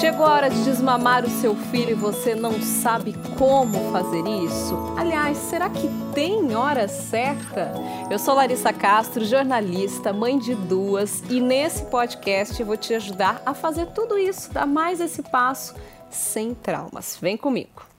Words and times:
Chegou 0.00 0.24
a 0.24 0.32
hora 0.32 0.48
de 0.48 0.64
desmamar 0.64 1.26
o 1.26 1.28
seu 1.28 1.54
filho 1.54 1.90
e 1.90 1.94
você 1.94 2.34
não 2.34 2.58
sabe 2.62 3.14
como 3.36 3.92
fazer 3.92 4.26
isso? 4.26 4.74
Aliás, 4.96 5.36
será 5.36 5.68
que 5.68 5.90
tem 6.14 6.56
hora 6.56 6.88
certa? 6.88 7.74
Eu 8.10 8.18
sou 8.18 8.32
Larissa 8.32 8.72
Castro, 8.72 9.22
jornalista, 9.26 10.10
mãe 10.10 10.38
de 10.38 10.54
duas, 10.54 11.22
e 11.28 11.38
nesse 11.38 11.84
podcast 11.84 12.64
vou 12.64 12.78
te 12.78 12.94
ajudar 12.94 13.42
a 13.44 13.52
fazer 13.52 13.88
tudo 13.88 14.16
isso, 14.16 14.50
dar 14.54 14.66
mais 14.66 15.02
esse 15.02 15.22
passo 15.22 15.74
sem 16.08 16.54
traumas. 16.54 17.18
Vem 17.20 17.36
comigo. 17.36 17.89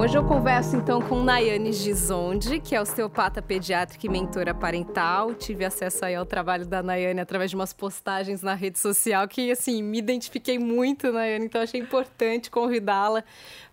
Hoje 0.00 0.16
eu 0.16 0.22
converso 0.22 0.76
então 0.76 1.02
com 1.02 1.24
Nayane 1.24 1.72
Gizondi, 1.72 2.60
que 2.60 2.72
é 2.72 2.80
osteopata 2.80 3.42
pediátrica 3.42 4.06
e 4.06 4.08
mentora 4.08 4.54
parental. 4.54 5.34
Tive 5.34 5.64
acesso 5.64 6.04
aí 6.04 6.14
ao 6.14 6.24
trabalho 6.24 6.64
da 6.64 6.80
Nayane 6.84 7.18
através 7.18 7.50
de 7.50 7.56
umas 7.56 7.72
postagens 7.72 8.40
na 8.40 8.54
rede 8.54 8.78
social 8.78 9.26
que, 9.26 9.50
assim, 9.50 9.82
me 9.82 9.98
identifiquei 9.98 10.56
muito, 10.56 11.10
Nayane, 11.10 11.46
então 11.46 11.60
achei 11.60 11.80
importante 11.80 12.48
convidá-la 12.48 13.24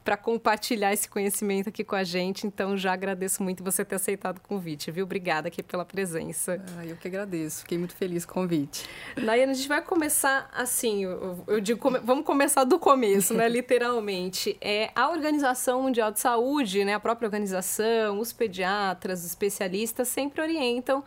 para 0.06 0.16
compartilhar 0.16 0.94
esse 0.94 1.10
conhecimento 1.10 1.70
aqui 1.70 1.84
com 1.84 1.96
a 1.96 2.04
gente. 2.04 2.46
Então, 2.46 2.78
já 2.78 2.94
agradeço 2.94 3.42
muito 3.42 3.64
você 3.64 3.84
ter 3.84 3.96
aceitado 3.96 4.38
o 4.38 4.42
convite, 4.42 4.92
viu? 4.92 5.04
Obrigada 5.04 5.48
aqui 5.48 5.64
pela 5.64 5.84
presença. 5.84 6.64
Ah, 6.78 6.86
eu 6.86 6.96
que 6.96 7.08
agradeço. 7.08 7.62
Fiquei 7.62 7.80
muito 7.80 7.96
feliz 7.96 8.24
com 8.24 8.40
o 8.40 8.44
convite. 8.44 8.88
Nayana, 9.18 9.54
a 9.54 9.56
gente 9.56 9.68
vai 9.68 9.82
começar 9.82 10.48
assim, 10.54 11.06
eu, 11.06 11.44
eu 11.48 11.60
digo, 11.60 11.80
come, 11.80 11.98
vamos 11.98 12.24
começar 12.24 12.66
do 12.66 12.78
começo, 12.78 13.34
né? 13.34 13.50
Literalmente. 13.50 14.56
É, 14.62 14.92
a 14.96 15.10
Organização 15.10 15.82
Mundial 15.82 16.12
de 16.12 16.20
Saúde, 16.20 16.86
né? 16.86 16.94
A 16.94 17.00
própria 17.00 17.26
organização, 17.26 18.20
os 18.20 18.32
pediatras, 18.32 19.22
os 19.22 19.26
especialistas 19.26 20.08
sempre 20.08 20.40
orientam 20.40 21.04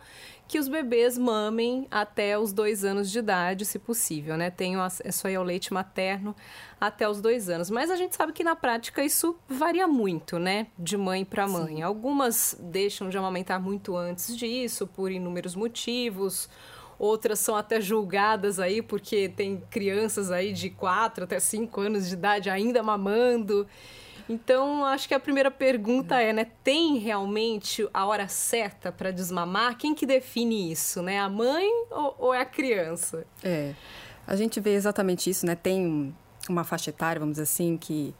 que 0.49 0.57
os 0.57 0.67
bebês 0.67 1.15
mamem 1.15 1.87
até 1.91 2.37
os 2.37 2.51
dois 2.51 2.83
anos 2.83 3.11
de 3.11 3.19
idade, 3.19 3.65
se 3.65 3.77
possível, 3.77 4.35
né? 4.35 4.49
Tenham 4.49 4.81
acesso 4.81 5.27
aí 5.27 5.35
ao 5.35 5.43
leite 5.43 5.71
materno 5.71 6.35
até 6.79 7.09
os 7.09 7.21
dois 7.21 7.49
anos. 7.49 7.69
Mas 7.69 7.91
a 7.91 7.95
gente 7.95 8.15
sabe 8.15 8.31
que 8.31 8.43
na 8.43 8.55
prática 8.55 9.03
isso 9.03 9.35
varia 9.47 9.87
muito, 9.87 10.39
né? 10.39 10.67
De 10.77 10.97
mãe 10.97 11.25
para 11.25 11.47
mãe. 11.47 11.77
Sim. 11.77 11.81
Algumas 11.81 12.55
deixam 12.59 13.09
de 13.09 13.17
amamentar 13.17 13.61
muito 13.61 13.95
antes 13.97 14.35
disso, 14.35 14.87
por 14.87 15.11
inúmeros 15.11 15.55
motivos. 15.55 16.49
Outras 16.97 17.39
são 17.39 17.55
até 17.55 17.79
julgadas 17.79 18.59
aí, 18.59 18.81
porque 18.81 19.29
tem 19.29 19.63
crianças 19.69 20.31
aí 20.31 20.51
de 20.51 20.69
4 20.69 21.23
até 21.23 21.39
5 21.39 21.79
anos 21.81 22.07
de 22.07 22.13
idade 22.13 22.49
ainda 22.49 22.83
mamando. 22.83 23.67
Então, 24.29 24.85
acho 24.85 25.07
que 25.07 25.13
a 25.15 25.19
primeira 25.19 25.49
pergunta 25.49 26.21
é, 26.21 26.31
né, 26.31 26.45
tem 26.63 26.97
realmente 26.97 27.87
a 27.91 28.05
hora 28.05 28.27
certa 28.27 28.91
para 28.91 29.09
desmamar? 29.09 29.75
Quem 29.75 29.95
que 29.95 30.05
define 30.05 30.71
isso, 30.71 31.01
né? 31.01 31.19
A 31.19 31.27
mãe 31.27 31.67
ou, 31.89 32.15
ou, 32.19 32.33
é 32.33 32.41
a 32.41 32.45
criança? 32.45 33.25
É, 33.43 33.73
a 34.27 34.35
gente 34.35 34.59
vê 34.59 34.75
exatamente 34.75 35.31
isso, 35.31 35.47
né? 35.47 35.55
Tem 35.55 36.13
uma 36.47 36.63
faixa 36.63 36.89
etária, 36.89 37.19
vamos 37.19 37.33
dizer 37.33 37.43
assim, 37.43 37.77
que 37.77 38.13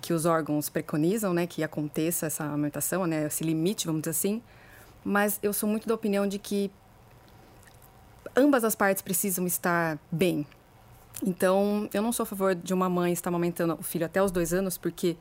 que 0.00 0.12
os 0.12 0.24
órgãos 0.24 0.68
preconizam, 0.68 1.32
né, 1.34 1.46
que 1.46 1.62
aconteça 1.62 2.26
essa 2.26 2.44
amamentação, 2.44 3.06
né, 3.06 3.26
esse 3.26 3.44
limite, 3.44 3.86
vamos 3.86 4.00
dizer 4.00 4.10
assim. 4.10 4.42
Mas 5.04 5.38
eu 5.42 5.52
sou 5.52 5.68
muito 5.68 5.86
da 5.86 5.94
opinião 5.94 6.26
de 6.26 6.38
que 6.38 6.70
ambas 8.34 8.64
as 8.64 8.74
partes 8.74 9.02
precisam 9.02 9.46
estar 9.46 9.98
bem. 10.10 10.46
Então, 11.22 11.88
eu 11.92 12.02
não 12.02 12.12
sou 12.12 12.22
a 12.24 12.26
favor 12.26 12.54
de 12.54 12.72
uma 12.72 12.88
mãe 12.88 13.12
estar 13.12 13.28
amamentando 13.28 13.74
o 13.74 13.82
filho 13.82 14.06
até 14.06 14.22
os 14.22 14.30
dois 14.30 14.54
anos, 14.54 14.78
porque 14.78 15.16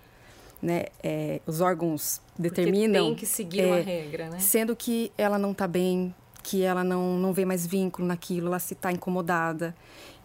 né, 0.61 0.85
é, 1.03 1.41
os 1.45 1.61
órgãos 1.61 2.21
determinam. 2.37 3.07
Porque 3.07 3.15
tem 3.15 3.15
que 3.15 3.25
seguir 3.25 3.61
é, 3.61 3.65
uma 3.67 3.79
regra, 3.81 4.29
né? 4.29 4.39
Sendo 4.39 4.75
que 4.75 5.11
ela 5.17 5.37
não 5.37 5.51
está 5.51 5.67
bem, 5.67 6.13
que 6.41 6.63
ela 6.63 6.83
não, 6.83 7.17
não 7.17 7.33
vê 7.33 7.45
mais 7.45 7.65
vínculo 7.65 8.07
naquilo, 8.07 8.47
ela 8.47 8.59
se 8.59 8.73
está 8.73 8.91
incomodada. 8.91 9.75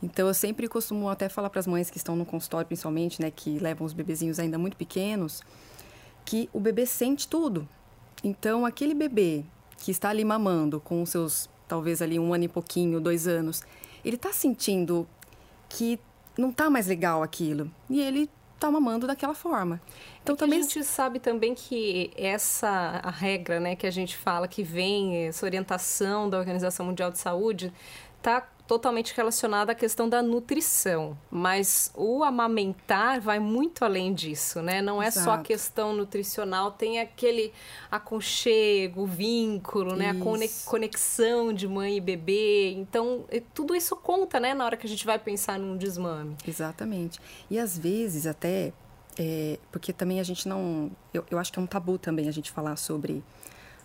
Então, 0.03 0.29
eu 0.29 0.35
sempre 0.35 0.69
costumo 0.69 1.09
até 1.09 1.29
falar 1.29 1.51
para 1.51 1.61
as 1.61 1.67
mães 1.67 1.91
que 1.91 1.97
estão 1.97 2.15
no 2.17 2.25
consultório, 2.25 2.67
principalmente, 2.67 3.21
né, 3.21 3.31
que 3.31 3.59
levam 3.59 3.87
os 3.87 3.93
bebezinhos 3.93 4.39
ainda 4.39 4.59
muito 4.59 4.77
pequenos, 4.77 5.43
que 6.25 6.49
o 6.53 6.61
bebê 6.61 6.87
sente 6.87 7.27
tudo. 7.27 7.69
Então, 8.23 8.65
aquele 8.65 8.95
bebê 8.95 9.45
que 9.79 9.91
está 9.91 10.11
ali 10.11 10.25
mamando 10.25 10.81
com 10.81 11.03
os 11.03 11.11
seus, 11.11 11.49
talvez 11.69 12.01
ali 12.01 12.19
um 12.19 12.33
ano 12.33 12.45
e 12.45 12.49
pouquinho, 12.49 13.01
dois 13.01 13.27
anos, 13.27 13.63
ele 14.05 14.17
está 14.17 14.33
sentindo 14.33 15.07
que 15.69 15.99
não 16.39 16.51
está 16.51 16.71
mais 16.71 16.87
legal 16.87 17.23
aquilo. 17.23 17.71
E 17.89 18.01
ele 18.01 18.31
está 18.55 18.71
mamando 18.71 19.07
daquela 19.07 19.35
forma. 19.35 19.81
Então 20.23 20.35
é 20.35 20.39
também 20.39 20.61
a 20.61 20.63
gente 20.63 20.85
sabe 20.85 21.19
também 21.19 21.55
que 21.55 22.11
essa 22.17 23.01
a 23.03 23.11
regra, 23.11 23.61
né, 23.61 23.77
que 23.77 23.87
a 23.87 23.91
gente 23.91 24.17
fala 24.17 24.49
que 24.49 24.63
vem 24.63 25.27
essa 25.27 25.45
orientação 25.45 26.29
da 26.31 26.39
Organização 26.39 26.87
Mundial 26.87 27.11
de 27.11 27.19
Saúde 27.19 27.73
está 28.19 28.49
totalmente 28.67 29.15
relacionada 29.15 29.73
à 29.73 29.75
questão 29.75 30.09
da 30.09 30.23
nutrição, 30.23 31.17
mas 31.31 31.91
o 31.95 32.25
amamentar 32.25 33.21
vai 33.21 33.39
muito 33.39 33.85
além 33.85 34.15
disso, 34.15 34.63
né? 34.63 34.81
Não 34.81 35.03
é 35.03 35.09
Exato. 35.09 35.25
só 35.25 35.33
a 35.33 35.39
questão 35.39 35.93
nutricional, 35.95 36.71
tem 36.71 36.99
aquele 36.99 37.53
aconchego, 37.91 39.07
vínculo, 39.07 39.95
né? 39.95 40.11
A 40.11 40.15
conexão 40.65 41.53
de 41.53 41.69
mãe 41.69 41.99
e 41.99 42.01
bebê. 42.01 42.73
Então, 42.73 43.25
tudo 43.53 43.75
isso 43.75 43.95
conta, 43.97 44.41
né, 44.41 44.55
na 44.55 44.65
hora 44.65 44.77
que 44.77 44.87
a 44.87 44.91
gente 44.91 45.05
vai 45.05 45.19
pensar 45.19 45.59
num 45.59 45.77
desmame. 45.77 46.37
Exatamente. 46.47 47.21
E 47.51 47.59
às 47.59 47.77
vezes 47.77 48.27
até 48.27 48.73
é, 49.19 49.59
porque 49.71 49.93
também 49.93 50.21
a 50.21 50.25
gente 50.25 50.49
não, 50.49 50.91
eu, 51.13 51.25
eu 51.31 51.39
acho 51.39 51.53
que 51.53 51.59
é 51.59 51.63
um 51.63 51.67
tabu 51.67 51.99
também 51.99 52.29
a 52.29 52.33
gente 52.33 52.51
falar 52.51 52.77
sobre 52.77 53.23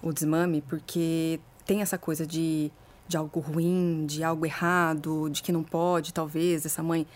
o 0.02 0.12
desmame, 0.12 0.62
porque 0.62 1.40
tem 1.66 1.82
essa 1.82 1.98
coisa 1.98 2.26
de 2.26 2.72
de 3.10 3.18
algo 3.18 3.40
ruim, 3.40 4.06
de 4.06 4.24
algo 4.24 4.46
errado, 4.46 5.30
de 5.32 5.42
que 5.42 5.52
não 5.52 5.64
pode, 5.64 6.14
talvez, 6.14 6.64
essa 6.64 6.84
mãe. 6.84 7.08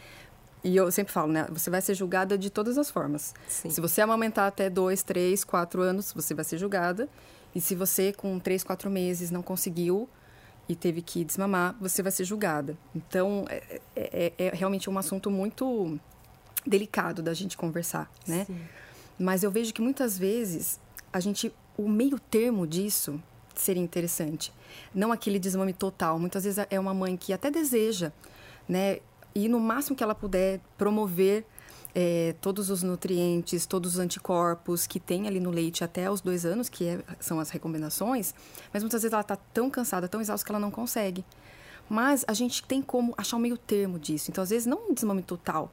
E 0.63 0.75
eu 0.75 0.91
sempre 0.91 1.13
falo, 1.13 1.31
né? 1.31 1.45
Você 1.51 1.69
vai 1.69 1.81
ser 1.81 1.93
julgada 1.93 2.35
de 2.35 2.49
todas 2.49 2.79
as 2.79 2.89
formas. 2.89 3.35
Sim. 3.47 3.69
Se 3.69 3.79
você 3.79 4.01
amamentar 4.01 4.47
até 4.47 4.71
dois, 4.71 5.03
três, 5.03 5.43
quatro 5.43 5.83
anos, 5.83 6.11
você 6.11 6.33
vai 6.33 6.43
ser 6.43 6.57
julgada. 6.57 7.07
E 7.53 7.61
se 7.61 7.75
você, 7.75 8.11
com 8.11 8.39
três, 8.39 8.63
quatro 8.63 8.89
meses, 8.89 9.29
não 9.29 9.43
conseguiu 9.43 10.09
e 10.67 10.75
teve 10.75 11.03
que 11.03 11.23
desmamar, 11.23 11.75
você 11.79 12.01
vai 12.01 12.11
ser 12.11 12.23
julgada. 12.23 12.75
Então, 12.95 13.45
é, 13.47 13.79
é, 13.95 14.33
é 14.35 14.49
realmente 14.49 14.89
um 14.89 14.97
assunto 14.97 15.29
muito 15.29 15.99
delicado 16.65 17.21
da 17.21 17.35
gente 17.35 17.55
conversar, 17.55 18.09
né? 18.25 18.45
Sim. 18.45 18.59
Mas 19.19 19.43
eu 19.43 19.51
vejo 19.51 19.71
que 19.71 19.81
muitas 19.81 20.17
vezes 20.17 20.79
a 21.11 21.19
gente, 21.19 21.53
o 21.77 21.87
meio 21.87 22.17
termo 22.17 22.65
disso 22.65 23.21
seria 23.55 23.81
interessante. 23.81 24.53
Não 24.93 25.11
aquele 25.11 25.39
desmame 25.39 25.73
total. 25.73 26.19
Muitas 26.19 26.43
vezes 26.43 26.65
é 26.69 26.79
uma 26.79 26.93
mãe 26.93 27.15
que 27.17 27.33
até 27.33 27.49
deseja, 27.51 28.11
né? 28.67 28.99
E 29.35 29.47
no 29.47 29.59
máximo 29.59 29.95
que 29.95 30.03
ela 30.03 30.13
puder 30.13 30.59
promover 30.77 31.45
é, 31.95 32.35
todos 32.41 32.69
os 32.69 32.81
nutrientes, 32.83 33.65
todos 33.65 33.93
os 33.93 33.99
anticorpos 33.99 34.87
que 34.87 34.99
tem 34.99 35.27
ali 35.27 35.39
no 35.39 35.51
leite 35.51 35.83
até 35.83 36.09
os 36.09 36.21
dois 36.21 36.45
anos, 36.45 36.69
que 36.69 36.87
é, 36.87 36.99
são 37.19 37.39
as 37.39 37.49
recomendações, 37.49 38.33
mas 38.71 38.83
muitas 38.83 39.01
vezes 39.01 39.13
ela 39.13 39.21
está 39.21 39.35
tão 39.35 39.69
cansada, 39.69 40.07
tão 40.07 40.21
exausta 40.21 40.45
que 40.45 40.51
ela 40.51 40.59
não 40.59 40.71
consegue. 40.71 41.23
Mas 41.89 42.23
a 42.27 42.33
gente 42.33 42.63
tem 42.63 42.81
como 42.81 43.13
achar 43.17 43.37
um 43.37 43.39
meio 43.39 43.57
termo 43.57 43.99
disso. 43.99 44.31
Então, 44.31 44.43
às 44.43 44.49
vezes, 44.49 44.65
não 44.65 44.89
um 44.89 44.93
desmame 44.93 45.21
total, 45.21 45.71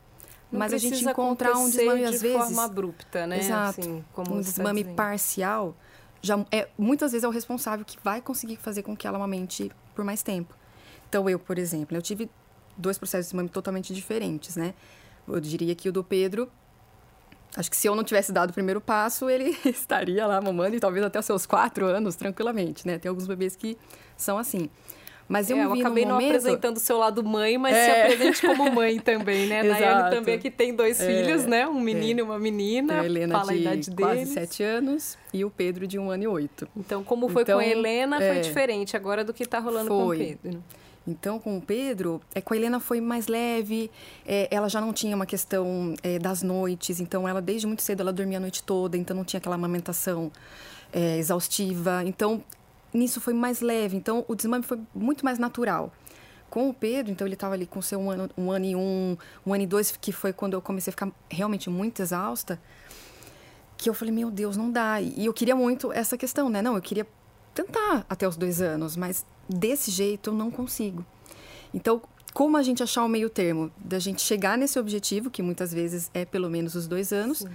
não 0.50 0.58
mas 0.58 0.72
a 0.72 0.78
gente 0.78 1.04
encontrar 1.04 1.56
um 1.56 1.70
desmame, 1.70 2.04
às 2.04 2.20
vezes. 2.20 2.36
De 2.36 2.44
forma 2.44 2.64
abrupta, 2.64 3.26
né? 3.26 3.38
Exato. 3.38 3.80
Assim, 3.80 4.04
um 4.18 4.40
desmame 4.40 4.84
parcial 4.84 5.74
já 6.22 6.44
é, 6.50 6.68
muitas 6.78 7.12
vezes 7.12 7.24
é 7.24 7.28
o 7.28 7.30
responsável 7.30 7.84
que 7.84 7.96
vai 8.02 8.20
conseguir 8.20 8.56
fazer 8.56 8.82
com 8.82 8.96
que 8.96 9.06
ela 9.06 9.16
amamente 9.16 9.70
por 9.94 10.04
mais 10.04 10.22
tempo. 10.22 10.54
Então, 11.08 11.28
eu, 11.28 11.38
por 11.38 11.58
exemplo, 11.58 11.96
eu 11.96 12.02
tive 12.02 12.30
dois 12.76 12.98
processos 12.98 13.30
de 13.30 13.36
mame 13.36 13.48
totalmente 13.48 13.92
diferentes, 13.94 14.56
né? 14.56 14.74
Eu 15.26 15.40
diria 15.40 15.74
que 15.74 15.88
o 15.88 15.92
do 15.92 16.04
Pedro, 16.04 16.50
acho 17.56 17.70
que 17.70 17.76
se 17.76 17.86
eu 17.86 17.94
não 17.94 18.04
tivesse 18.04 18.32
dado 18.32 18.50
o 18.50 18.52
primeiro 18.52 18.80
passo, 18.80 19.28
ele 19.28 19.56
estaria 19.64 20.26
lá 20.26 20.40
mamando 20.40 20.76
e 20.76 20.80
talvez 20.80 21.04
até 21.04 21.18
os 21.18 21.26
seus 21.26 21.46
quatro 21.46 21.86
anos, 21.86 22.16
tranquilamente, 22.16 22.86
né? 22.86 22.98
Tem 22.98 23.08
alguns 23.08 23.26
bebês 23.26 23.56
que 23.56 23.76
são 24.16 24.38
assim. 24.38 24.70
Mas 25.30 25.48
eu, 25.48 25.56
é, 25.56 25.64
eu 25.64 25.72
acabei 25.74 26.04
não 26.04 26.14
momento... 26.14 26.30
apresentando 26.30 26.76
o 26.76 26.80
seu 26.80 26.98
lado 26.98 27.22
mãe, 27.22 27.56
mas 27.56 27.76
é. 27.76 27.84
se 27.84 27.90
apresente 28.00 28.40
como 28.44 28.68
mãe 28.72 28.98
também, 28.98 29.46
né? 29.46 29.62
Nayane 29.62 30.10
também 30.10 30.40
que 30.40 30.50
tem 30.50 30.74
dois 30.74 31.00
é. 31.00 31.06
filhos, 31.06 31.46
né? 31.46 31.68
Um 31.68 31.78
menino 31.78 32.18
é. 32.18 32.22
e 32.22 32.24
uma 32.24 32.36
menina. 32.36 33.00
a 33.00 33.04
Helena 33.04 33.38
Fala 33.38 33.52
de 33.52 33.58
a 33.58 33.60
idade 33.60 33.90
quase 33.92 34.14
deles. 34.16 34.28
sete 34.30 34.64
anos 34.64 35.16
e 35.32 35.44
o 35.44 35.50
Pedro 35.50 35.86
de 35.86 36.00
um 36.00 36.10
ano 36.10 36.24
e 36.24 36.26
oito. 36.26 36.68
Então, 36.76 37.04
como 37.04 37.28
foi 37.28 37.42
então, 37.42 37.60
com 37.60 37.64
a 37.64 37.68
Helena, 37.68 38.16
foi 38.16 38.38
é. 38.38 38.40
diferente 38.40 38.96
agora 38.96 39.22
do 39.22 39.32
que 39.32 39.44
está 39.44 39.60
rolando 39.60 39.86
foi. 39.86 40.16
com 40.16 40.24
o 40.24 40.26
Pedro. 40.26 40.64
Então, 41.06 41.38
com 41.38 41.58
o 41.58 41.60
Pedro, 41.60 42.20
é, 42.34 42.40
com 42.40 42.52
a 42.52 42.56
Helena 42.56 42.80
foi 42.80 43.00
mais 43.00 43.28
leve, 43.28 43.88
é, 44.26 44.48
ela 44.50 44.68
já 44.68 44.80
não 44.80 44.92
tinha 44.92 45.14
uma 45.14 45.26
questão 45.26 45.94
é, 46.02 46.18
das 46.18 46.42
noites, 46.42 46.98
então 46.98 47.28
ela, 47.28 47.40
desde 47.40 47.68
muito 47.68 47.82
cedo, 47.82 48.00
ela 48.00 48.12
dormia 48.12 48.38
a 48.38 48.40
noite 48.40 48.64
toda, 48.64 48.96
então 48.96 49.16
não 49.16 49.24
tinha 49.24 49.38
aquela 49.38 49.54
amamentação 49.54 50.30
é, 50.92 51.18
exaustiva. 51.18 52.02
Então, 52.04 52.42
nisso 52.92 53.20
foi 53.20 53.32
mais 53.34 53.60
leve, 53.60 53.96
então 53.96 54.24
o 54.28 54.34
desmame 54.34 54.64
foi 54.64 54.78
muito 54.94 55.24
mais 55.24 55.38
natural. 55.38 55.92
Com 56.48 56.68
o 56.68 56.74
Pedro, 56.74 57.12
então 57.12 57.26
ele 57.26 57.34
estava 57.34 57.54
ali 57.54 57.64
com 57.64 57.80
seu 57.80 58.00
um 58.00 58.10
ano, 58.10 58.28
um 58.36 58.50
ano 58.50 58.64
e 58.64 58.74
um, 58.74 59.16
um 59.46 59.54
ano 59.54 59.62
e 59.62 59.66
dois, 59.66 59.92
que 59.92 60.10
foi 60.10 60.32
quando 60.32 60.54
eu 60.54 60.62
comecei 60.62 60.90
a 60.90 60.92
ficar 60.92 61.12
realmente 61.30 61.70
muito 61.70 62.02
exausta, 62.02 62.60
que 63.76 63.88
eu 63.88 63.94
falei, 63.94 64.12
meu 64.12 64.30
Deus, 64.30 64.56
não 64.56 64.70
dá. 64.70 65.00
E 65.00 65.24
eu 65.24 65.32
queria 65.32 65.54
muito 65.54 65.92
essa 65.92 66.18
questão, 66.18 66.48
né? 66.48 66.60
Não, 66.60 66.74
eu 66.74 66.82
queria 66.82 67.06
tentar 67.54 68.04
até 68.08 68.26
os 68.26 68.36
dois 68.36 68.60
anos, 68.60 68.96
mas 68.96 69.24
desse 69.48 69.90
jeito 69.90 70.30
eu 70.30 70.34
não 70.34 70.50
consigo. 70.50 71.04
Então, 71.72 72.02
como 72.32 72.56
a 72.56 72.62
gente 72.62 72.82
achar 72.82 73.04
o 73.04 73.08
meio 73.08 73.28
termo 73.28 73.70
da 73.78 73.98
gente 73.98 74.22
chegar 74.22 74.56
nesse 74.56 74.78
objetivo, 74.78 75.30
que 75.30 75.42
muitas 75.42 75.72
vezes 75.72 76.10
é 76.14 76.24
pelo 76.24 76.48
menos 76.48 76.74
os 76.74 76.86
dois 76.86 77.12
anos, 77.12 77.38
Sim. 77.38 77.48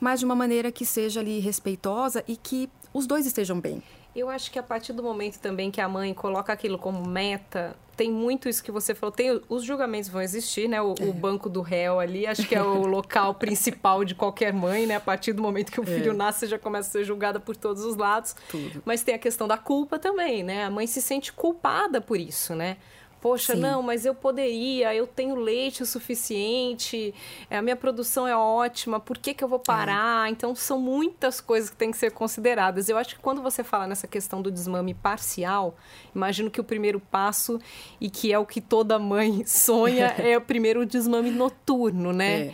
mas 0.00 0.20
de 0.20 0.26
uma 0.26 0.34
maneira 0.34 0.72
que 0.72 0.86
seja 0.86 1.20
ali 1.20 1.38
respeitosa 1.38 2.24
e 2.26 2.36
que 2.36 2.68
os 2.94 3.06
dois 3.06 3.26
estejam 3.26 3.60
bem. 3.60 3.82
Eu 4.14 4.28
acho 4.28 4.50
que 4.50 4.58
a 4.58 4.62
partir 4.62 4.92
do 4.92 5.02
momento 5.02 5.38
também 5.38 5.70
que 5.70 5.80
a 5.80 5.88
mãe 5.88 6.12
coloca 6.12 6.52
aquilo 6.52 6.78
como 6.78 7.06
meta, 7.06 7.74
tem 7.96 8.10
muito 8.10 8.48
isso 8.48 8.62
que 8.62 8.70
você 8.70 8.94
falou. 8.94 9.10
Tem, 9.10 9.40
os 9.48 9.64
julgamentos 9.64 10.10
vão 10.10 10.20
existir, 10.20 10.68
né? 10.68 10.82
O, 10.82 10.94
é. 10.98 11.04
o 11.04 11.12
banco 11.12 11.48
do 11.48 11.62
réu 11.62 11.98
ali, 11.98 12.26
acho 12.26 12.46
que 12.46 12.54
é 12.54 12.62
o 12.62 12.84
local 12.86 13.34
principal 13.34 14.04
de 14.04 14.14
qualquer 14.14 14.52
mãe, 14.52 14.86
né? 14.86 14.96
A 14.96 15.00
partir 15.00 15.32
do 15.32 15.42
momento 15.42 15.72
que 15.72 15.80
o 15.80 15.84
filho 15.84 16.10
é. 16.10 16.14
nasce, 16.14 16.40
você 16.40 16.46
já 16.48 16.58
começa 16.58 16.88
a 16.88 16.92
ser 16.92 17.04
julgada 17.04 17.40
por 17.40 17.56
todos 17.56 17.84
os 17.84 17.96
lados. 17.96 18.34
Tudo. 18.50 18.82
Mas 18.84 19.02
tem 19.02 19.14
a 19.14 19.18
questão 19.18 19.48
da 19.48 19.56
culpa 19.56 19.98
também, 19.98 20.42
né? 20.42 20.64
A 20.64 20.70
mãe 20.70 20.86
se 20.86 21.00
sente 21.00 21.32
culpada 21.32 22.00
por 22.00 22.18
isso, 22.18 22.54
né? 22.54 22.76
Poxa, 23.22 23.54
Sim. 23.54 23.60
não, 23.60 23.84
mas 23.84 24.04
eu 24.04 24.16
poderia, 24.16 24.92
eu 24.92 25.06
tenho 25.06 25.36
leite 25.36 25.80
o 25.80 25.86
suficiente, 25.86 27.14
é, 27.48 27.56
a 27.56 27.62
minha 27.62 27.76
produção 27.76 28.26
é 28.26 28.36
ótima, 28.36 28.98
por 28.98 29.16
que, 29.16 29.32
que 29.32 29.44
eu 29.44 29.48
vou 29.48 29.60
é. 29.60 29.62
parar? 29.64 30.26
É. 30.26 30.30
Então, 30.32 30.56
são 30.56 30.80
muitas 30.80 31.40
coisas 31.40 31.70
que 31.70 31.76
têm 31.76 31.92
que 31.92 31.96
ser 31.96 32.10
consideradas. 32.10 32.88
Eu 32.88 32.98
acho 32.98 33.14
que 33.14 33.22
quando 33.22 33.40
você 33.40 33.62
fala 33.62 33.86
nessa 33.86 34.08
questão 34.08 34.42
do 34.42 34.50
desmame 34.50 34.92
parcial, 34.92 35.76
imagino 36.12 36.50
que 36.50 36.60
o 36.60 36.64
primeiro 36.64 36.98
passo, 36.98 37.60
e 38.00 38.10
que 38.10 38.32
é 38.32 38.38
o 38.40 38.44
que 38.44 38.60
toda 38.60 38.98
mãe 38.98 39.44
sonha, 39.46 40.06
é 40.18 40.36
o 40.36 40.40
primeiro 40.40 40.84
desmame 40.84 41.30
noturno, 41.30 42.12
né? 42.12 42.46
É 42.46 42.52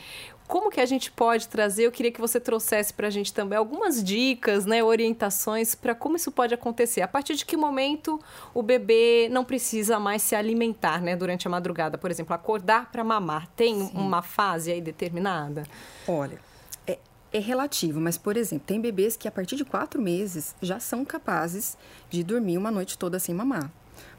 como 0.49 0.71
que 0.71 0.81
a 0.81 0.87
gente 0.87 1.13
pode 1.13 1.47
trazer? 1.47 1.85
Eu 1.85 1.93
queria 1.93 2.11
que 2.11 2.21
você 2.21 2.41
trouxesse 2.41 2.93
para 2.93 3.07
a 3.07 3.11
gente 3.11 3.33
também 3.35 3.57
algumas 3.57 4.03
dicas, 4.03 4.65
né, 4.65 4.83
orientações 4.83 5.75
para 5.75 5.95
como 5.95 6.17
isso 6.17 6.33
pode 6.33 6.55
acontecer. 6.55 7.03
A 7.03 7.07
partir 7.07 7.35
de 7.35 7.45
que 7.45 7.57
momento 7.57 8.19
o 8.55 8.63
bebê 8.63 9.29
não 9.31 9.45
precisa 9.45 10.01
mais 10.01 10.23
se 10.23 10.35
alimentar, 10.35 11.03
né, 11.03 11.15
durante 11.15 11.47
a 11.47 11.51
madrugada, 11.51 11.99
por 11.99 12.11
exemplo, 12.11 12.35
acordar 12.35 12.91
para 12.91 13.05
mamar. 13.05 13.47
Tem 13.55 13.79
Sim. 13.79 13.91
uma 13.95 14.23
fase 14.23 14.73
aí 14.73 14.81
determinada? 14.81 15.65
Olha, 16.09 16.41
é, 16.87 16.99
é 17.31 17.39
relativo, 17.39 18.01
mas 18.01 18.17
por 18.17 18.35
exemplo, 18.35 18.65
tem 18.67 18.81
bebês 18.81 19.19
que 19.19 19.29
a 19.29 19.31
partir 19.31 19.55
de 19.55 19.67
quatro 19.67 20.01
meses 20.01 20.57
já 20.63 20.81
são 20.81 21.05
capazes 21.05 21.77
de 22.09 22.25
dormir 22.25 22.57
uma 22.57 22.71
noite 22.71 22.97
toda 22.97 23.19
sem 23.19 23.35
mamar 23.35 23.71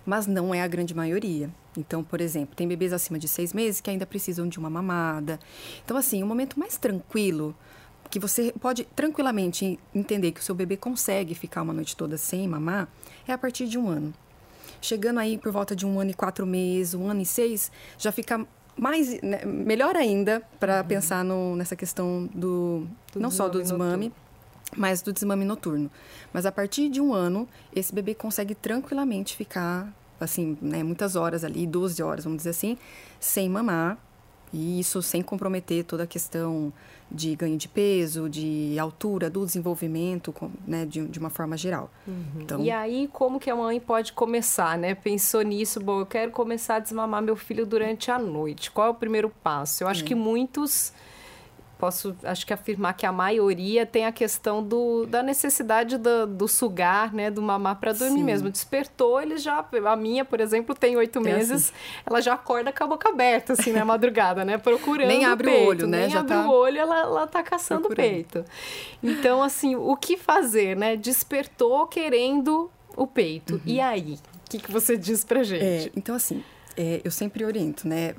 mas 0.09 0.25
não 0.25 0.53
é 0.53 0.61
a 0.61 0.67
grande 0.67 0.95
maioria. 0.95 1.51
Então, 1.77 2.03
por 2.03 2.19
exemplo, 2.19 2.55
tem 2.55 2.67
bebês 2.67 2.91
acima 2.91 3.19
de 3.19 3.27
seis 3.27 3.53
meses 3.53 3.79
que 3.79 3.91
ainda 3.91 4.05
precisam 4.05 4.47
de 4.47 4.57
uma 4.57 4.69
mamada. 4.69 5.39
Então, 5.85 5.95
assim, 5.95 6.23
o 6.23 6.25
momento 6.25 6.59
mais 6.59 6.77
tranquilo, 6.77 7.55
que 8.09 8.19
você 8.19 8.51
pode 8.59 8.85
tranquilamente 8.85 9.79
entender 9.93 10.31
que 10.31 10.39
o 10.39 10.43
seu 10.43 10.55
bebê 10.55 10.75
consegue 10.75 11.35
ficar 11.35 11.61
uma 11.61 11.73
noite 11.73 11.95
toda 11.95 12.17
sem 12.17 12.47
mamar, 12.47 12.89
é 13.27 13.31
a 13.31 13.37
partir 13.37 13.67
de 13.67 13.77
um 13.77 13.87
ano. 13.87 14.11
Chegando 14.81 15.19
aí 15.19 15.37
por 15.37 15.51
volta 15.51 15.75
de 15.75 15.85
um 15.85 15.99
ano 15.99 16.09
e 16.09 16.13
quatro 16.15 16.43
meses, 16.43 16.95
um 16.95 17.07
ano 17.07 17.21
e 17.21 17.25
seis, 17.25 17.71
já 17.95 18.11
fica 18.11 18.47
mais 18.75 19.21
né, 19.21 19.45
melhor 19.45 19.95
ainda 19.95 20.41
para 20.59 20.81
uhum. 20.81 20.87
pensar 20.87 21.23
no, 21.23 21.55
nessa 21.55 21.75
questão 21.75 22.27
do, 22.33 22.87
do 23.13 23.19
não 23.19 23.29
só 23.29 23.47
do 23.47 23.61
desmame, 23.61 24.05
noturno. 24.05 24.15
mas 24.75 25.03
do 25.03 25.13
desmame 25.13 25.45
noturno. 25.45 25.91
Mas 26.33 26.47
a 26.47 26.51
partir 26.51 26.89
de 26.89 26.99
um 26.99 27.13
ano, 27.13 27.47
esse 27.75 27.93
bebê 27.93 28.15
consegue 28.15 28.55
tranquilamente 28.55 29.35
ficar 29.35 29.93
assim, 30.19 30.57
né, 30.61 30.83
muitas 30.83 31.15
horas 31.15 31.43
ali, 31.43 31.65
12 31.65 32.01
horas, 32.01 32.23
vamos 32.23 32.37
dizer 32.37 32.51
assim, 32.51 32.77
sem 33.19 33.49
mamar. 33.49 33.97
E 34.51 34.79
isso 34.79 34.99
sem 35.03 35.21
comprometer 35.21 35.83
toda 35.83 36.03
a 36.03 36.07
questão 36.07 36.73
de 37.11 37.35
ganho 37.35 37.55
de 37.55 37.67
peso, 37.67 38.27
de 38.27 38.77
altura, 38.79 39.29
do 39.29 39.45
desenvolvimento, 39.45 40.33
né, 40.65 40.85
de, 40.85 41.05
de 41.05 41.19
uma 41.19 41.29
forma 41.29 41.55
geral. 41.55 41.91
Uhum. 42.07 42.41
Então, 42.41 42.63
e 42.63 42.71
aí, 42.71 43.07
como 43.13 43.39
que 43.39 43.49
a 43.49 43.55
mãe 43.55 43.79
pode 43.79 44.11
começar, 44.13 44.75
né? 44.77 44.95
Pensou 44.95 45.41
nisso, 45.43 45.79
bom, 45.79 45.99
eu 45.99 46.05
quero 46.05 46.31
começar 46.31 46.75
a 46.75 46.79
desmamar 46.79 47.21
meu 47.21 47.35
filho 47.35 47.65
durante 47.65 48.09
a 48.09 48.17
noite. 48.17 48.71
Qual 48.71 48.87
é 48.87 48.89
o 48.89 48.95
primeiro 48.95 49.29
passo? 49.43 49.83
Eu 49.83 49.87
acho 49.87 50.03
é. 50.03 50.07
que 50.07 50.15
muitos 50.15 50.93
posso 51.79 52.15
acho 52.23 52.45
que 52.45 52.53
afirmar 52.53 52.93
que 52.93 53.05
a 53.05 53.11
maioria 53.11 53.85
tem 53.85 54.05
a 54.05 54.11
questão 54.11 54.61
do, 54.61 55.05
da 55.07 55.23
necessidade 55.23 55.97
do, 55.97 56.27
do 56.27 56.47
sugar, 56.47 57.13
né, 57.13 57.31
do 57.31 57.41
mamar 57.41 57.77
para 57.79 57.93
dormir 57.93 58.19
Sim. 58.19 58.23
mesmo. 58.23 58.49
Despertou, 58.51 59.21
ele 59.21 59.37
já 59.37 59.65
a 59.85 59.95
minha, 59.95 60.25
por 60.25 60.41
exemplo, 60.41 60.75
tem 60.75 60.97
oito 60.97 61.19
é 61.19 61.21
meses, 61.21 61.51
assim. 61.51 61.73
ela 62.05 62.21
já 62.21 62.33
acorda 62.33 62.71
com 62.71 62.83
a 62.83 62.87
boca 62.87 63.09
aberta 63.09 63.53
assim 63.53 63.71
na 63.71 63.85
madrugada, 63.85 64.43
né, 64.43 64.57
procurando 64.57 65.07
nem 65.07 65.25
abre 65.25 65.47
o, 65.47 65.51
peito, 65.51 65.65
o 65.65 65.69
olho, 65.69 65.87
né, 65.87 66.01
nem 66.01 66.09
já 66.09 66.19
abre 66.19 66.33
tá... 66.33 66.47
o 66.47 66.51
olho, 66.51 66.77
ela 66.77 66.99
ela 66.99 67.27
tá 67.27 67.41
caçando 67.41 67.87
o 67.87 67.95
peito. 67.95 68.43
Então 69.01 69.41
assim, 69.41 69.75
o 69.75 69.95
que 69.95 70.17
fazer, 70.17 70.75
né? 70.75 70.95
Despertou 70.95 71.87
querendo 71.87 72.69
o 72.95 73.07
peito. 73.07 73.55
Uhum. 73.55 73.61
E 73.65 73.79
aí, 73.79 74.19
o 74.45 74.49
que, 74.49 74.59
que 74.59 74.71
você 74.71 74.97
diz 74.97 75.23
pra 75.23 75.43
gente? 75.43 75.63
É, 75.63 75.91
então 75.95 76.13
assim, 76.15 76.43
é, 76.75 77.01
eu 77.03 77.11
sempre 77.11 77.45
oriento, 77.45 77.87
né? 77.87 78.15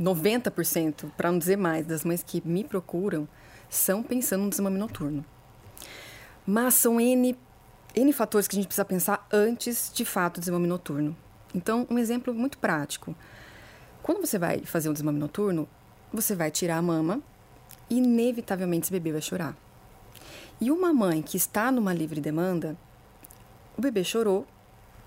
90%, 0.00 1.10
para 1.16 1.32
não 1.32 1.38
dizer 1.38 1.56
mais, 1.56 1.86
das 1.86 2.04
mães 2.04 2.22
que 2.22 2.42
me 2.46 2.64
procuram 2.64 3.28
são 3.68 4.02
pensando 4.02 4.44
no 4.44 4.50
desmame 4.50 4.78
noturno. 4.78 5.24
Mas 6.46 6.74
são 6.74 7.00
N, 7.00 7.36
N 7.94 8.12
fatores 8.12 8.46
que 8.46 8.54
a 8.54 8.58
gente 8.58 8.68
precisa 8.68 8.84
pensar 8.84 9.26
antes, 9.32 9.90
de 9.92 10.04
fato, 10.04 10.34
do 10.34 10.40
desmame 10.40 10.66
noturno. 10.66 11.16
Então, 11.54 11.86
um 11.90 11.98
exemplo 11.98 12.34
muito 12.34 12.58
prático. 12.58 13.14
Quando 14.02 14.24
você 14.24 14.38
vai 14.38 14.60
fazer 14.60 14.88
um 14.88 14.92
desmame 14.92 15.18
noturno, 15.18 15.68
você 16.12 16.34
vai 16.34 16.50
tirar 16.50 16.76
a 16.76 16.82
mama 16.82 17.20
e, 17.90 17.96
inevitavelmente, 17.98 18.84
esse 18.84 18.92
bebê 18.92 19.12
vai 19.12 19.22
chorar. 19.22 19.56
E 20.60 20.70
uma 20.70 20.92
mãe 20.92 21.22
que 21.22 21.36
está 21.36 21.72
numa 21.72 21.92
livre 21.92 22.20
demanda, 22.20 22.76
o 23.76 23.80
bebê 23.80 24.04
chorou, 24.04 24.46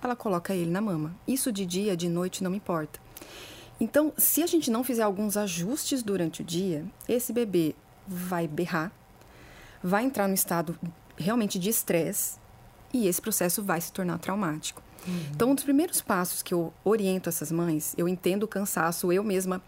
ela 0.01 0.15
coloca 0.15 0.53
ele 0.53 0.69
na 0.69 0.81
mama. 0.81 1.15
Isso 1.27 1.51
de 1.51 1.65
dia, 1.65 1.95
de 1.95 2.09
noite, 2.09 2.43
não 2.43 2.53
importa. 2.53 2.99
Então, 3.79 4.11
se 4.17 4.43
a 4.43 4.47
gente 4.47 4.69
não 4.69 4.83
fizer 4.83 5.03
alguns 5.03 5.37
ajustes 5.37 6.03
durante 6.03 6.41
o 6.41 6.45
dia, 6.45 6.85
esse 7.07 7.31
bebê 7.31 7.73
vai 8.05 8.47
berrar, 8.47 8.91
vai 9.81 10.03
entrar 10.03 10.27
no 10.27 10.33
estado 10.33 10.77
realmente 11.15 11.57
de 11.57 11.69
estresse 11.69 12.37
e 12.93 13.07
esse 13.07 13.21
processo 13.21 13.63
vai 13.63 13.79
se 13.79 13.91
tornar 13.91 14.17
traumático. 14.19 14.81
Uhum. 15.07 15.25
Então, 15.31 15.51
um 15.51 15.55
dos 15.55 15.63
primeiros 15.63 16.01
passos 16.01 16.41
que 16.41 16.53
eu 16.53 16.73
oriento 16.83 17.29
essas 17.29 17.51
mães, 17.51 17.93
eu 17.97 18.07
entendo 18.07 18.43
o 18.43 18.47
cansaço, 18.47 19.13
eu 19.13 19.23
mesma 19.23 19.61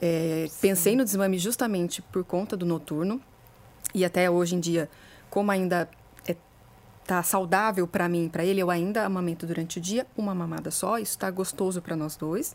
é, 0.00 0.46
pensei 0.60 0.94
no 0.94 1.04
desmame 1.04 1.38
justamente 1.38 2.02
por 2.02 2.22
conta 2.22 2.56
do 2.56 2.66
noturno 2.66 3.20
e 3.94 4.04
até 4.04 4.30
hoje 4.30 4.56
em 4.56 4.60
dia, 4.60 4.90
como 5.30 5.50
ainda 5.50 5.88
está 7.02 7.22
saudável 7.22 7.86
para 7.86 8.08
mim, 8.08 8.30
para 8.30 8.44
ele, 8.44 8.60
eu 8.60 8.70
ainda 8.70 9.04
amamento 9.04 9.46
durante 9.46 9.78
o 9.78 9.80
dia, 9.80 10.06
uma 10.16 10.34
mamada 10.34 10.70
só, 10.70 10.98
isso 10.98 11.12
está 11.12 11.30
gostoso 11.30 11.80
para 11.80 11.94
nós 11.94 12.16
dois 12.16 12.54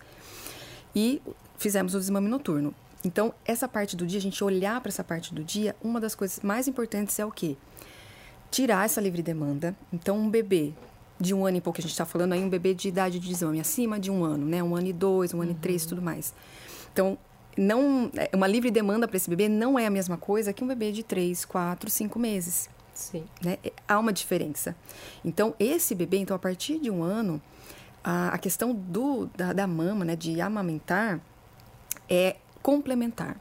e 0.96 1.22
fizemos 1.58 1.93
o 1.96 2.00
desmame 2.00 2.27
noturno. 2.27 2.74
Então, 3.03 3.34
essa 3.46 3.67
parte 3.67 3.96
do 3.96 4.05
dia, 4.05 4.19
a 4.19 4.22
gente 4.22 4.43
olhar 4.43 4.79
para 4.81 4.89
essa 4.89 5.03
parte 5.03 5.34
do 5.34 5.43
dia, 5.43 5.75
uma 5.81 6.00
das 6.00 6.15
coisas 6.15 6.41
mais 6.41 6.67
importantes 6.67 7.17
é 7.17 7.25
o 7.25 7.31
quê? 7.31 7.55
Tirar 8.51 8.86
essa 8.86 9.00
livre 9.00 9.22
demanda. 9.22 9.75
Então, 9.93 10.17
um 10.17 10.29
bebê 10.29 10.74
de 11.19 11.34
um 11.34 11.46
ano 11.46 11.58
e 11.58 11.62
pouco, 11.62 11.75
que 11.75 11.81
a 11.81 11.84
gente 11.84 11.91
está 11.91 12.05
falando 12.05 12.34
aí, 12.34 12.43
um 12.43 12.50
bebê 12.50 12.74
de 12.74 12.88
idade 12.88 13.19
de 13.19 13.27
desmame 13.27 13.60
acima 13.60 14.00
de 14.00 14.10
um 14.10 14.24
ano, 14.24 14.46
né? 14.46 14.62
Um 14.63 14.75
ano 14.75 14.88
e 14.88 14.93
dois, 14.93 15.34
um 15.34 15.38
uhum. 15.38 15.43
ano 15.43 15.51
e 15.51 15.55
três, 15.55 15.84
uhum. 15.84 15.89
tudo 15.89 16.01
mais. 16.01 16.34
Então, 16.91 17.17
não, 17.58 18.10
é, 18.15 18.29
uma 18.34 18.48
livre 18.48 18.72
demanda 18.72 19.08
para 19.08 19.17
esse 19.17 19.29
bebê 19.29 19.50
não 19.50 19.77
é 19.77 19.86
a 19.86 19.89
mesma 19.89 20.17
coisa 20.17 20.53
que 20.53 20.63
um 20.63 20.67
bebê 20.67 20.91
de 20.91 21.03
três, 21.03 21.43
quatro, 21.46 21.89
cinco 21.89 22.17
meses. 22.17 22.69
Sim. 22.93 23.24
Né? 23.41 23.58
É, 23.63 23.72
há 23.88 24.00
uma 24.00 24.13
diferença. 24.13 24.75
Então, 25.24 25.53
esse 25.60 25.93
bebê, 25.93 26.17
então, 26.17 26.36
a 26.36 26.39
partir 26.39 26.79
de 26.79 26.89
um 26.89 27.03
ano, 27.03 27.41
a, 28.03 28.29
a 28.29 28.38
questão 28.38 28.74
do, 28.74 29.27
da, 29.36 29.53
da 29.53 29.68
mama, 29.68 30.06
né, 30.06 30.15
de 30.15 30.39
amamentar, 30.41 31.20
é 32.10 32.38
complementar. 32.62 33.38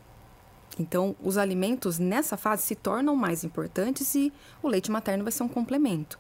Então, 0.79 1.17
os 1.21 1.37
alimentos 1.37 1.99
nessa 1.99 2.37
fase 2.37 2.63
se 2.63 2.77
tornam 2.77 3.17
mais 3.17 3.43
importantes 3.43 4.15
e 4.15 4.33
o 4.63 4.69
leite 4.69 4.91
materno 4.91 5.25
vai 5.25 5.33
ser 5.33 5.43
um 5.43 5.49
complemento. 5.49 6.19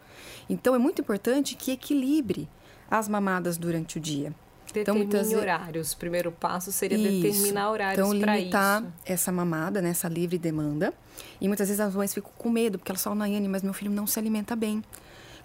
Então, 0.48 0.74
é 0.74 0.78
muito 0.78 1.00
importante 1.00 1.54
que 1.54 1.70
equilibre 1.70 2.48
as 2.90 3.08
mamadas 3.08 3.56
durante 3.56 3.98
o 3.98 4.00
dia. 4.00 4.34
Determine 4.72 5.06
então, 5.06 5.20
muitas... 5.20 5.32
horários. 5.32 5.92
O 5.92 5.96
primeiro 5.96 6.32
passo 6.32 6.72
seria 6.72 6.98
isso. 6.98 7.22
determinar 7.22 7.70
horários 7.70 8.06
então, 8.06 8.20
para 8.20 8.38
isso. 8.38 8.48
Então, 8.48 8.80
limitar 8.80 8.92
essa 9.04 9.32
mamada, 9.32 9.80
né, 9.80 9.90
essa 9.90 10.08
livre 10.08 10.38
demanda. 10.38 10.92
E 11.40 11.46
muitas 11.46 11.68
vezes 11.68 11.80
as 11.80 11.94
mães 11.94 12.12
ficam 12.12 12.30
com 12.36 12.50
medo, 12.50 12.78
porque 12.78 12.90
elas 12.90 13.02
falam, 13.02 13.18
Nayane, 13.18 13.48
mas 13.48 13.62
meu 13.62 13.72
filho 13.72 13.90
não 13.90 14.06
se 14.06 14.18
alimenta 14.18 14.56
bem. 14.56 14.82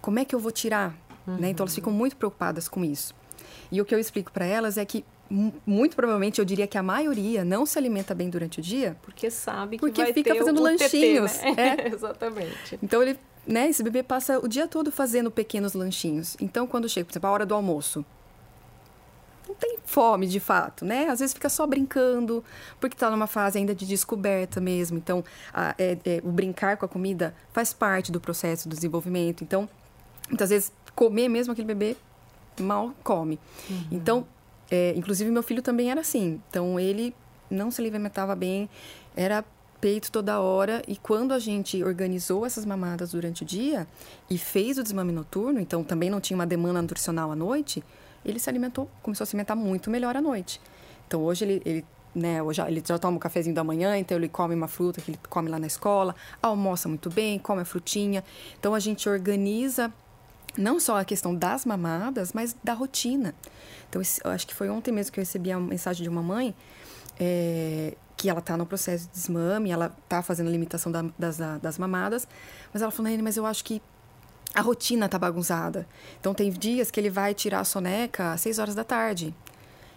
Como 0.02 0.20
é 0.20 0.26
que 0.26 0.34
eu 0.36 0.40
vou 0.40 0.52
tirar 0.52 0.96
Uhum. 1.26 1.38
Né? 1.38 1.50
Então 1.50 1.64
elas 1.64 1.76
ficam 1.76 1.92
muito 1.92 2.16
preocupadas 2.16 2.68
com 2.68 2.84
isso. 2.84 3.14
E 3.72 3.82
o 3.82 3.86
que 3.86 3.94
eu 3.94 4.00
explico 4.00 4.32
para 4.32 4.46
elas 4.46 4.78
é 4.78 4.86
que 4.86 5.06
muito 5.66 5.96
provavelmente 5.96 6.40
eu 6.40 6.46
diria 6.46 6.68
que 6.68 6.78
a 6.78 6.84
maioria 6.84 7.44
não 7.44 7.66
se 7.66 7.78
alimenta 7.78 8.14
bem 8.14 8.30
durante 8.30 8.60
o 8.60 8.62
dia 8.62 8.96
porque 9.02 9.32
sabe 9.32 9.78
que 9.78 9.80
porque 9.80 10.04
vai 10.04 10.14
fica 10.14 10.36
fazendo 10.36 10.62
lanchinhos 10.62 11.32
TT, 11.38 11.52
né? 11.56 11.76
é. 11.80 11.88
exatamente 11.96 12.78
então 12.84 13.02
ele 13.02 13.18
né 13.48 13.68
esse 13.68 13.82
bebê 13.82 14.04
passa 14.04 14.38
o 14.38 14.48
dia 14.48 14.68
todo 14.68 14.92
fazendo 14.92 15.32
pequenos 15.32 15.74
lanchinhos 15.74 16.38
então 16.40 16.68
quando 16.68 16.88
chega 16.88 17.06
por 17.06 17.14
exemplo 17.14 17.30
a 17.30 17.32
hora 17.32 17.46
do 17.46 17.56
almoço 17.56 18.06
não 19.48 19.56
tem 19.56 19.78
fome 19.86 20.26
de 20.26 20.40
fato, 20.40 20.84
né? 20.84 21.08
Às 21.10 21.20
vezes 21.20 21.34
fica 21.34 21.50
só 21.50 21.68
brincando, 21.68 22.44
porque 22.80 22.96
está 22.96 23.10
numa 23.10 23.28
fase 23.28 23.60
ainda 23.60 23.76
de 23.76 23.86
descoberta 23.86 24.60
mesmo. 24.60 24.98
Então, 24.98 25.24
a, 25.54 25.76
é, 25.78 25.98
é, 26.06 26.22
o 26.24 26.32
brincar 26.32 26.78
com 26.78 26.86
a 26.86 26.88
comida 26.88 27.36
faz 27.52 27.72
parte 27.72 28.12
do 28.12 28.20
processo 28.20 28.68
do 28.68 28.76
desenvolvimento. 28.76 29.44
Então, 29.44 29.70
muitas 30.28 30.50
vezes 30.50 30.72
comer 30.96 31.30
mesmo 31.30 31.54
aquele 31.54 31.68
bebê 31.68 31.96
mal 32.60 32.94
come. 33.04 33.40
Uhum. 33.70 33.88
Então, 33.92 34.26
É, 34.72 34.94
inclusive, 34.96 35.30
meu 35.30 35.44
filho 35.44 35.62
também 35.62 35.92
era 35.92 36.02
assim. 36.02 36.42
Então, 36.50 36.80
ele 36.80 37.14
não 37.52 37.70
se 37.70 37.80
alimentava 37.80 38.36
bem, 38.36 38.68
era 39.16 39.44
peito 39.80 40.12
toda 40.12 40.40
hora. 40.40 40.82
E 40.88 40.96
quando 40.96 41.32
a 41.32 41.38
gente 41.38 41.84
organizou 41.84 42.44
essas 42.44 42.66
mamadas 42.66 43.12
durante 43.12 43.44
o 43.44 43.46
dia 43.46 43.86
e 44.30 44.38
fez 44.38 44.80
o 44.80 44.84
desmame 44.84 45.12
noturno, 45.12 45.60
então 45.60 45.84
também 45.84 46.10
não 46.10 46.20
tinha 46.20 46.36
uma 46.36 46.48
demanda 46.48 46.82
nutricional 46.82 47.32
à 47.32 47.36
noite, 47.36 47.84
ele 48.26 48.40
se 48.40 48.50
alimentou, 48.50 48.90
começou 49.04 49.24
a 49.26 49.28
se 49.28 49.36
alimentar 49.36 49.56
muito 49.56 49.92
melhor 49.92 50.16
à 50.16 50.22
noite. 50.22 50.60
Então 51.06 51.22
hoje 51.22 51.46
ele, 51.46 51.62
ele 51.66 51.86
né, 52.16 52.42
hoje 52.42 52.62
ele 52.62 52.82
já 52.84 52.98
toma 52.98 53.18
um 53.18 53.20
cafezinho 53.20 53.54
da 53.54 53.64
manhã, 53.64 53.98
então 53.98 54.18
ele 54.18 54.30
come 54.30 54.56
uma 54.56 54.68
fruta 54.68 55.02
que 55.02 55.12
ele 55.12 55.20
come 55.30 55.50
lá 55.50 55.60
na 55.60 55.68
escola, 55.68 56.16
almoça 56.42 56.88
muito 56.88 57.10
bem, 57.10 57.38
come 57.38 57.62
a 57.62 57.66
frutinha. 57.66 58.24
Então 58.58 58.74
a 58.74 58.80
gente 58.80 59.10
organiza 59.10 59.92
não 60.58 60.80
só 60.80 61.00
a 61.00 61.06
questão 61.06 61.36
das 61.36 61.66
mamadas, 61.66 62.34
mas 62.34 62.56
da 62.64 62.74
rotina. 62.74 63.34
Então, 63.90 64.02
eu 64.24 64.32
acho 64.32 64.48
que 64.48 64.54
foi 64.54 64.70
ontem 64.70 64.92
mesmo 64.92 65.12
que 65.12 65.20
eu 65.20 65.22
recebi 65.22 65.52
a 65.52 65.60
mensagem 65.60 66.04
de 66.04 66.10
uma 66.10 66.22
mãe 66.22 66.56
é, 67.20 67.96
que 68.18 68.30
ela 68.30 68.40
está 68.40 68.56
no 68.56 68.66
processo 68.66 69.08
de 69.08 69.14
desmame, 69.14 69.72
ela 69.72 69.96
está 70.04 70.22
fazendo 70.22 70.48
a 70.48 70.52
limitação 70.52 70.92
da, 70.92 71.06
das, 71.18 71.38
das 71.62 71.78
mamadas, 71.78 72.28
mas 72.72 72.82
ela 72.82 72.92
falou, 72.92 73.12
mas 73.22 73.38
eu 73.38 73.46
acho 73.46 73.64
que 73.64 73.82
a 74.54 74.62
rotina 74.62 75.08
está 75.08 75.18
bagunçada. 75.18 75.88
Então, 76.20 76.34
tem 76.34 76.52
dias 76.52 76.92
que 76.92 77.00
ele 77.00 77.10
vai 77.10 77.34
tirar 77.34 77.60
a 77.62 77.64
soneca 77.64 78.34
às 78.34 78.42
6 78.42 78.60
horas 78.60 78.76
da 78.76 78.84
tarde. 78.84 79.34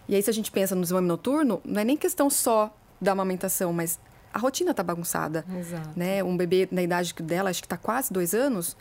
E 0.07 0.15
aí, 0.15 0.23
se 0.23 0.29
a 0.29 0.33
gente 0.33 0.51
pensa 0.51 0.73
no 0.73 0.81
desmame 0.81 1.07
noturno, 1.07 1.61
não 1.63 1.81
é 1.81 1.85
nem 1.85 1.95
questão 1.95 2.29
só 2.29 2.75
da 2.99 3.11
amamentação, 3.11 3.71
mas 3.71 3.99
a 4.33 4.39
rotina 4.39 4.71
está 4.71 4.81
bagunçada. 4.81 5.45
Exato. 5.59 5.91
Né? 5.95 6.23
Um 6.23 6.35
bebê 6.35 6.67
na 6.71 6.81
idade 6.81 7.13
dela, 7.13 7.49
acho 7.49 7.61
que 7.61 7.65
está 7.65 7.77
quase 7.77 8.11
dois 8.11 8.33
anos, 8.33 8.75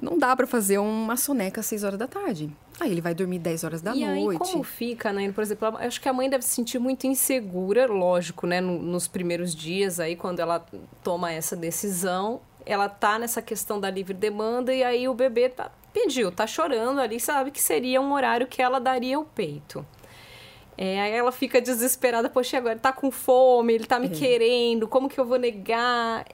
não 0.00 0.16
dá 0.16 0.34
para 0.34 0.46
fazer 0.46 0.78
uma 0.78 1.16
soneca 1.16 1.60
às 1.60 1.66
6 1.66 1.84
horas 1.84 1.98
da 1.98 2.06
tarde. 2.06 2.50
Aí 2.78 2.90
ele 2.90 3.00
vai 3.00 3.14
dormir 3.14 3.38
10 3.40 3.64
horas 3.64 3.82
da 3.82 3.94
e 3.94 4.04
noite. 4.04 4.36
E 4.36 4.38
como 4.38 4.62
fica, 4.62 5.12
né? 5.12 5.30
Por 5.32 5.42
exemplo, 5.42 5.76
acho 5.78 6.00
que 6.00 6.08
a 6.08 6.12
mãe 6.12 6.30
deve 6.30 6.44
se 6.44 6.50
sentir 6.50 6.78
muito 6.78 7.06
insegura, 7.06 7.86
lógico, 7.86 8.46
né? 8.46 8.60
nos 8.60 9.08
primeiros 9.08 9.54
dias 9.54 9.98
aí, 9.98 10.14
quando 10.14 10.40
ela 10.40 10.64
toma 11.02 11.32
essa 11.32 11.56
decisão, 11.56 12.40
ela 12.64 12.88
tá 12.88 13.18
nessa 13.18 13.42
questão 13.42 13.80
da 13.80 13.90
livre 13.90 14.14
demanda 14.14 14.72
e 14.72 14.84
aí 14.84 15.08
o 15.08 15.14
bebê 15.14 15.48
tá, 15.48 15.72
pediu, 15.92 16.30
tá 16.30 16.46
chorando 16.46 17.00
ali, 17.00 17.18
sabe 17.18 17.50
que 17.50 17.60
seria 17.60 18.00
um 18.00 18.12
horário 18.12 18.46
que 18.46 18.62
ela 18.62 18.78
daria 18.78 19.18
o 19.18 19.24
peito. 19.24 19.84
É, 20.80 21.00
aí 21.00 21.12
ela 21.12 21.32
fica 21.32 21.60
desesperada, 21.60 22.30
poxa, 22.30 22.56
agora 22.56 22.74
ele 22.74 22.80
tá 22.80 22.92
com 22.92 23.10
fome, 23.10 23.72
ele 23.72 23.84
tá 23.84 23.98
me 23.98 24.06
é. 24.06 24.10
querendo, 24.10 24.86
como 24.86 25.08
que 25.08 25.18
eu 25.18 25.24
vou 25.24 25.36
negar? 25.36 26.24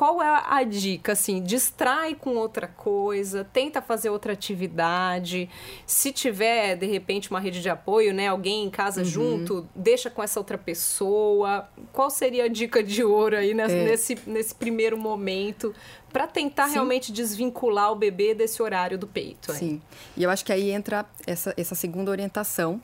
Qual 0.00 0.22
é 0.22 0.42
a 0.46 0.62
dica? 0.64 1.12
Assim, 1.12 1.42
distrai 1.42 2.14
com 2.14 2.34
outra 2.36 2.66
coisa, 2.66 3.44
tenta 3.44 3.82
fazer 3.82 4.08
outra 4.08 4.32
atividade. 4.32 5.46
Se 5.84 6.10
tiver, 6.10 6.74
de 6.74 6.86
repente, 6.86 7.30
uma 7.30 7.38
rede 7.38 7.60
de 7.60 7.68
apoio, 7.68 8.14
né? 8.14 8.26
Alguém 8.26 8.64
em 8.64 8.70
casa 8.70 9.00
uhum. 9.00 9.06
junto, 9.06 9.68
deixa 9.76 10.08
com 10.08 10.22
essa 10.22 10.40
outra 10.40 10.56
pessoa. 10.56 11.68
Qual 11.92 12.08
seria 12.08 12.44
a 12.44 12.48
dica 12.48 12.82
de 12.82 13.04
ouro 13.04 13.36
aí 13.36 13.52
nesse, 13.52 13.74
é. 13.74 13.84
nesse, 13.84 14.18
nesse 14.26 14.54
primeiro 14.54 14.96
momento 14.96 15.74
para 16.10 16.26
tentar 16.26 16.68
Sim. 16.68 16.72
realmente 16.72 17.12
desvincular 17.12 17.92
o 17.92 17.94
bebê 17.94 18.32
desse 18.32 18.62
horário 18.62 18.96
do 18.96 19.06
peito? 19.06 19.52
Sim. 19.52 19.82
E 20.16 20.22
eu 20.22 20.30
acho 20.30 20.46
que 20.46 20.52
aí 20.52 20.70
entra 20.70 21.04
essa, 21.26 21.52
essa 21.58 21.74
segunda 21.74 22.10
orientação, 22.10 22.80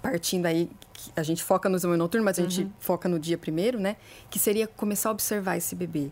partindo 0.00 0.46
aí 0.46 0.70
a 1.14 1.22
gente 1.22 1.42
foca 1.42 1.68
no 1.68 1.76
exame 1.76 1.96
noturno, 1.96 2.24
mas 2.24 2.38
a 2.38 2.42
gente 2.42 2.62
uhum. 2.62 2.70
foca 2.78 3.06
no 3.06 3.18
dia 3.18 3.36
primeiro, 3.36 3.78
né? 3.78 3.96
Que 4.30 4.38
seria 4.38 4.66
começar 4.66 5.10
a 5.10 5.12
observar 5.12 5.58
esse 5.58 5.74
bebê. 5.74 6.10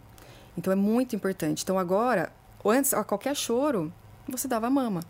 Então 0.57 0.73
é 0.73 0.77
muito 0.77 1.15
importante. 1.15 1.63
Então 1.63 1.79
agora, 1.79 2.33
antes, 2.65 2.93
a 2.95 3.05
qualquer 3.05 3.35
choro, 3.35 3.93
você 4.29 4.47
dava 4.47 4.69
mama. 4.71 5.03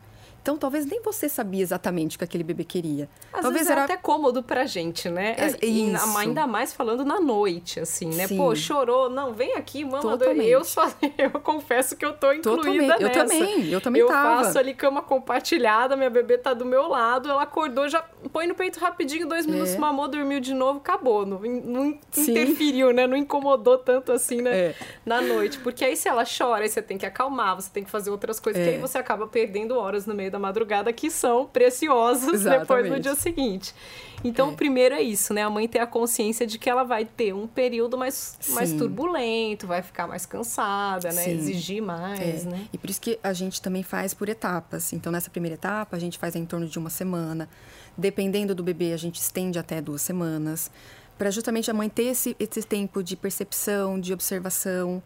Então, 0.42 0.56
talvez 0.56 0.86
nem 0.86 1.02
você 1.02 1.28
sabia 1.28 1.62
exatamente 1.62 2.16
o 2.16 2.18
que 2.18 2.24
aquele 2.24 2.42
bebê 2.42 2.64
queria. 2.64 3.08
Às 3.32 3.42
talvez 3.42 3.66
vezes 3.66 3.68
é 3.68 3.72
era 3.72 3.84
até 3.84 3.96
cômodo 3.96 4.42
pra 4.42 4.64
gente, 4.64 5.08
né? 5.08 5.36
É, 5.36 5.66
isso. 5.66 6.18
Ainda 6.18 6.46
mais 6.46 6.72
falando 6.72 7.04
na 7.04 7.20
noite, 7.20 7.78
assim, 7.80 8.06
né? 8.06 8.26
Sim. 8.26 8.36
Pô, 8.36 8.54
chorou, 8.54 9.10
não, 9.10 9.34
vem 9.34 9.54
aqui, 9.54 9.84
mama. 9.84 10.18
Eu 10.42 10.64
só, 10.64 10.90
eu 11.18 11.30
confesso 11.40 11.94
que 11.96 12.04
eu 12.04 12.12
tô 12.14 12.32
incluída 12.32 12.94
Totalmente. 12.94 13.02
nessa. 13.02 13.18
Eu 13.18 13.28
também, 13.28 13.68
eu 13.72 13.80
também 13.80 14.02
eu 14.02 14.08
tava. 14.08 14.40
Eu 14.40 14.44
faço 14.44 14.58
ali 14.58 14.74
cama 14.74 15.02
compartilhada, 15.02 15.96
minha 15.96 16.10
bebê 16.10 16.38
tá 16.38 16.54
do 16.54 16.64
meu 16.64 16.88
lado, 16.88 17.28
ela 17.28 17.42
acordou, 17.42 17.88
já 17.88 18.02
põe 18.32 18.46
no 18.46 18.54
peito 18.54 18.80
rapidinho, 18.80 19.28
dois 19.28 19.46
é. 19.46 19.50
minutos, 19.50 19.76
mamou, 19.76 20.08
dormiu 20.08 20.40
de 20.40 20.54
novo, 20.54 20.78
acabou. 20.78 21.26
Não, 21.26 21.38
não 21.38 21.98
interferiu, 22.16 22.92
né? 22.92 23.06
Não 23.06 23.16
incomodou 23.16 23.76
tanto 23.76 24.12
assim, 24.12 24.40
né? 24.40 24.50
É. 24.50 24.74
Na 25.04 25.20
noite. 25.20 25.58
Porque 25.58 25.84
aí 25.84 25.96
se 25.96 26.08
ela 26.08 26.24
chora, 26.24 26.62
aí 26.62 26.68
você 26.68 26.80
tem 26.80 26.96
que 26.96 27.04
acalmar, 27.04 27.56
você 27.56 27.70
tem 27.70 27.84
que 27.84 27.90
fazer 27.90 28.10
outras 28.10 28.40
coisas, 28.40 28.62
que 28.62 28.68
aí 28.68 28.76
é. 28.76 28.78
você 28.78 28.98
acaba 28.98 29.26
perdendo 29.26 29.76
horas 29.76 30.06
no 30.06 30.14
meio 30.14 30.29
meio 30.30 30.32
da 30.32 30.38
madrugada 30.38 30.92
que 30.92 31.10
são 31.10 31.46
preciosas 31.46 32.34
Exatamente. 32.34 32.60
depois 32.62 32.90
no 32.90 33.00
dia 33.00 33.14
seguinte. 33.14 33.74
Então, 34.22 34.50
é. 34.50 34.52
o 34.52 34.54
primeiro 34.54 34.94
é 34.94 35.02
isso, 35.02 35.32
né? 35.32 35.42
A 35.42 35.50
mãe 35.50 35.66
ter 35.66 35.78
a 35.78 35.86
consciência 35.86 36.46
de 36.46 36.58
que 36.58 36.68
ela 36.68 36.84
vai 36.84 37.06
ter 37.06 37.34
um 37.34 37.46
período 37.46 37.96
mais, 37.96 38.38
mais 38.50 38.72
turbulento, 38.72 39.66
vai 39.66 39.82
ficar 39.82 40.06
mais 40.06 40.26
cansada, 40.26 41.10
né? 41.10 41.22
Sim. 41.22 41.30
Exigir 41.30 41.82
mais, 41.82 42.44
é. 42.46 42.50
né? 42.50 42.68
E 42.72 42.78
por 42.78 42.90
isso 42.90 43.00
que 43.00 43.18
a 43.22 43.32
gente 43.32 43.60
também 43.62 43.82
faz 43.82 44.12
por 44.12 44.28
etapas. 44.28 44.92
Então, 44.92 45.10
nessa 45.10 45.30
primeira 45.30 45.54
etapa, 45.54 45.96
a 45.96 45.98
gente 45.98 46.18
faz 46.18 46.36
em 46.36 46.44
torno 46.44 46.66
de 46.66 46.78
uma 46.78 46.90
semana. 46.90 47.48
Dependendo 47.96 48.54
do 48.54 48.62
bebê, 48.62 48.92
a 48.92 48.96
gente 48.96 49.16
estende 49.16 49.58
até 49.58 49.80
duas 49.80 50.02
semanas. 50.02 50.70
Para 51.16 51.30
justamente 51.30 51.70
a 51.70 51.74
mãe 51.74 51.88
ter 51.88 52.04
esse, 52.04 52.36
esse 52.38 52.62
tempo 52.62 53.02
de 53.02 53.16
percepção, 53.16 53.98
de 53.98 54.12
observação. 54.12 55.02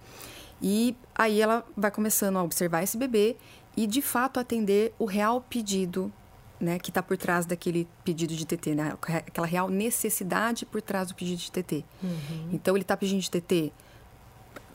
E 0.61 0.97
aí 1.14 1.40
ela 1.40 1.64
vai 1.76 1.90
começando 1.90 2.37
a 2.37 2.43
observar 2.43 2.83
esse 2.83 2.97
bebê 2.97 3.37
e 3.76 3.87
de 3.87 4.00
fato 4.02 4.38
atender 4.38 4.95
o 4.99 5.04
real 5.04 5.40
pedido 5.40 6.12
né, 6.61 6.78
que 6.78 6.90
está 6.90 7.02
por 7.02 7.16
trás 7.16 7.45
daquele 7.45 7.87
pedido 8.04 8.35
de 8.35 8.47
TT, 8.47 8.75
né? 8.75 8.97
aquela 9.26 9.47
real 9.47 9.69
necessidade 9.69 10.64
por 10.64 10.81
trás 10.81 11.09
do 11.09 11.14
pedido 11.14 11.38
de 11.38 11.50
TT. 11.50 11.85
Uhum. 12.02 12.49
Então 12.52 12.76
ele 12.76 12.83
está 12.83 12.97
pedindo 12.97 13.21
de 13.21 13.31
TT. 13.31 13.73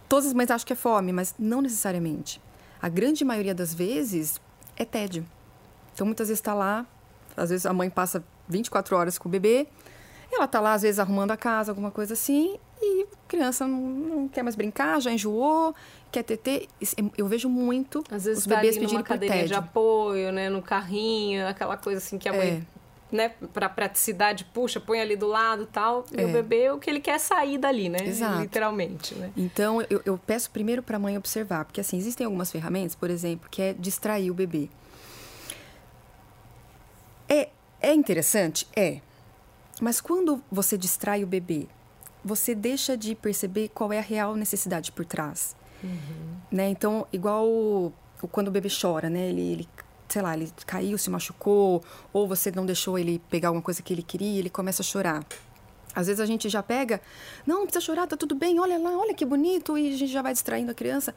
Todas 0.07 0.27
as 0.27 0.33
mães 0.33 0.51
acham 0.51 0.65
que 0.65 0.73
é 0.73 0.75
fome, 0.75 1.11
mas 1.11 1.33
não 1.39 1.61
necessariamente. 1.61 2.41
A 2.81 2.89
grande 2.89 3.23
maioria 3.23 3.55
das 3.55 3.73
vezes 3.73 4.39
é 4.75 4.85
tédio. 4.85 5.25
Então 5.93 6.05
muitas 6.05 6.27
vezes 6.27 6.39
está 6.39 6.53
lá, 6.53 6.85
às 7.35 7.49
vezes 7.49 7.65
a 7.65 7.73
mãe 7.73 7.89
passa 7.89 8.23
24 8.47 8.95
horas 8.95 9.17
com 9.17 9.27
o 9.27 9.31
bebê, 9.31 9.67
ela 10.31 10.45
está 10.45 10.59
lá 10.59 10.73
às 10.73 10.83
vezes 10.83 10.99
arrumando 10.99 11.31
a 11.31 11.37
casa, 11.37 11.71
alguma 11.71 11.91
coisa 11.91 12.13
assim, 12.13 12.57
e 12.81 13.03
a 13.03 13.27
criança 13.27 13.67
não, 13.67 13.79
não 13.79 14.27
quer 14.27 14.43
mais 14.43 14.55
brincar, 14.55 15.01
já 15.01 15.11
enjoou, 15.11 15.75
quer 16.11 16.23
ter, 16.23 16.67
eu 17.17 17.27
vejo 17.27 17.47
muito 17.47 18.03
Às 18.09 18.25
vezes 18.25 18.39
os 18.39 18.47
bebês 18.47 18.75
tá 18.75 18.81
pedindo 18.81 19.03
cadeirinha 19.03 19.47
de 19.47 19.53
apoio, 19.53 20.31
né, 20.31 20.49
no 20.49 20.61
carrinho, 20.61 21.47
aquela 21.47 21.77
coisa 21.77 21.99
assim 21.99 22.17
que 22.17 22.27
a 22.27 22.33
mãe, 22.33 22.65
é. 23.11 23.15
né, 23.15 23.29
para 23.53 23.69
praticidade 23.69 24.45
puxa, 24.45 24.79
põe 24.79 24.99
ali 24.99 25.15
do 25.15 25.27
lado, 25.27 25.65
tal, 25.65 26.05
e 26.11 26.21
é. 26.21 26.25
o 26.25 26.29
bebê 26.29 26.71
o 26.71 26.79
que 26.79 26.89
ele 26.89 26.99
quer 26.99 27.15
é 27.15 27.19
sair 27.19 27.57
dali, 27.57 27.89
né, 27.89 27.99
Exato. 28.03 28.41
literalmente, 28.41 29.13
né? 29.15 29.31
Então 29.37 29.81
eu, 29.89 30.01
eu 30.05 30.17
peço 30.17 30.49
primeiro 30.51 30.81
para 30.81 30.97
a 30.97 30.99
mãe 30.99 31.17
observar, 31.17 31.65
porque 31.65 31.81
assim 31.81 31.97
existem 31.97 32.25
algumas 32.25 32.51
ferramentas, 32.51 32.95
por 32.95 33.09
exemplo, 33.09 33.47
que 33.49 33.61
é 33.61 33.73
distrair 33.73 34.31
o 34.31 34.33
bebê. 34.33 34.69
É 37.27 37.49
é 37.81 37.93
interessante, 37.93 38.67
é. 38.75 38.99
Mas 39.81 40.01
quando 40.01 40.43
você 40.51 40.77
distrai 40.77 41.23
o 41.23 41.27
bebê, 41.27 41.67
você 42.23 42.53
deixa 42.53 42.97
de 42.97 43.15
perceber 43.15 43.69
qual 43.69 43.93
é 43.93 43.99
a 43.99 44.01
real 44.01 44.35
necessidade 44.35 44.91
por 44.91 45.05
trás. 45.05 45.55
Uhum. 45.83 46.35
Né? 46.51 46.69
Então, 46.69 47.07
igual 47.11 47.47
o, 47.47 47.93
quando 48.31 48.47
o 48.47 48.51
bebê 48.51 48.69
chora, 48.69 49.09
né? 49.09 49.29
Ele, 49.29 49.41
ele, 49.41 49.69
sei 50.07 50.21
lá, 50.21 50.35
ele 50.35 50.51
caiu, 50.65 50.97
se 50.97 51.09
machucou, 51.09 51.83
ou 52.11 52.27
você 52.27 52.51
não 52.51 52.65
deixou 52.65 52.97
ele 52.97 53.19
pegar 53.29 53.49
alguma 53.49 53.61
coisa 53.61 53.81
que 53.81 53.93
ele 53.93 54.03
queria, 54.03 54.39
ele 54.39 54.49
começa 54.49 54.81
a 54.81 54.85
chorar. 54.85 55.25
Às 55.95 56.07
vezes 56.07 56.19
a 56.19 56.25
gente 56.25 56.47
já 56.49 56.61
pega, 56.61 57.01
não, 57.45 57.59
não 57.59 57.65
precisa 57.65 57.83
chorar, 57.83 58.07
tá 58.07 58.15
tudo 58.15 58.35
bem, 58.35 58.59
olha 58.59 58.77
lá, 58.77 58.97
olha 58.97 59.13
que 59.13 59.25
bonito, 59.25 59.77
e 59.77 59.93
a 59.93 59.97
gente 59.97 60.11
já 60.11 60.21
vai 60.21 60.33
distraindo 60.33 60.71
a 60.71 60.73
criança. 60.73 61.15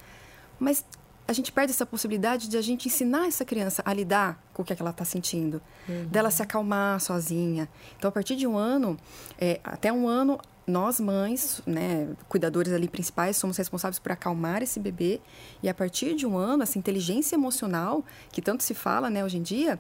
Mas 0.59 0.85
a 1.27 1.33
gente 1.33 1.53
perde 1.53 1.73
essa 1.73 1.87
possibilidade 1.87 2.49
de 2.49 2.57
a 2.57 2.63
gente 2.63 2.89
ensinar 2.89 3.27
essa 3.27 3.45
criança 3.45 3.83
a 3.85 3.93
lidar 3.93 4.43
com 4.53 4.63
o 4.63 4.65
que, 4.65 4.73
é 4.73 4.77
que 4.77 4.83
ela 4.83 4.91
está 4.91 5.05
sentindo, 5.05 5.63
uhum. 5.89 6.07
dela 6.07 6.31
se 6.31 6.43
acalmar 6.43 7.01
sozinha. 7.01 7.69
Então, 7.97 8.09
a 8.09 8.13
partir 8.13 8.35
de 8.35 8.47
um 8.47 8.57
ano, 8.57 8.99
é, 9.39 9.61
até 9.63 9.93
um 9.93 10.09
ano, 10.09 10.39
nós 10.67 11.01
mães, 11.01 11.61
né, 11.67 12.09
cuidadores 12.29 12.73
ali 12.73 12.89
principais, 12.89 13.37
somos 13.37 13.57
responsáveis 13.57 13.99
por 13.99 14.13
acalmar 14.13 14.63
esse 14.63 14.79
bebê 14.79 15.21
e 15.63 15.69
a 15.69 15.75
partir 15.75 16.15
de 16.15 16.27
um 16.27 16.37
ano, 16.37 16.63
essa 16.63 16.79
inteligência 16.79 17.35
emocional 17.35 18.05
que 18.31 18.41
tanto 18.41 18.63
se 18.63 18.75
fala, 18.75 19.11
né, 19.11 19.25
hoje 19.25 19.39
em 19.39 19.43
dia, 19.43 19.79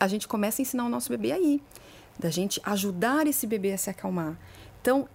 a 0.00 0.08
gente 0.08 0.26
começa 0.26 0.60
a 0.60 0.62
ensinar 0.62 0.84
o 0.84 0.88
nosso 0.88 1.10
bebê 1.10 1.32
aí, 1.32 1.62
da 2.18 2.30
gente 2.30 2.60
ajudar 2.64 3.26
esse 3.26 3.46
bebê 3.46 3.72
a 3.72 3.78
se 3.78 3.90
acalmar. 3.90 4.38
Então, 4.80 5.08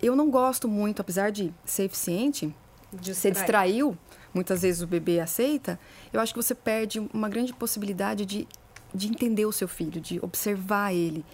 eu 0.00 0.14
não 0.14 0.30
gosto 0.30 0.68
muito, 0.68 1.00
apesar 1.00 1.30
de 1.30 1.52
ser 1.64 1.84
eficiente, 1.84 2.54
de 2.92 3.14
ser 3.14 3.32
distraiu, 3.32 3.96
muitas 4.32 4.62
vezes 4.62 4.80
o 4.82 4.86
bebê 4.86 5.18
aceita, 5.18 5.78
eu 6.12 6.20
acho 6.20 6.32
que 6.32 6.40
você 6.42 6.54
perde 6.54 7.00
uma 7.12 7.28
grande 7.28 7.52
possibilidade 7.52 8.24
de, 8.24 8.46
de 8.94 9.08
entender 9.08 9.44
o 9.44 9.52
seu 9.52 9.66
filho, 9.66 10.00
de 10.00 10.20
observar 10.22 10.94
ele, 10.94 11.24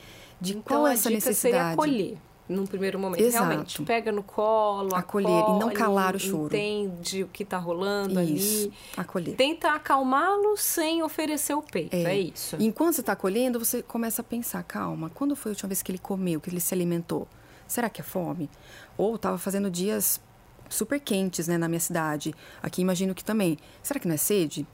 de 0.40 0.52
então, 0.52 0.62
qual 0.62 0.87
é 0.87 0.94
essa 0.94 1.11
necessidade. 1.11 1.37
Seria 1.40 1.73
acolher 1.73 2.18
num 2.49 2.67
primeiro 2.67 2.99
momento. 2.99 3.21
Exato. 3.21 3.45
Realmente, 3.45 3.83
pega 3.83 4.11
no 4.11 4.23
colo, 4.23 4.95
Acolher 4.95 5.28
acolhe, 5.28 5.57
e 5.57 5.61
não 5.61 5.71
calar 5.73 6.17
o 6.17 6.19
choro. 6.19 6.47
Entende 6.47 7.25
o 7.25 7.28
que 7.28 7.43
está 7.43 7.59
rolando 7.59 8.21
isso, 8.21 8.67
ali. 8.67 8.75
acolher. 8.97 9.37
Tenta 9.37 9.73
acalmá-lo 9.73 10.57
sem 10.57 11.02
oferecer 11.02 11.55
o 11.55 11.62
peito, 11.62 11.95
é, 11.95 12.05
é 12.05 12.19
isso. 12.19 12.57
Enquanto 12.59 12.95
você 12.95 13.00
está 13.00 13.12
acolhendo, 13.12 13.59
você 13.59 13.83
começa 13.83 14.23
a 14.23 14.25
pensar, 14.25 14.62
calma, 14.62 15.11
quando 15.11 15.37
foi 15.37 15.50
a 15.50 15.52
última 15.52 15.69
vez 15.69 15.83
que 15.83 15.90
ele 15.90 15.99
comeu, 15.99 16.40
que 16.40 16.49
ele 16.49 16.61
se 16.61 16.73
alimentou? 16.73 17.28
Será 17.67 17.90
que 17.90 18.00
é 18.00 18.05
fome? 18.05 18.49
Ou 18.97 19.17
estava 19.17 19.37
fazendo 19.37 19.71
dias 19.71 20.21
super 20.69 20.99
quentes, 21.00 21.49
né, 21.49 21.59
na 21.59 21.69
minha 21.69 21.81
cidade. 21.81 22.35
Aqui 22.62 22.81
imagino 22.81 23.14
que 23.14 23.25
também. 23.25 23.59
Será 23.83 24.00
que 24.00 24.09
não 24.09 24.14
é 24.14 24.19
sede? 24.19 24.67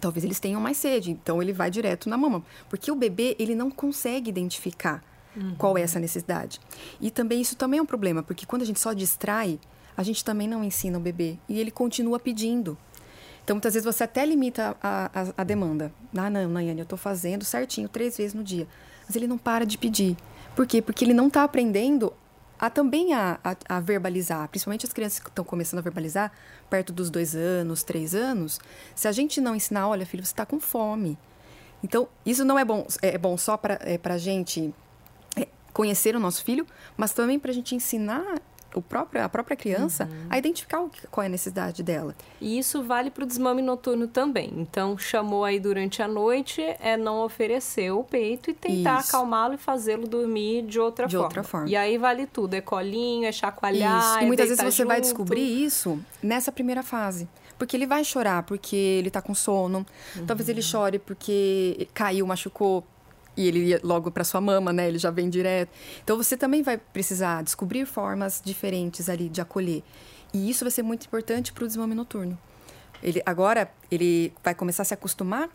Talvez 0.00 0.24
eles 0.24 0.40
tenham 0.40 0.60
mais 0.60 0.78
sede, 0.78 1.10
então 1.10 1.42
ele 1.42 1.52
vai 1.52 1.70
direto 1.70 2.08
na 2.08 2.16
mama. 2.16 2.42
Porque 2.68 2.90
o 2.90 2.96
bebê, 2.96 3.36
ele 3.38 3.54
não 3.54 3.70
consegue 3.70 4.30
identificar 4.30 5.02
Uhum. 5.36 5.54
Qual 5.56 5.78
é 5.78 5.82
essa 5.82 5.98
necessidade? 5.98 6.60
E 7.00 7.10
também 7.10 7.40
isso 7.40 7.56
também 7.56 7.78
é 7.78 7.82
um 7.82 7.86
problema, 7.86 8.22
porque 8.22 8.44
quando 8.46 8.62
a 8.62 8.64
gente 8.64 8.80
só 8.80 8.92
distrai, 8.92 9.58
a 9.96 10.02
gente 10.02 10.24
também 10.24 10.48
não 10.48 10.62
ensina 10.64 10.98
o 10.98 11.00
bebê 11.00 11.38
e 11.48 11.58
ele 11.60 11.70
continua 11.70 12.18
pedindo. 12.18 12.76
Então, 13.44 13.56
muitas 13.56 13.74
vezes 13.74 13.84
você 13.84 14.04
até 14.04 14.24
limita 14.24 14.76
a, 14.82 15.10
a, 15.12 15.32
a 15.38 15.44
demanda. 15.44 15.92
Ah, 16.16 16.30
não, 16.30 16.48
Nayane, 16.48 16.80
eu 16.80 16.84
estou 16.84 16.98
fazendo 16.98 17.44
certinho 17.44 17.88
três 17.88 18.16
vezes 18.16 18.34
no 18.34 18.44
dia. 18.44 18.68
Mas 19.06 19.16
ele 19.16 19.26
não 19.26 19.36
para 19.36 19.66
de 19.66 19.76
pedir. 19.76 20.16
Por 20.54 20.66
quê? 20.66 20.80
Porque 20.80 21.04
ele 21.04 21.14
não 21.14 21.26
está 21.26 21.42
aprendendo 21.42 22.12
a 22.58 22.70
também 22.70 23.12
a, 23.12 23.40
a, 23.42 23.56
a, 23.68 23.80
verbalizar, 23.80 24.48
principalmente 24.48 24.86
as 24.86 24.92
crianças 24.92 25.18
que 25.18 25.28
estão 25.28 25.44
começando 25.44 25.80
a 25.80 25.82
verbalizar, 25.82 26.30
perto 26.70 26.92
dos 26.92 27.10
dois 27.10 27.34
anos, 27.34 27.82
três 27.82 28.14
anos. 28.14 28.60
Se 28.94 29.08
a 29.08 29.12
gente 29.12 29.40
não 29.40 29.56
ensinar, 29.56 29.88
olha, 29.88 30.06
filho, 30.06 30.24
você 30.24 30.32
está 30.32 30.46
com 30.46 30.60
fome. 30.60 31.18
Então, 31.82 32.08
isso 32.24 32.44
não 32.44 32.56
é 32.56 32.64
bom, 32.64 32.86
é 33.02 33.18
bom 33.18 33.36
só 33.36 33.56
para 33.56 33.80
é, 33.80 33.98
a 34.00 34.18
gente 34.18 34.72
conhecer 35.72 36.14
o 36.16 36.20
nosso 36.20 36.44
filho, 36.44 36.66
mas 36.96 37.12
também 37.12 37.38
para 37.38 37.50
a 37.50 37.54
gente 37.54 37.74
ensinar 37.74 38.40
o 38.74 38.82
próprio, 38.82 39.22
a 39.22 39.28
própria 39.28 39.56
criança 39.56 40.04
uhum. 40.04 40.26
a 40.30 40.38
identificar 40.38 40.80
o, 40.80 40.90
qual 41.10 41.22
é 41.22 41.26
a 41.26 41.30
necessidade 41.30 41.82
dela. 41.82 42.14
E 42.40 42.58
isso 42.58 42.82
vale 42.82 43.10
para 43.10 43.24
o 43.24 43.26
desmame 43.26 43.62
noturno 43.62 44.06
também. 44.06 44.52
Então, 44.56 44.96
chamou 44.96 45.44
aí 45.44 45.60
durante 45.60 46.02
a 46.02 46.08
noite, 46.08 46.62
é 46.80 46.96
não 46.96 47.22
oferecer 47.22 47.90
o 47.90 48.02
peito 48.02 48.50
e 48.50 48.54
tentar 48.54 48.98
acalmá-lo 48.98 49.54
e 49.54 49.58
fazê-lo 49.58 50.06
dormir 50.06 50.62
de 50.62 50.80
outra 50.80 51.06
de 51.06 51.16
forma. 51.16 51.26
outra 51.26 51.42
forma. 51.42 51.68
E 51.68 51.76
aí 51.76 51.98
vale 51.98 52.26
tudo, 52.26 52.54
é 52.54 52.60
colinho, 52.60 53.26
é 53.26 53.32
chacoalhar, 53.32 54.00
isso. 54.00 54.18
E 54.20 54.24
é 54.24 54.26
muitas 54.26 54.48
vezes 54.48 54.62
você 54.62 54.70
junto. 54.78 54.88
vai 54.88 55.00
descobrir 55.00 55.64
isso 55.64 56.00
nessa 56.22 56.50
primeira 56.50 56.82
fase. 56.82 57.28
Porque 57.58 57.76
ele 57.76 57.86
vai 57.86 58.02
chorar 58.02 58.42
porque 58.42 58.74
ele 58.74 59.08
está 59.08 59.22
com 59.22 59.34
sono. 59.34 59.86
Uhum. 60.16 60.26
Talvez 60.26 60.48
ele 60.48 60.62
chore 60.62 60.98
porque 60.98 61.86
caiu, 61.94 62.26
machucou, 62.26 62.82
e 63.36 63.46
ele 63.46 63.64
ia 63.66 63.80
logo 63.82 64.10
para 64.10 64.24
sua 64.24 64.40
mama, 64.40 64.72
né? 64.72 64.88
Ele 64.88 64.98
já 64.98 65.10
vem 65.10 65.28
direto. 65.28 65.70
Então 66.02 66.16
você 66.16 66.36
também 66.36 66.62
vai 66.62 66.76
precisar 66.78 67.42
descobrir 67.42 67.86
formas 67.86 68.40
diferentes 68.44 69.08
ali 69.08 69.28
de 69.28 69.40
acolher. 69.40 69.82
E 70.32 70.48
isso 70.48 70.64
vai 70.64 70.70
ser 70.70 70.82
muito 70.82 71.06
importante 71.06 71.52
para 71.52 71.64
o 71.64 71.66
desmame 71.66 71.94
noturno. 71.94 72.38
Ele 73.02 73.22
agora 73.26 73.70
ele 73.90 74.32
vai 74.42 74.54
começar 74.54 74.82
a 74.82 74.86
se 74.86 74.94
acostumar 74.94 75.48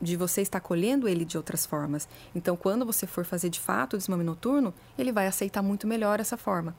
de 0.00 0.16
você 0.16 0.42
estar 0.42 0.58
acolhendo 0.58 1.08
ele 1.08 1.24
de 1.24 1.36
outras 1.36 1.64
formas. 1.64 2.08
Então, 2.34 2.56
quando 2.56 2.84
você 2.84 3.06
for 3.06 3.24
fazer 3.24 3.48
de 3.48 3.60
fato 3.60 3.94
o 3.94 3.96
desmame 3.96 4.24
noturno, 4.24 4.74
ele 4.98 5.12
vai 5.12 5.28
aceitar 5.28 5.62
muito 5.62 5.86
melhor 5.86 6.18
essa 6.18 6.36
forma 6.36 6.74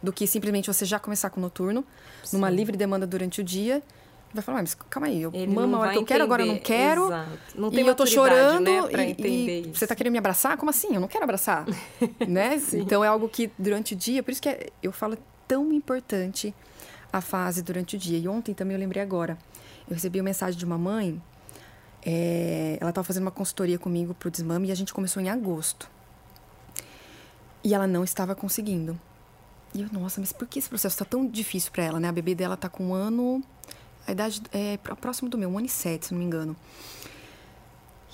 do 0.00 0.12
que 0.12 0.26
simplesmente 0.26 0.72
você 0.72 0.84
já 0.84 0.98
começar 0.98 1.30
com 1.30 1.40
o 1.40 1.42
noturno, 1.42 1.84
Sim. 2.22 2.36
numa 2.36 2.48
livre 2.48 2.76
demanda 2.76 3.06
durante 3.06 3.40
o 3.40 3.44
dia 3.44 3.82
vai 4.32 4.42
falar, 4.42 4.60
mas 4.60 4.74
calma 4.74 5.06
aí, 5.06 5.22
eu 5.22 5.30
Ele 5.32 5.52
mamo 5.52 5.76
a 5.76 5.80
hora 5.80 5.92
que 5.92 5.98
eu 5.98 6.04
quero, 6.04 6.24
agora 6.24 6.42
eu 6.42 6.46
não 6.46 6.58
quero. 6.58 7.06
Exato. 7.06 7.30
Não 7.54 7.70
tem 7.70 7.84
e 7.84 7.88
eu 7.88 7.94
tô 7.94 8.06
chorando 8.06 8.88
né, 8.88 9.14
e, 9.18 9.66
e 9.66 9.72
você 9.74 9.86
tá 9.86 9.94
querendo 9.94 10.12
me 10.12 10.18
abraçar? 10.18 10.56
Como 10.56 10.70
assim? 10.70 10.94
Eu 10.94 11.00
não 11.00 11.08
quero 11.08 11.24
abraçar. 11.24 11.64
né? 12.28 12.60
Então 12.74 13.04
é 13.04 13.08
algo 13.08 13.28
que 13.28 13.50
durante 13.58 13.94
o 13.94 13.96
dia, 13.96 14.22
por 14.22 14.30
isso 14.30 14.42
que 14.42 14.48
é, 14.48 14.68
eu 14.82 14.92
falo 14.92 15.16
tão 15.46 15.72
importante 15.72 16.54
a 17.12 17.20
fase 17.20 17.62
durante 17.62 17.96
o 17.96 17.98
dia. 17.98 18.18
E 18.18 18.28
ontem 18.28 18.54
também 18.54 18.74
eu 18.74 18.80
lembrei 18.80 19.02
agora. 19.02 19.38
Eu 19.88 19.94
recebi 19.94 20.18
uma 20.20 20.24
mensagem 20.24 20.58
de 20.58 20.64
uma 20.64 20.76
mãe, 20.76 21.20
é, 22.04 22.76
ela 22.80 22.90
estava 22.90 23.04
fazendo 23.04 23.22
uma 23.22 23.30
consultoria 23.30 23.78
comigo 23.78 24.14
pro 24.14 24.30
desmame 24.30 24.68
e 24.68 24.72
a 24.72 24.74
gente 24.74 24.92
começou 24.92 25.22
em 25.22 25.30
agosto. 25.30 25.90
E 27.64 27.74
ela 27.74 27.86
não 27.86 28.04
estava 28.04 28.34
conseguindo. 28.34 28.98
E 29.74 29.82
eu, 29.82 29.88
nossa, 29.92 30.20
mas 30.20 30.32
por 30.32 30.46
que 30.46 30.58
esse 30.58 30.68
processo 30.68 30.94
está 30.94 31.04
tão 31.04 31.26
difícil 31.26 31.72
para 31.72 31.84
ela, 31.84 32.00
né? 32.00 32.08
A 32.08 32.12
bebê 32.12 32.34
dela 32.34 32.56
tá 32.56 32.68
com 32.68 32.88
um 32.88 32.94
ano 32.94 33.42
a 34.08 34.12
idade 34.12 34.42
é 34.52 34.76
próximo 34.78 35.28
do 35.28 35.38
meu, 35.38 35.48
um 35.48 35.58
ano 35.58 35.66
e 35.66 35.70
sete, 35.70 36.06
se 36.06 36.12
não 36.12 36.18
me 36.18 36.24
engano. 36.24 36.56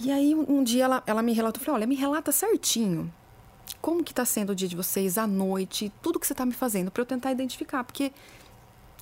E 0.00 0.11
aí, 0.11 0.35
um 0.35 0.62
dia 0.62 0.85
ela, 0.85 1.02
ela 1.07 1.22
me 1.22 1.33
relatou, 1.33 1.62
falou, 1.62 1.76
olha, 1.76 1.87
me 1.87 1.94
relata 1.94 2.33
certinho 2.33 3.11
como 3.80 4.02
que 4.02 4.12
está 4.12 4.24
sendo 4.24 4.50
o 4.50 4.54
dia 4.54 4.66
de 4.66 4.74
vocês, 4.74 5.18
à 5.18 5.26
noite, 5.26 5.92
tudo 6.02 6.18
que 6.18 6.26
você 6.26 6.33
está 6.33 6.46
me 6.46 6.52
fazendo, 6.52 6.90
para 6.90 7.02
eu 7.02 7.07
tentar 7.07 7.30
identificar. 7.30 7.85
Porque 7.85 8.12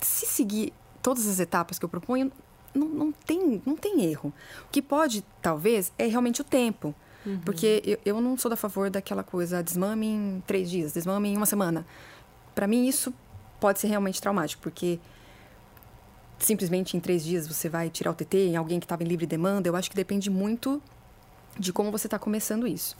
se 0.01 0.25
seguir 0.25 0.73
todas 1.01 1.25
as 1.25 1.39
etapas 1.39 1.79
que 1.79 1.85
eu 1.85 1.89
proponho, 1.89 2.29
não, 2.73 2.87
não, 2.87 3.11
tem, 3.11 3.61
não 3.65 3.75
tem 3.77 4.03
erro. 4.03 4.33
O 4.65 4.69
que 4.71 4.81
pode, 4.81 5.23
talvez, 5.41 5.91
é 5.97 6.05
realmente 6.05 6.41
o 6.41 6.43
tempo. 6.43 6.93
Uhum. 7.25 7.39
Porque 7.45 7.81
eu, 7.85 7.97
eu 8.05 8.21
não 8.21 8.37
sou 8.37 8.49
da 8.49 8.57
favor 8.57 8.89
daquela 8.89 9.23
coisa, 9.23 9.63
desmame 9.63 10.05
em 10.05 10.43
três 10.45 10.69
dias, 10.69 10.91
desmame 10.91 11.29
em 11.29 11.37
uma 11.37 11.45
semana. 11.45 11.87
Para 12.53 12.67
mim, 12.67 12.85
isso 12.85 13.13
pode 13.61 13.79
ser 13.79 13.87
realmente 13.87 14.21
traumático, 14.21 14.61
porque 14.61 14.99
simplesmente 16.45 16.95
em 16.97 16.99
três 16.99 17.23
dias 17.23 17.47
você 17.47 17.69
vai 17.69 17.89
tirar 17.89 18.11
o 18.11 18.13
TT 18.13 18.49
em 18.49 18.55
alguém 18.55 18.79
que 18.79 18.85
estava 18.85 19.03
em 19.03 19.07
livre 19.07 19.25
demanda. 19.25 19.67
Eu 19.67 19.75
acho 19.75 19.89
que 19.89 19.95
depende 19.95 20.29
muito 20.29 20.81
de 21.57 21.71
como 21.71 21.91
você 21.91 22.07
está 22.07 22.19
começando 22.19 22.67
isso. 22.67 22.97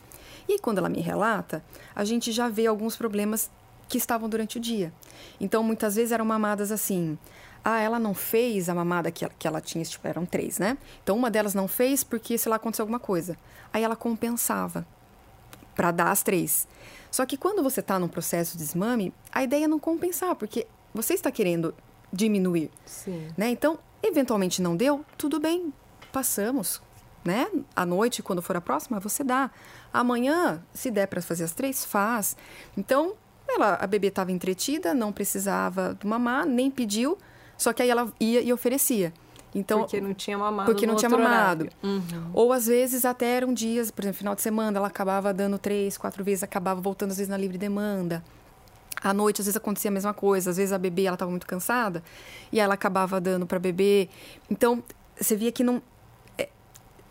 E 0.48 0.60
quando 0.60 0.78
ela 0.78 0.90
me 0.90 1.00
relata, 1.00 1.64
a 1.96 2.04
gente 2.04 2.32
já 2.32 2.50
vê 2.50 2.68
alguns 2.68 2.96
problemas 2.96 3.50
que 3.88 3.98
estavam 3.98 4.28
durante 4.28 4.58
o 4.58 4.60
dia. 4.60 4.92
Então, 5.40 5.64
muitas 5.64 5.96
vezes 5.96 6.12
eram 6.12 6.26
mamadas 6.26 6.72
assim. 6.72 7.18
Ah, 7.64 7.80
ela 7.80 7.98
não 7.98 8.14
fez 8.14 8.68
a 8.68 8.76
mamada 8.76 9.12
que 9.12 9.24
ela, 9.24 9.34
que 9.38 9.48
ela 9.48 9.62
tinha, 9.62 9.84
tipo, 9.86 10.06
eram 10.08 10.26
três, 10.26 10.60
né? 10.60 10.78
Então, 11.02 11.16
uma 11.16 11.32
delas 11.32 11.54
não 11.54 11.68
fez 11.68 12.04
porque, 12.04 12.38
sei 12.38 12.50
lá, 12.50 12.58
aconteceu 12.58 12.84
alguma 12.84 13.00
coisa. 13.00 13.38
Aí 13.72 13.84
ela 13.84 13.96
compensava 13.96 14.86
para 15.76 15.92
dar 15.92 16.12
as 16.12 16.24
três. 16.24 16.68
Só 17.10 17.26
que 17.26 17.38
quando 17.38 17.64
você 17.64 17.80
está 17.80 17.98
num 17.98 18.08
processo 18.08 18.58
de 18.58 18.64
desmame, 18.64 19.14
a 19.32 19.44
ideia 19.44 19.66
é 19.66 19.68
não 19.68 19.80
compensar, 19.80 20.36
porque 20.36 20.68
você 20.94 21.14
está 21.14 21.32
querendo 21.32 21.74
diminuir. 22.14 22.70
Sim. 22.86 23.28
Né? 23.36 23.50
Então, 23.50 23.80
eventualmente 24.02 24.62
não 24.62 24.78
deu, 24.78 25.04
tudo 25.18 25.40
bem, 25.40 25.74
passamos. 26.12 26.82
Né? 27.26 27.48
À 27.76 27.86
noite, 27.86 28.22
quando 28.22 28.42
for 28.42 28.56
a 28.56 28.62
próxima, 28.62 29.00
você 29.00 29.24
dá. 29.24 29.50
Amanhã, 29.92 30.62
se 30.74 30.92
der 30.92 31.08
para 31.08 31.22
fazer 31.22 31.46
as 31.46 31.54
três, 31.54 31.84
faz. 31.86 32.36
Então, 32.78 33.14
ela, 33.48 33.76
a 33.76 33.88
bebê 33.88 34.08
estava 34.08 34.32
entretida, 34.32 34.94
não 34.94 35.12
precisava 35.12 35.98
mamar, 36.04 36.46
nem 36.46 36.70
pediu, 36.70 37.18
só 37.58 37.72
que 37.72 37.82
aí 37.82 37.90
ela 37.90 38.12
ia 38.20 38.42
e 38.42 38.52
oferecia. 38.52 39.14
Então, 39.56 39.82
porque 39.82 40.02
não 40.02 40.14
tinha 40.14 40.38
mamado. 40.38 40.72
Porque 40.72 40.88
não 40.88 40.96
tinha 40.96 41.10
mamado. 41.10 41.70
Uhum. 41.82 42.02
Ou 42.34 42.52
às 42.52 42.66
vezes 42.66 43.06
até 43.06 43.38
eram 43.38 43.54
dias, 43.54 43.92
por 43.92 44.04
exemplo, 44.04 44.18
final 44.18 44.36
de 44.36 44.42
semana, 44.42 44.78
ela 44.78 44.88
acabava 44.88 45.34
dando 45.34 45.58
três, 45.58 45.98
quatro 45.98 46.24
vezes, 46.24 46.44
acabava 46.44 46.82
voltando 46.82 47.12
às 47.12 47.18
vezes 47.18 47.30
na 47.30 47.38
livre 47.38 47.58
demanda. 47.58 48.24
À 49.04 49.14
noite, 49.14 49.42
às 49.42 49.48
vezes 49.48 49.58
acontecia 49.58 49.90
a 49.90 49.94
mesma 49.94 50.14
coisa. 50.14 50.50
Às 50.50 50.58
vezes 50.58 50.72
a 50.72 50.78
bebê 50.78 51.04
ela 51.04 51.16
estava 51.16 51.30
muito 51.30 51.46
cansada 51.46 52.02
e 52.52 52.60
ela 52.60 52.74
acabava 52.74 53.20
dando 53.20 53.46
para 53.46 53.60
bebê. 53.60 54.10
Então, 54.50 54.82
você 55.20 55.36
via 55.36 55.52
que 55.52 55.64
não 55.64 55.82
é, 56.38 56.48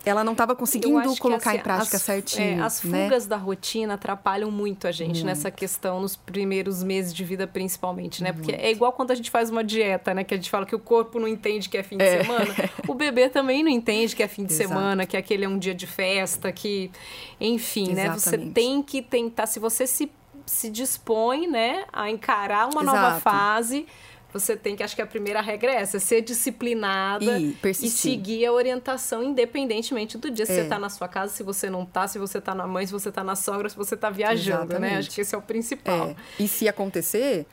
ela 0.05 0.25
não 0.25 0.33
estava 0.33 0.57
conseguindo 0.57 1.17
colocar 1.17 1.51
assim, 1.51 1.59
em 1.59 1.63
prática 1.63 1.97
as, 1.97 2.03
certinho. 2.03 2.61
É, 2.61 2.63
as 2.63 2.83
né? 2.83 3.05
fugas 3.05 3.27
da 3.27 3.37
rotina 3.37 3.95
atrapalham 3.95 4.51
muito 4.51 4.89
a 4.89 4.93
gente 4.93 5.17
muito. 5.17 5.27
nessa 5.27 5.51
questão, 5.51 6.01
nos 6.01 6.17
primeiros 6.17 6.83
meses 6.83 7.15
de 7.15 7.25
vida, 7.25 7.47
principalmente, 7.47 8.23
né? 8.23 8.33
Porque 8.33 8.53
é 8.53 8.71
igual 8.71 8.93
quando 8.93 9.11
a 9.11 9.15
gente 9.15 9.31
faz 9.31 9.51
uma 9.51 9.63
dieta, 9.63 10.13
né? 10.15 10.25
Que 10.25 10.35
a 10.35 10.37
gente 10.37 10.51
fala 10.51 10.67
que 10.67 10.75
o 10.75 10.79
corpo 10.79 11.21
não 11.21 11.29
entende 11.29 11.69
que 11.69 11.77
é 11.77 11.83
fim 11.83 11.97
de 11.97 12.05
é. 12.05 12.23
semana. 12.23 12.55
O 12.89 12.95
bebê 12.95 13.29
também 13.29 13.63
não 13.63 13.71
entende 13.71 14.17
que 14.17 14.23
é 14.23 14.29
fim 14.29 14.45
de 14.45 14.53
Exato. 14.53 14.69
semana, 14.69 15.07
que 15.07 15.17
aquele 15.17 15.45
é 15.45 15.49
um 15.49 15.59
dia 15.59 15.75
de 15.75 15.87
festa, 15.87 16.51
que. 16.51 16.91
Enfim, 17.41 17.93
Exatamente. 17.93 18.09
né? 18.09 18.19
Você 18.19 18.39
tem 18.39 18.83
que 18.83 19.03
tentar, 19.03 19.47
se 19.47 19.61
você 19.61 19.87
se 19.87 20.11
se 20.47 20.69
dispõe, 20.71 21.47
né, 21.49 21.85
a 21.93 22.11
encarar 22.11 22.69
uma 22.69 22.83
Exato. 22.83 22.97
nova 22.97 23.21
fase, 23.21 23.87
você 24.33 24.57
tem 24.57 24.75
que, 24.75 24.83
acho 24.83 24.97
que 24.97 25.03
a 25.03 25.07
primeira 25.07 25.41
regra 25.43 25.71
é 25.73 25.77
essa, 25.77 25.99
ser 26.01 26.23
disciplinada 26.23 27.39
e, 27.39 27.55
e 27.65 27.75
seguir 27.91 28.47
a 28.47 28.53
orientação 28.53 29.23
independentemente 29.23 30.17
do 30.17 30.31
dia. 30.31 30.47
Se 30.47 30.53
É. 30.53 30.55
você 30.57 30.61
está 30.63 30.79
na 30.79 30.89
sua 30.89 31.07
casa, 31.09 31.33
se 31.33 31.43
você 31.43 31.69
não 31.69 31.83
está, 31.83 32.09
se 32.09 32.19
você 32.19 32.39
está 32.39 32.55
na 32.55 32.67
mãe, 32.67 32.87
se 32.87 32.93
você 32.93 33.11
está 33.11 33.23
na 33.23 33.37
sogra, 33.37 33.69
se 33.69 33.77
você 33.77 33.95
está 33.95 34.09
viajando, 34.11 34.79
né? 34.79 34.89
Exatamente. 34.89 34.99
Acho 34.99 35.11
que 35.11 35.21
esse 35.21 35.35
é 35.35 35.39
o 35.39 35.43
principal. 35.43 36.09
É. 36.09 36.17
E 36.39 36.49
se 36.49 36.67
acontecer, 36.67 37.47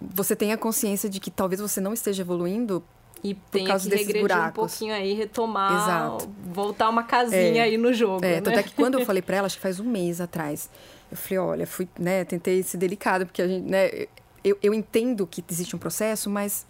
você 0.00 0.36
tenha 0.36 0.56
consciência 0.58 1.08
de 1.08 1.18
que 1.18 1.30
talvez 1.30 1.60
você 1.60 1.80
não 1.80 1.92
esteja 1.94 2.22
evoluindo 2.22 2.84
E 3.24 3.34
tem 3.34 3.64
que 3.64 3.72
regredir 3.72 4.16
um 4.16 4.20
buracos. 4.22 4.54
pouquinho 4.54 4.92
aí, 4.94 5.12
retomar, 5.14 5.72
Exato. 5.72 6.28
voltar 6.44 6.88
uma 6.90 7.04
casinha 7.04 7.62
É. 7.62 7.66
aí 7.66 7.78
no 7.78 7.92
jogo, 7.92 8.24
É, 8.24 8.34
né? 8.34 8.40
tanto 8.40 8.58
é 8.58 8.62
que 8.64 8.74
quando 8.74 8.98
eu 8.98 9.04
falei 9.06 9.22
pra 9.22 9.36
ela, 9.36 9.46
acho 9.46 9.56
que 9.56 9.62
faz 9.62 9.78
um 9.80 9.84
mês 9.88 10.20
atrás, 10.20 10.68
eu 11.12 11.16
falei, 11.16 11.38
olha, 11.38 11.66
fui, 11.66 11.88
né, 11.98 12.24
tentei 12.24 12.62
ser 12.62 12.78
delicado, 12.78 13.24
porque 13.24 13.40
a 13.40 13.46
gente, 13.46 13.68
né, 13.70 14.06
eu, 14.42 14.58
eu 14.60 14.74
entendo 14.74 15.26
que 15.26 15.44
existe 15.48 15.76
um 15.76 15.78
processo, 15.78 16.28
mas 16.28 16.66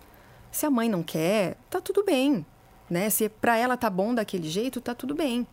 se 0.50 0.66
a 0.66 0.70
mãe 0.70 0.88
não 0.88 1.02
quer, 1.02 1.56
tá 1.70 1.80
tudo 1.80 2.04
bem, 2.04 2.44
né? 2.90 3.08
Se 3.08 3.28
pra 3.28 3.56
ela 3.56 3.76
tá 3.76 3.88
bom 3.88 4.14
daquele 4.14 4.50
jeito, 4.50 4.80
tá 4.80 4.94
tudo 4.94 5.14
bem. 5.14 5.46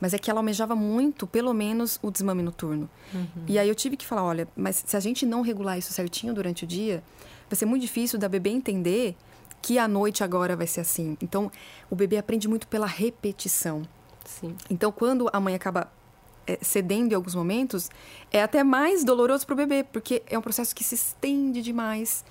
mas 0.00 0.12
é 0.12 0.18
que 0.18 0.30
ela 0.30 0.40
almejava 0.40 0.76
muito, 0.76 1.26
pelo 1.26 1.52
menos, 1.54 1.98
o 2.02 2.10
desmame 2.10 2.42
noturno. 2.42 2.88
Uhum. 3.14 3.44
E 3.46 3.58
aí 3.58 3.68
eu 3.68 3.74
tive 3.74 3.96
que 3.96 4.06
falar, 4.06 4.24
olha, 4.24 4.48
mas 4.54 4.84
se 4.86 4.96
a 4.96 5.00
gente 5.00 5.24
não 5.24 5.40
regular 5.40 5.78
isso 5.78 5.92
certinho 5.92 6.34
durante 6.34 6.64
o 6.64 6.66
dia, 6.66 7.02
vai 7.48 7.56
ser 7.56 7.66
muito 7.66 7.82
difícil 7.82 8.18
da 8.18 8.28
bebê 8.28 8.50
entender 8.50 9.16
que 9.62 9.78
a 9.78 9.88
noite 9.88 10.22
agora 10.22 10.54
vai 10.54 10.66
ser 10.66 10.80
assim. 10.80 11.16
Então, 11.20 11.50
o 11.90 11.96
bebê 11.96 12.18
aprende 12.18 12.46
muito 12.46 12.68
pela 12.68 12.86
repetição. 12.86 13.82
Sim. 14.24 14.54
Então, 14.68 14.92
quando 14.92 15.28
a 15.32 15.40
mãe 15.40 15.54
acaba 15.54 15.90
cedendo 16.60 17.12
em 17.12 17.14
alguns 17.14 17.34
momentos, 17.34 17.90
é 18.30 18.42
até 18.42 18.62
mais 18.62 19.04
doloroso 19.04 19.46
para 19.46 19.54
o 19.54 19.56
bebê, 19.56 19.84
porque 19.84 20.22
é 20.26 20.38
um 20.38 20.42
processo 20.42 20.74
que 20.74 20.84
se 20.84 20.94
estende 20.94 21.62
demais. 21.62 22.24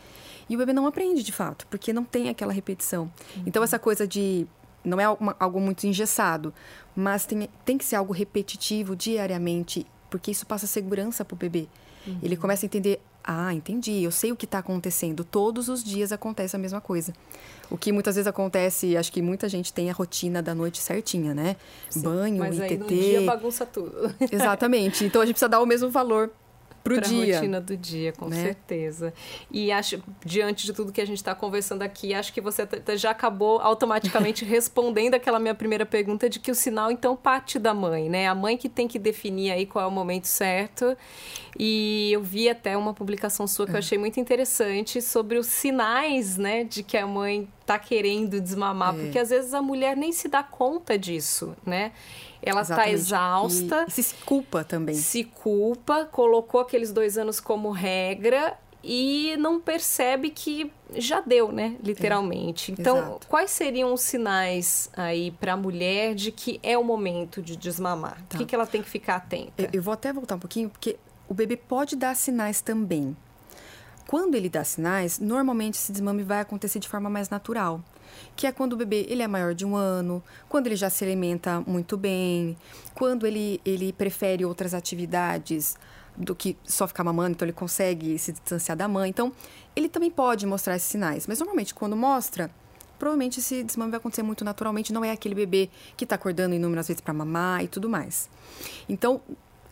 E 0.50 0.56
o 0.56 0.60
bebê 0.60 0.74
não 0.74 0.86
aprende 0.86 1.24
de 1.24 1.32
fato, 1.32 1.66
porque 1.68 1.92
não 1.92 2.04
tem 2.04 2.30
aquela 2.30 2.54
repetição. 2.54 3.12
Uhum. 3.36 3.44
Então, 3.46 3.64
essa 3.64 3.80
coisa 3.80 4.08
de. 4.08 4.48
Não 4.84 5.00
é 5.00 5.10
uma, 5.10 5.36
algo 5.40 5.60
muito 5.60 5.88
engessado, 5.88 6.54
mas 6.96 7.26
tem, 7.26 7.50
tem 7.66 7.76
que 7.76 7.84
ser 7.84 7.96
algo 7.96 8.14
repetitivo 8.14 8.96
diariamente, 8.96 9.84
porque 10.12 10.30
isso 10.30 10.46
passa 10.46 10.68
segurança 10.68 11.26
para 11.26 11.34
o 11.34 11.38
bebê. 11.38 11.68
Uhum. 12.06 12.20
Ele 12.22 12.38
começa 12.38 12.66
a 12.66 12.68
entender 12.68 13.02
ah, 13.28 13.52
entendi. 13.52 14.04
Eu 14.04 14.12
sei 14.12 14.32
o 14.32 14.36
que 14.36 14.46
está 14.46 14.60
acontecendo. 14.60 15.24
Todos 15.24 15.68
os 15.68 15.84
dias 15.84 16.12
acontece 16.12 16.56
a 16.56 16.60
mesma 16.60 16.80
coisa. 16.80 17.12
O 17.72 17.78
que 17.78 17.92
muitas 17.92 18.16
vezes 18.16 18.28
acontece, 18.28 18.96
acho 18.96 19.12
que 19.12 19.20
muita 19.20 19.50
gente 19.50 19.74
tem 19.74 19.90
a 19.90 19.94
rotina 19.94 20.44
da 20.44 20.54
noite 20.54 20.78
certinha, 20.78 21.34
né? 21.34 21.56
Sim, 21.90 22.04
Banho, 22.04 22.38
mas 22.38 22.56
ITT. 22.56 22.78
No 22.78 22.86
dia 22.86 23.22
bagunça 23.22 23.66
tudo. 23.66 24.14
Exatamente. 24.32 25.06
Então 25.06 25.24
a 25.24 25.26
gente 25.26 25.34
precisa 25.34 25.50
dar 25.50 25.60
o 25.60 25.66
mesmo 25.66 25.90
valor 25.90 26.32
pro 26.86 26.96
pra 26.98 27.08
dia. 27.08 27.38
rotina 27.38 27.60
do 27.60 27.76
dia, 27.76 28.14
com 28.14 28.28
né? 28.30 28.44
certeza. 28.44 29.12
E 29.50 29.72
acho, 29.72 30.04
diante 30.24 30.68
de 30.68 30.72
tudo 30.72 30.92
que 30.92 31.02
a 31.02 31.06
gente 31.06 31.18
está 31.18 31.34
conversando 31.34 31.82
aqui, 31.82 32.14
acho 32.14 32.32
que 32.32 32.40
você 32.40 32.62
já 32.96 33.10
acabou 33.10 33.60
automaticamente 33.60 34.46
respondendo 34.46 35.16
aquela 35.16 35.40
minha 35.40 35.56
primeira 35.56 35.84
pergunta 35.84 36.30
de 36.30 36.40
que 36.40 36.52
o 36.52 36.56
sinal, 36.56 36.92
então, 36.92 37.16
parte 37.16 37.58
da 37.58 37.74
mãe, 37.74 38.08
né? 38.08 38.28
A 38.28 38.36
mãe 38.36 38.56
que 38.56 38.70
tem 38.70 38.88
que 38.88 39.00
definir 39.00 39.52
aí 39.52 39.66
qual 39.66 39.84
é 39.84 39.88
o 39.88 39.92
momento 39.92 40.26
certo. 40.26 40.96
E 41.58 42.12
eu 42.14 42.22
vi 42.22 42.48
até 42.48 42.78
uma 42.78 42.94
publicação 42.94 43.48
sua 43.48 43.66
que 43.66 43.72
eu 43.72 43.78
é. 43.78 43.80
achei 43.80 43.98
muito 43.98 44.20
interessante 44.20 45.02
sobre 45.02 45.40
os 45.40 45.48
sinais, 45.48 46.38
né, 46.38 46.64
de 46.64 46.84
que 46.84 46.98
a 46.98 47.08
mãe 47.08 47.48
tá 47.66 47.80
querendo 47.80 48.40
desmamar, 48.40 48.94
é. 48.94 49.00
porque 49.00 49.18
às 49.18 49.30
vezes 49.32 49.54
a 49.54 49.62
mulher 49.62 49.98
nem 49.98 50.12
se 50.12 50.28
dá 50.28 50.44
conta 50.44 50.98
disso, 50.98 51.56
né? 51.66 51.94
Ela 52.46 52.62
está 52.62 52.90
exausta. 52.90 53.86
E, 53.88 53.92
se 53.92 54.16
culpa 54.26 54.64
também. 54.64 54.96
Se 54.96 55.24
culpa, 55.24 56.06
colocou 56.06 56.62
aqueles 56.62 56.92
dois 56.92 57.18
anos 57.18 57.40
como 57.40 57.72
regra 57.72 58.58
e 58.84 59.36
não 59.38 59.60
percebe 59.60 60.30
que 60.30 60.72
já 60.94 61.20
deu, 61.20 61.52
né? 61.52 61.76
Literalmente. 61.84 62.72
É, 62.72 62.76
então, 62.80 62.98
exato. 62.98 63.28
quais 63.28 63.50
seriam 63.50 63.92
os 63.92 64.02
sinais 64.02 64.92
aí 64.96 65.32
para 65.32 65.54
a 65.54 65.58
mulher 65.58 66.14
de 66.14 66.32
que 66.32 66.60
é 66.62 66.78
o 66.78 66.84
momento 66.84 67.42
de 67.42 67.58
desmamar? 67.58 68.22
Tá. 68.30 68.36
O 68.36 68.40
que, 68.40 68.46
que 68.46 68.54
ela 68.54 68.68
tem 68.68 68.84
que 68.84 68.90
ficar 68.90 69.16
atenta? 69.16 69.68
Eu 69.74 69.82
vou 69.82 69.94
até 69.94 70.14
voltar 70.14 70.36
um 70.36 70.40
pouquinho, 70.40 70.70
porque 70.70 70.98
o 71.28 71.34
bebê 71.34 71.58
pode 71.58 71.96
dar 71.96 72.16
sinais 72.16 72.62
também. 72.62 73.18
Quando 74.08 74.36
ele 74.36 74.50
dá 74.50 74.64
sinais, 74.64 75.18
normalmente 75.18 75.76
esse 75.76 75.92
desmame 75.92 76.22
vai 76.22 76.40
acontecer 76.42 76.78
de 76.78 76.88
forma 76.88 77.10
mais 77.10 77.28
natural 77.30 77.82
que 78.36 78.48
é 78.48 78.52
quando 78.52 78.74
o 78.74 78.78
bebê 78.78 79.06
ele 79.10 79.22
é 79.22 79.28
maior 79.28 79.54
de 79.54 79.66
um 79.66 79.76
ano, 79.76 80.24
quando 80.50 80.68
ele 80.68 80.76
já 80.76 80.90
se 80.90 81.04
alimenta 81.04 81.62
muito 81.66 81.98
bem, 81.98 82.58
quando 82.94 83.26
ele, 83.26 83.62
ele 83.66 83.94
prefere 83.94 84.46
outras 84.46 84.74
atividades 84.74 85.78
do 86.18 86.34
que 86.36 86.58
só 86.64 86.88
ficar 86.88 87.04
mamando, 87.04 87.32
então 87.32 87.46
ele 87.46 87.54
consegue 87.54 88.18
se 88.18 88.32
distanciar 88.32 88.78
da 88.78 88.88
mãe. 88.88 89.10
Então, 89.10 89.32
ele 89.76 89.90
também 89.90 90.10
pode 90.10 90.46
mostrar 90.46 90.76
esses 90.76 90.90
sinais, 90.90 91.28
mas 91.28 91.40
normalmente 91.40 91.74
quando 91.74 91.96
mostra, 91.96 92.50
provavelmente 92.98 93.40
esse 93.40 93.64
desmame 93.64 93.92
vai 93.92 93.98
acontecer 93.98 94.24
muito 94.24 94.46
naturalmente, 94.46 94.94
não 94.94 95.04
é 95.04 95.12
aquele 95.12 95.36
bebê 95.36 95.70
que 95.98 96.06
está 96.06 96.16
acordando 96.16 96.56
inúmeras 96.56 96.88
vezes 96.88 97.02
para 97.02 97.14
mamar 97.14 97.64
e 97.64 97.68
tudo 97.68 97.90
mais. 97.90 98.30
Então, 98.88 99.22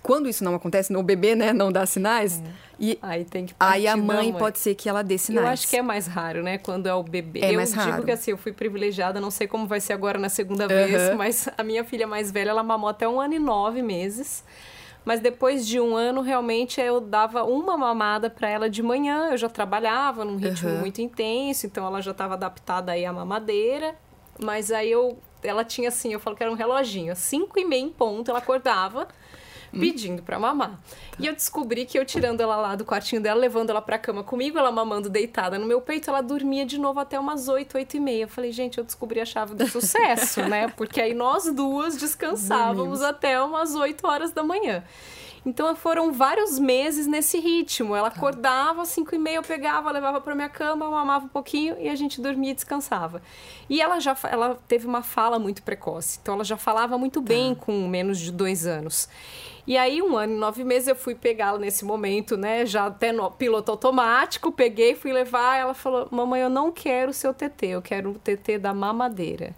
quando 0.04 0.28
isso 0.28 0.44
não 0.44 0.54
acontece, 0.54 0.94
o 0.94 1.02
bebê, 1.02 1.34
né, 1.34 1.54
não 1.54 1.72
dá 1.72 1.86
sinais, 1.86 2.40
é. 2.40 2.44
e 2.78 3.00
aí 3.02 3.24
tem 3.24 3.46
que 3.46 3.56
aí 3.58 3.88
a 3.88 3.96
mãe, 3.96 4.32
mãe, 4.32 4.34
pode 4.34 4.60
ser 4.60 4.76
que 4.76 4.90
ela 4.90 5.02
dê 5.02 5.18
sinais. 5.18 5.46
Eu 5.46 5.54
acho 5.54 5.68
que 5.70 5.78
é 5.78 5.82
mais 5.82 6.06
raro, 6.06 6.44
né, 6.44 6.58
quando 6.58 6.88
é 6.88 6.94
o 6.94 7.02
bebê. 7.02 7.40
É 7.40 7.52
eu 7.52 7.56
mais 7.56 7.70
digo 7.70 7.82
raro. 7.82 8.04
que 8.04 8.12
assim, 8.12 8.32
eu 8.32 8.38
fui 8.38 8.52
privilegiada, 8.52 9.22
não 9.22 9.32
sei 9.32 9.48
como 9.48 9.66
vai 9.66 9.80
ser 9.80 9.94
agora 9.94 10.20
na 10.20 10.30
segunda 10.30 10.68
vez, 10.68 11.16
mas 11.16 11.48
a 11.58 11.64
minha 11.64 11.86
filha 11.86 12.06
mais 12.06 12.30
velha, 12.30 12.50
ela 12.50 12.62
mamou 12.62 12.90
até 12.90 13.08
um 13.08 13.20
ano 13.20 13.34
e 13.34 13.40
nove 13.40 13.82
meses. 13.82 14.44
Mas 15.06 15.20
depois 15.20 15.68
de 15.68 15.80
um 15.80 15.96
ano, 15.98 16.22
realmente, 16.22 16.80
eu 16.80 17.02
dava 17.02 17.44
uma 17.44 17.76
mamada 17.76 18.30
para 18.30 18.50
ela 18.50 18.70
de 18.70 18.82
manhã. 18.82 19.32
Eu 19.32 19.38
já 19.38 19.50
trabalhava 19.50 20.24
num 20.24 20.38
ritmo 20.38 20.70
uhum. 20.70 20.80
muito 20.80 21.02
intenso, 21.02 21.66
então 21.66 21.86
ela 21.86 22.02
já 22.02 22.12
estava 22.12 22.36
adaptada 22.36 22.94
aí 22.94 23.06
à 23.06 23.12
mamadeira. 23.12 23.96
Mas 24.42 24.72
aí 24.72 24.90
eu, 24.90 25.18
ela 25.44 25.66
tinha 25.66 25.90
assim, 25.90 26.14
eu 26.14 26.20
falo 26.20 26.36
que 26.36 26.44
era 26.44 26.52
um 26.52 26.56
reloginho, 26.56 27.16
cinco 27.16 27.60
e 27.60 27.66
meia 27.66 27.82
em 27.82 27.90
ponto, 27.90 28.32
ela 28.32 28.40
acordava. 28.40 29.08
Pedindo 29.80 30.24
para 30.24 30.40
mamar. 30.40 30.80
E 31.20 31.28
eu 31.28 31.34
descobri 31.34 31.86
que 31.86 31.98
eu 31.98 32.06
tirando 32.06 32.42
ela 32.42 32.56
lá 32.56 32.76
do 32.76 32.86
quartinho 32.86 33.22
dela, 33.22 33.40
levando 33.40 33.70
ela 33.70 33.82
pra 33.82 33.98
cama 33.98 34.24
comigo, 34.24 34.58
ela 34.58 34.72
mamando 34.72 35.10
deitada 35.10 35.58
no 35.60 35.66
meu 35.66 35.82
peito, 35.82 36.10
ela 36.10 36.22
dormia 36.22 36.66
de 36.66 36.80
novo 36.80 37.00
até 37.00 37.20
umas 37.20 37.48
8, 37.48 37.78
8 37.78 37.98
e 37.98 38.00
meia. 38.00 38.24
Eu 38.24 38.28
falei, 38.28 38.52
gente, 38.52 38.78
eu 38.78 38.84
descobri 38.84 39.20
a 39.20 39.26
chave 39.26 39.54
do 39.56 39.68
sucesso, 39.68 40.42
né? 40.42 40.68
Porque 40.76 41.02
aí 41.02 41.14
nós 41.14 41.52
duas 41.54 41.98
descansávamos 41.98 43.02
até 43.02 43.42
umas 43.42 43.76
8 43.76 44.08
horas 44.08 44.32
da 44.32 44.44
manhã. 44.44 44.84
Então 45.46 45.76
foram 45.76 46.12
vários 46.12 46.58
meses 46.58 47.06
nesse 47.06 47.38
ritmo. 47.40 47.96
Ela 47.96 48.10
tá. 48.10 48.18
acordava 48.18 48.82
às 48.82 48.90
5 48.90 49.14
e 49.14 49.18
meia, 49.18 49.36
eu 49.36 49.44
pegava, 49.44 49.92
levava 49.92 50.22
para 50.22 50.34
minha 50.34 50.50
cama, 50.50 50.90
mamava 50.90 51.26
um 51.26 51.30
pouquinho 51.30 51.76
e 51.80 51.90
a 51.90 51.96
gente 51.96 52.22
dormia 52.22 52.52
e 52.52 52.56
descansava. 52.56 53.22
E 53.70 53.82
ela 53.82 54.00
já 54.00 54.16
ela 54.30 54.58
teve 54.68 54.88
uma 54.88 55.04
fala 55.04 55.38
muito 55.38 55.62
precoce, 55.64 56.20
então 56.22 56.36
ela 56.36 56.44
já 56.44 56.58
falava 56.58 56.98
muito 56.98 57.22
bem 57.22 57.54
tá. 57.54 57.66
com 57.66 57.88
menos 57.88 58.20
de 58.20 58.32
dois 58.32 58.66
anos. 58.66 59.10
E 59.66 59.78
aí, 59.78 60.02
um 60.02 60.18
ano 60.18 60.34
e 60.34 60.38
nove 60.38 60.64
meses, 60.64 60.90
eu 60.90 60.96
fui 60.96 61.16
pegá-la 61.16 61.58
nesse 61.58 61.86
momento, 61.86 62.36
né? 62.36 62.66
Já 62.66 62.88
até 62.88 63.12
no 63.14 63.32
piloto 63.32 63.72
automático, 63.72 64.52
peguei, 64.52 64.94
fui 64.94 65.14
levar. 65.14 65.58
Ela 65.58 65.74
falou: 65.74 66.08
Mamãe, 66.12 66.42
eu 66.42 66.50
não 66.50 66.72
quero 66.72 67.12
o 67.12 67.14
seu 67.14 67.34
TT, 67.34 67.68
eu 67.68 67.82
quero 67.82 68.12
o 68.12 68.16
TT 68.16 68.58
da 68.58 68.74
mamadeira. 68.74 69.56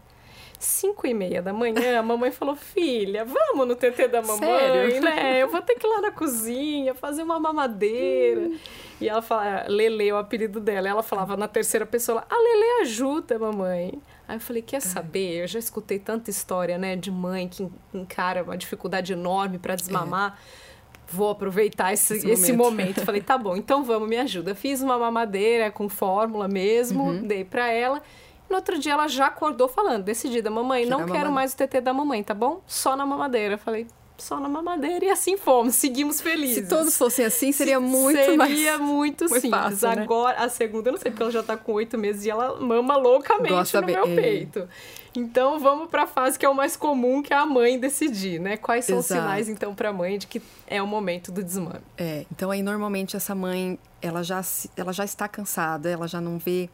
Cinco 0.60 1.06
e 1.06 1.14
meia 1.14 1.42
da 1.42 1.52
manhã, 1.52 2.00
a 2.00 2.04
mamãe 2.04 2.32
falou: 2.32 2.56
Filha, 2.56 3.26
vamos 3.26 3.68
no 3.68 3.76
TT 3.76 4.08
da 4.08 4.22
mamãe, 4.22 4.38
Sério? 4.38 5.02
né? 5.02 5.42
Eu 5.42 5.50
vou 5.50 5.62
ter 5.62 5.76
que 5.76 5.86
ir 5.86 5.90
lá 5.90 6.02
na 6.02 6.12
cozinha 6.12 6.94
fazer 6.94 7.24
uma 7.24 7.40
mamadeira. 7.40 8.42
Hum. 8.42 8.58
E 9.02 9.10
ela 9.10 9.22
fala, 9.22 9.66
Lele, 9.68 10.12
o 10.12 10.18
apelido 10.18 10.60
dela. 10.60 10.88
Ela 10.88 11.04
falava 11.04 11.36
na 11.36 11.48
terceira 11.48 11.86
pessoa: 11.86 12.24
A 12.30 12.36
Lele 12.36 12.82
ajuda, 12.82 13.38
mamãe. 13.40 14.00
Aí 14.28 14.38
eu 14.38 14.40
falei, 14.40 14.62
quer 14.62 14.82
saber? 14.82 15.44
Eu 15.44 15.48
já 15.48 15.60
escutei 15.60 16.00
tanta 16.00 16.30
história, 16.30 16.78
né, 16.78 16.96
de 16.96 17.12
mãe 17.12 17.48
que 17.48 17.68
encara 17.94 18.44
uma 18.44 18.58
dificuldade 18.58 19.14
enorme 19.14 19.60
para 19.60 19.76
desmamar. 19.76 20.38
É. 20.62 20.66
Vou 21.08 21.30
aproveitar 21.30 21.94
esse, 21.94 22.16
esse, 22.16 22.30
esse 22.30 22.54
momento. 22.54 22.80
momento. 22.80 23.06
Falei, 23.06 23.22
tá 23.22 23.38
bom, 23.38 23.56
então 23.56 23.84
vamos, 23.84 24.10
me 24.10 24.18
ajuda. 24.18 24.56
Fiz 24.56 24.82
uma 24.82 24.98
mamadeira 24.98 25.70
com 25.70 25.88
fórmula 25.88 26.48
mesmo, 26.48 27.04
uhum. 27.04 27.22
dei 27.28 27.44
para 27.44 27.72
ela. 27.72 28.02
No 28.50 28.56
outro 28.56 28.78
dia 28.78 28.94
ela 28.94 29.08
já 29.08 29.28
acordou 29.28 29.68
falando, 29.68 30.04
decidida, 30.04 30.50
mamãe, 30.50 30.86
não 30.86 31.06
quero 31.06 31.32
mais 31.32 31.54
o 31.54 31.58
TT 31.58 31.82
da 31.82 31.94
mamãe, 31.94 32.24
tá 32.24 32.34
bom? 32.34 32.62
Só 32.66 32.96
na 32.96 33.06
mamadeira. 33.06 33.58
Falei, 33.58 33.88
só 34.18 34.40
na 34.40 34.48
mamadeira 34.48 35.06
e 35.06 35.10
assim 35.10 35.38
fomos, 35.38 35.76
seguimos 35.76 36.22
felizes. 36.22 36.64
Se 36.64 36.70
todos 36.70 36.98
fossem 36.98 37.26
assim, 37.26 37.52
seria 37.52 37.80
muito 37.80 38.18
seria 38.18 38.38
mais... 38.38 38.52
Seria 38.52 38.78
muito, 38.78 39.28
simples. 39.28 39.50
Fácil, 39.50 39.90
né? 39.90 40.02
Agora, 40.04 40.38
a 40.38 40.50
segunda, 40.50 40.90
eu 40.90 40.94
não 40.94 41.00
sei 41.00 41.12
porque 41.12 41.24
ela 41.24 41.32
já 41.32 41.44
tá 41.44 41.58
com 41.58 41.74
oito 41.74 41.98
meses 41.98 42.26
e 42.26 42.30
ela 42.30 42.60
mama 42.60 42.96
loucamente 42.96 43.50
Gosta 43.50 43.82
no 43.82 43.88
bem. 43.88 43.96
meu 43.96 44.06
é. 44.06 44.16
peito. 44.16 44.70
Então, 45.16 45.60
vamos 45.60 45.90
para 45.90 46.04
a 46.04 46.08
fase 46.08 46.38
que 46.38 46.46
é 46.46 46.50
o 46.50 46.54
mais 46.54 46.76
comum, 46.76 47.22
que 47.22 47.34
é 47.34 47.38
a 47.38 47.46
mãe 47.46 47.80
decidir, 47.80 48.40
né? 48.40 48.58
Quais 48.58 48.86
são 48.86 49.00
Exato. 49.00 49.20
os 49.20 49.26
sinais, 49.26 49.50
então, 49.50 49.74
para 49.74 49.90
a 49.90 49.94
mãe 49.94 50.18
de 50.18 50.28
que 50.28 50.42
é 50.68 50.82
o 50.82 50.88
momento 50.88 51.32
do 51.32 51.44
desmame? 51.44 51.82
É, 51.98 52.26
então 52.32 52.52
aí, 52.52 52.62
normalmente, 52.62 53.16
essa 53.16 53.34
mãe, 53.34 53.80
ela 54.02 54.24
já, 54.24 54.42
ela 54.76 54.92
já 54.92 55.06
está 55.06 55.28
cansada, 55.28 55.90
ela 55.90 56.08
já 56.08 56.20
não 56.20 56.38
vê 56.38 56.70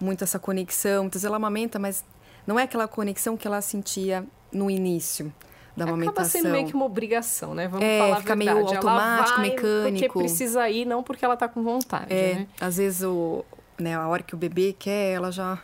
muito 0.00 0.24
essa 0.24 0.38
conexão. 0.38 1.04
Muitas 1.04 1.22
vezes 1.22 1.26
ela 1.26 1.36
amamenta, 1.36 1.78
mas 1.78 2.04
não 2.46 2.58
é 2.58 2.62
aquela 2.62 2.88
conexão 2.88 3.36
que 3.36 3.46
ela 3.46 3.60
sentia 3.60 4.24
no 4.52 4.70
início 4.70 5.32
da 5.76 5.84
amamentação. 5.84 6.12
Acaba 6.12 6.28
sendo 6.28 6.50
meio 6.50 6.66
que 6.66 6.74
uma 6.74 6.84
obrigação, 6.84 7.54
né? 7.54 7.68
Vamos 7.68 7.84
é, 7.84 7.98
falar 7.98 8.20
fica 8.20 8.32
a 8.32 8.36
meio 8.36 8.58
automático, 8.58 9.40
mecânico. 9.40 10.14
Porque 10.14 10.18
precisa 10.18 10.68
ir, 10.70 10.86
não 10.86 11.02
porque 11.02 11.24
ela 11.24 11.36
tá 11.36 11.48
com 11.48 11.62
vontade, 11.62 12.12
é, 12.12 12.34
né? 12.34 12.46
Às 12.60 12.78
vezes, 12.78 13.02
o, 13.02 13.44
né, 13.78 13.94
a 13.94 14.08
hora 14.08 14.22
que 14.22 14.34
o 14.34 14.38
bebê 14.38 14.74
quer, 14.76 15.12
ela 15.14 15.30
já... 15.30 15.58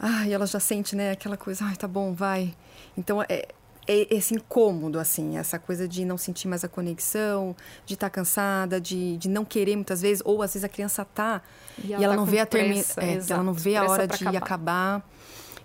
Ai, 0.00 0.32
ela 0.32 0.46
já 0.46 0.60
sente, 0.60 0.94
né, 0.94 1.10
aquela 1.10 1.36
coisa, 1.36 1.64
ai, 1.64 1.74
tá 1.74 1.88
bom, 1.88 2.14
vai. 2.14 2.54
Então, 2.96 3.20
é, 3.22 3.48
é 3.88 4.14
esse 4.14 4.34
incômodo, 4.34 5.00
assim, 5.00 5.36
essa 5.36 5.58
coisa 5.58 5.88
de 5.88 6.04
não 6.04 6.16
sentir 6.16 6.46
mais 6.46 6.62
a 6.62 6.68
conexão, 6.68 7.56
de 7.84 7.94
estar 7.94 8.08
tá 8.08 8.10
cansada, 8.10 8.80
de, 8.80 9.16
de 9.16 9.28
não 9.28 9.44
querer 9.44 9.74
muitas 9.74 10.02
vezes, 10.02 10.22
ou 10.24 10.40
às 10.42 10.52
vezes 10.52 10.62
a 10.62 10.68
criança 10.68 11.04
tá 11.04 11.42
e 11.82 11.92
ela, 11.92 12.02
e 12.02 12.04
ela 12.04 12.14
tá 12.14 12.20
não 12.20 12.26
vê 12.26 12.38
a 12.38 12.46
termina, 12.46 12.84
é, 12.98 13.18
ela 13.28 13.42
não 13.42 13.54
vê 13.54 13.76
a 13.76 13.84
hora 13.84 14.06
de 14.06 14.22
acabar. 14.28 14.36
acabar. 14.36 15.10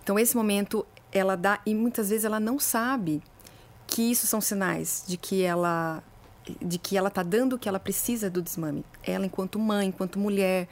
Então 0.02 0.18
esse 0.18 0.36
momento 0.36 0.86
ela 1.12 1.36
dá 1.36 1.60
e 1.66 1.76
muitas 1.76 2.10
vezes 2.10 2.26
ela 2.26 2.40
não 2.40 2.58
sabe 2.58 3.22
que 3.88 4.12
isso 4.12 4.28
são 4.28 4.42
sinais 4.42 5.04
de 5.08 5.18
que 5.18 5.44
ela 5.44 6.04
de 6.62 6.78
que 6.78 6.98
ela 6.98 7.08
está 7.08 7.24
dando 7.24 7.54
o 7.54 7.60
que 7.60 7.70
ela 7.70 7.80
precisa 7.80 8.30
do 8.30 8.42
desmame. 8.42 8.84
Ela 9.02 9.26
enquanto 9.26 9.58
mãe, 9.58 9.88
enquanto 9.88 10.20
mulher. 10.20 10.68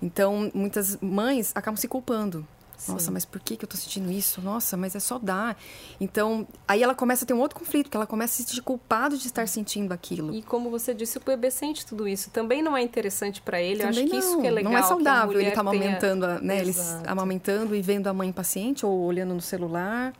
Então, 0.00 0.50
muitas 0.54 0.96
mães 1.00 1.52
acabam 1.54 1.76
se 1.76 1.86
culpando. 1.86 2.46
Nossa, 2.88 3.06
Sim. 3.06 3.12
mas 3.12 3.24
por 3.24 3.40
que, 3.40 3.56
que 3.56 3.64
eu 3.64 3.68
tô 3.68 3.76
sentindo 3.76 4.10
isso? 4.10 4.40
Nossa, 4.40 4.76
mas 4.76 4.94
é 4.94 5.00
só 5.00 5.18
dar. 5.18 5.58
Então, 6.00 6.46
aí 6.66 6.82
ela 6.82 6.94
começa 6.94 7.24
a 7.24 7.28
ter 7.28 7.34
um 7.34 7.38
outro 7.38 7.58
conflito, 7.58 7.90
que 7.90 7.96
ela 7.96 8.06
começa 8.06 8.32
a 8.32 8.36
se 8.36 8.42
sentir 8.44 8.62
culpado 8.62 9.18
de 9.18 9.26
estar 9.26 9.46
sentindo 9.46 9.92
aquilo. 9.92 10.34
E 10.34 10.42
como 10.42 10.70
você 10.70 10.94
disse, 10.94 11.18
o 11.18 11.20
bebê 11.20 11.50
sente 11.50 11.84
tudo 11.84 12.08
isso. 12.08 12.30
Também 12.30 12.62
não 12.62 12.76
é 12.76 12.82
interessante 12.82 13.42
para 13.42 13.60
ele. 13.60 13.82
Também 13.82 13.86
eu 13.86 13.90
acho 13.90 14.02
não. 14.02 14.08
que 14.08 14.16
isso 14.16 14.40
que 14.40 14.46
é 14.46 14.50
legal. 14.50 14.72
Não 14.72 14.78
é 14.78 14.82
saudável 14.82 15.38
ele 15.38 15.50
tá 15.50 15.60
amamentando, 15.60 16.26
tenha... 16.26 16.40
né? 16.40 16.60
Ele 16.60 16.74
amamentando 17.06 17.76
e 17.76 17.82
vendo 17.82 18.06
a 18.06 18.14
mãe 18.14 18.32
paciente 18.32 18.86
ou 18.86 18.98
olhando 19.00 19.34
no 19.34 19.42
celular. 19.42 20.14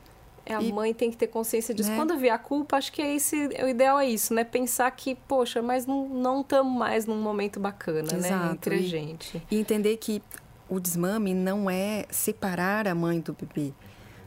É, 0.45 0.55
a 0.55 0.61
e, 0.61 0.71
mãe 0.73 0.93
tem 0.93 1.11
que 1.11 1.17
ter 1.17 1.27
consciência 1.27 1.73
disso. 1.73 1.89
Né? 1.89 1.95
Quando 1.95 2.17
vier 2.17 2.33
a 2.33 2.37
culpa, 2.37 2.77
acho 2.77 2.91
que 2.91 3.01
é 3.01 3.15
esse, 3.15 3.47
o 3.63 3.67
ideal 3.67 3.99
é 3.99 4.07
isso, 4.07 4.33
né? 4.33 4.43
Pensar 4.43 4.89
que, 4.91 5.15
poxa, 5.27 5.61
mas 5.61 5.85
não 5.85 6.41
estamos 6.41 6.77
mais 6.77 7.05
num 7.05 7.21
momento 7.21 7.59
bacana, 7.59 8.11
né? 8.13 8.17
Exato. 8.17 8.45
né? 8.45 8.51
Entre 8.53 8.75
e, 8.75 8.79
a 8.79 8.87
gente. 8.87 9.43
E 9.51 9.57
entender 9.57 9.97
que 9.97 10.21
o 10.67 10.79
desmame 10.79 11.33
não 11.33 11.69
é 11.69 12.05
separar 12.09 12.87
a 12.87 12.95
mãe 12.95 13.19
do 13.19 13.33
bebê, 13.33 13.73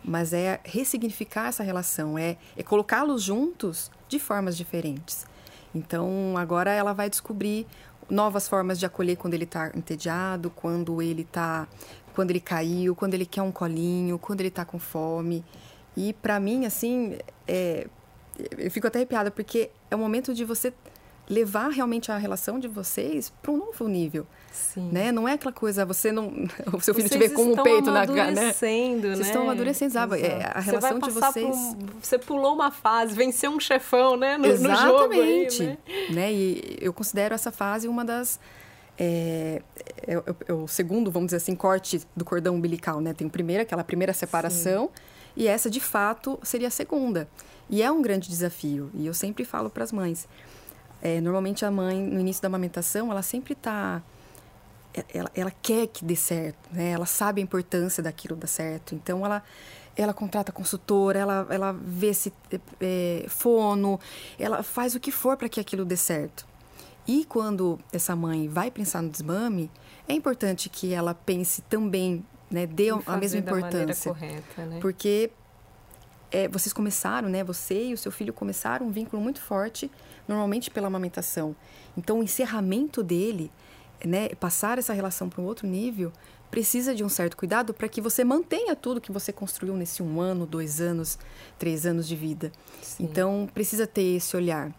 mas 0.04 0.32
é 0.32 0.60
ressignificar 0.64 1.48
essa 1.48 1.62
relação, 1.62 2.18
é, 2.18 2.36
é 2.56 2.62
colocá-los 2.62 3.22
juntos 3.22 3.90
de 4.08 4.18
formas 4.18 4.56
diferentes. 4.56 5.26
Então, 5.74 6.36
agora 6.36 6.70
ela 6.70 6.92
vai 6.92 7.10
descobrir 7.10 7.66
novas 8.08 8.46
formas 8.46 8.78
de 8.78 8.86
acolher 8.86 9.16
quando 9.16 9.34
ele 9.34 9.44
está 9.44 9.72
entediado, 9.74 10.50
quando 10.50 11.00
ele 11.02 11.22
está 11.22 11.66
quando 12.14 12.30
ele 12.30 12.38
caiu, 12.40 12.94
quando 12.94 13.14
ele 13.14 13.26
quer 13.26 13.42
um 13.42 13.50
colinho, 13.50 14.18
quando 14.18 14.40
ele 14.40 14.48
está 14.48 14.64
com 14.64 14.78
fome. 14.78 15.44
E 15.96 16.12
para 16.12 16.40
mim, 16.40 16.66
assim, 16.66 17.18
é, 17.46 17.86
eu 18.58 18.70
fico 18.70 18.86
até 18.86 18.98
arrepiada, 18.98 19.30
porque 19.30 19.70
é 19.90 19.94
o 19.94 19.98
momento 19.98 20.34
de 20.34 20.44
você 20.44 20.72
levar 21.28 21.68
realmente 21.68 22.12
a 22.12 22.18
relação 22.18 22.58
de 22.58 22.68
vocês 22.68 23.32
para 23.42 23.52
um 23.52 23.56
novo 23.56 23.88
nível. 23.88 24.26
Sim. 24.52 24.90
Né? 24.92 25.10
Não 25.10 25.28
é 25.28 25.32
aquela 25.32 25.52
coisa, 25.52 25.84
você 25.84 26.12
não. 26.12 26.26
O 26.72 26.80
seu 26.80 26.94
filho 26.94 27.08
vocês 27.08 27.10
te 27.10 27.28
vê 27.28 27.30
com 27.30 27.52
o 27.52 27.62
peito 27.62 27.90
na 27.90 28.06
cara. 28.06 28.30
Né? 28.30 28.52
Vocês 28.52 29.02
né? 29.02 29.12
estão 29.20 29.42
amadurecendo, 29.42 29.92
sabe? 29.92 30.20
É, 30.20 30.50
a 30.54 30.60
relação 30.60 30.98
de 30.98 31.10
vocês. 31.10 31.56
Por, 31.56 31.94
você 32.00 32.18
pulou 32.18 32.54
uma 32.54 32.70
fase, 32.70 33.14
venceu 33.14 33.50
um 33.50 33.60
chefão, 33.60 34.16
né? 34.16 34.36
No, 34.36 34.46
Exatamente. 34.46 34.82
No 34.84 34.98
jogo 34.98 35.12
aí, 35.12 35.66
né? 35.66 35.78
né? 36.10 36.32
E 36.32 36.76
eu 36.80 36.92
considero 36.92 37.34
essa 37.34 37.50
fase 37.50 37.88
uma 37.88 38.04
das. 38.04 38.38
É, 38.96 39.60
é, 40.06 40.14
é, 40.14 40.22
é, 40.46 40.52
o 40.52 40.68
segundo, 40.68 41.10
vamos 41.10 41.28
dizer 41.28 41.38
assim, 41.38 41.56
corte 41.56 42.00
do 42.14 42.24
cordão 42.24 42.54
umbilical, 42.54 43.00
né? 43.00 43.12
Tem 43.12 43.26
o 43.26 43.30
primeiro, 43.30 43.62
aquela 43.62 43.82
primeira 43.82 44.12
separação. 44.12 44.90
Sim 44.94 45.13
e 45.36 45.46
essa, 45.46 45.68
de 45.68 45.80
fato, 45.80 46.38
seria 46.42 46.68
a 46.68 46.70
segunda. 46.70 47.28
E 47.68 47.82
é 47.82 47.90
um 47.90 48.02
grande 48.02 48.28
desafio. 48.28 48.90
E 48.94 49.06
eu 49.06 49.14
sempre 49.14 49.44
falo 49.44 49.70
para 49.70 49.84
as 49.84 49.92
mães. 49.92 50.28
É, 51.02 51.20
normalmente 51.20 51.64
a 51.64 51.70
mãe, 51.70 52.00
no 52.00 52.20
início 52.20 52.42
da 52.42 52.46
amamentação, 52.46 53.10
ela 53.10 53.22
sempre 53.22 53.52
está... 53.52 54.02
É, 54.92 55.04
ela, 55.12 55.30
ela 55.34 55.52
quer 55.62 55.88
que 55.88 56.04
dê 56.04 56.14
certo, 56.14 56.68
né? 56.72 56.90
Ela 56.90 57.06
sabe 57.06 57.40
a 57.40 57.44
importância 57.44 58.02
daquilo 58.02 58.36
dar 58.36 58.46
certo. 58.46 58.94
Então, 58.94 59.24
ela 59.24 59.42
ela 59.96 60.12
contrata 60.12 60.50
consultora, 60.50 61.18
ela, 61.18 61.46
ela 61.50 61.72
vê 61.72 62.12
se 62.12 62.32
é, 62.80 63.26
fono, 63.28 64.00
ela 64.38 64.62
faz 64.62 64.94
o 64.94 65.00
que 65.00 65.12
for 65.12 65.36
para 65.36 65.48
que 65.48 65.60
aquilo 65.60 65.84
dê 65.84 65.96
certo. 65.96 66.46
E 67.06 67.24
quando 67.24 67.78
essa 67.92 68.16
mãe 68.16 68.48
vai 68.48 68.70
pensar 68.70 69.02
no 69.02 69.10
desmame, 69.10 69.70
é 70.08 70.14
importante 70.14 70.68
que 70.68 70.92
ela 70.92 71.14
pense 71.14 71.62
também 71.62 72.24
né, 72.50 72.66
dê 72.66 72.88
a 73.06 73.16
mesma 73.16 73.40
importância. 73.40 74.12
Correta, 74.12 74.66
né? 74.66 74.78
Porque 74.80 75.30
é, 76.30 76.48
vocês 76.48 76.72
começaram, 76.72 77.28
né, 77.28 77.44
você 77.44 77.86
e 77.88 77.94
o 77.94 77.98
seu 77.98 78.10
filho 78.10 78.32
começaram 78.32 78.86
um 78.86 78.90
vínculo 78.90 79.22
muito 79.22 79.40
forte, 79.40 79.90
normalmente 80.26 80.70
pela 80.70 80.88
amamentação. 80.88 81.54
Então, 81.96 82.18
o 82.18 82.22
encerramento 82.22 83.02
dele, 83.02 83.52
né, 84.04 84.30
passar 84.30 84.78
essa 84.78 84.92
relação 84.92 85.28
para 85.28 85.40
um 85.40 85.44
outro 85.44 85.66
nível, 85.66 86.12
precisa 86.50 86.94
de 86.94 87.02
um 87.02 87.08
certo 87.08 87.36
cuidado 87.36 87.72
para 87.72 87.88
que 87.88 88.00
você 88.00 88.22
mantenha 88.22 88.76
tudo 88.76 89.00
que 89.00 89.10
você 89.10 89.32
construiu 89.32 89.76
nesse 89.76 90.02
um 90.02 90.20
ano, 90.20 90.46
dois 90.46 90.80
anos, 90.80 91.18
três 91.58 91.86
anos 91.86 92.06
de 92.06 92.16
vida. 92.16 92.52
Sim. 92.82 93.04
Então, 93.04 93.48
precisa 93.52 93.86
ter 93.86 94.16
esse 94.16 94.36
olhar. 94.36 94.72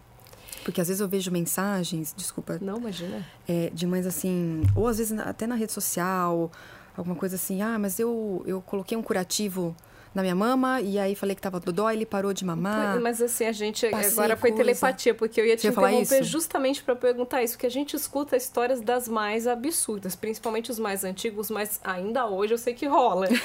Porque 0.63 0.82
às 0.82 0.88
vezes 0.88 0.99
eu 0.99 1.08
vejo 1.08 1.30
mensagens, 1.32 2.13
desculpa. 2.17 2.58
Não, 2.62 2.78
imagina. 2.78 3.25
É, 3.47 3.69
de 3.73 3.86
mães 3.86 4.06
assim, 4.06 4.63
ou 4.75 4.88
às 4.88 4.97
vezes 4.97 5.17
até 5.19 5.45
na 5.45 5.56
rede 5.56 5.71
social, 5.71 6.51
alguma 6.95 7.15
coisa 7.15 7.36
assim, 7.36 7.62
ah, 7.62 7.77
mas 7.79 7.99
eu, 7.99 8.43
eu 8.45 8.62
coloquei 8.62 8.97
um 8.97 9.01
curativo 9.03 9.75
na 10.15 10.21
minha 10.21 10.34
mama 10.34 10.79
e 10.79 10.97
aí 10.97 11.13
falei 11.13 11.36
que 11.36 11.41
tava 11.41 11.60
dodó 11.60 11.91
e 11.91 11.95
ele 11.95 12.05
parou 12.05 12.34
de 12.34 12.45
mamar. 12.45 13.01
Mas 13.01 13.21
assim, 13.21 13.45
a 13.45 13.51
gente 13.51 13.86
agora 13.86 14.38
foi 14.38 14.51
coisa. 14.51 14.63
telepatia, 14.63 15.13
porque 15.13 15.41
eu 15.41 15.45
ia 15.45 15.58
te 15.58 15.63
Você 15.63 15.67
interromper 15.67 16.23
justamente 16.23 16.81
para 16.81 16.95
perguntar 16.95 17.43
isso, 17.43 17.58
que 17.58 17.65
a 17.65 17.69
gente 17.69 17.97
escuta 17.97 18.38
histórias 18.38 18.79
das 18.79 19.10
mais 19.10 19.45
absurdas, 19.45 20.15
principalmente 20.15 20.71
os 20.71 20.79
mais 20.79 21.03
antigos, 21.03 21.51
mas 21.51 21.81
ainda 21.84 22.25
hoje 22.27 22.53
eu 22.53 22.58
sei 22.58 22.73
que 22.73 22.88
rola. 22.88 23.27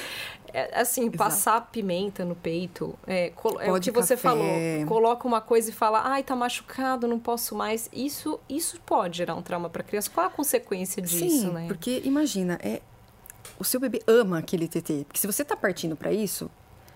É, 0.53 0.81
assim, 0.81 1.03
Exato. 1.03 1.17
passar 1.17 1.71
pimenta 1.71 2.25
no 2.25 2.35
peito, 2.35 2.99
é, 3.07 3.31
é 3.61 3.71
o 3.71 3.79
que 3.79 3.89
você 3.89 4.17
café. 4.17 4.17
falou, 4.17 4.45
coloca 4.85 5.25
uma 5.25 5.39
coisa 5.39 5.69
e 5.69 5.71
fala, 5.71 6.01
ai, 6.03 6.23
tá 6.23 6.35
machucado, 6.35 7.07
não 7.07 7.17
posso 7.17 7.55
mais. 7.55 7.89
Isso, 7.93 8.37
isso 8.49 8.77
pode 8.85 9.19
gerar 9.19 9.35
um 9.35 9.41
trauma 9.41 9.69
para 9.69 9.81
criança. 9.81 10.11
Qual 10.13 10.27
a 10.27 10.29
consequência 10.29 11.01
disso, 11.01 11.19
Sim, 11.19 11.51
né? 11.51 11.67
porque 11.67 12.01
imagina, 12.03 12.59
é, 12.61 12.81
o 13.59 13.63
seu 13.63 13.79
bebê 13.79 14.01
ama 14.07 14.39
aquele 14.39 14.67
TT. 14.67 15.05
Porque 15.07 15.19
se 15.19 15.27
você 15.27 15.41
está 15.41 15.55
partindo 15.55 15.95
para 15.95 16.11
isso, 16.11 16.49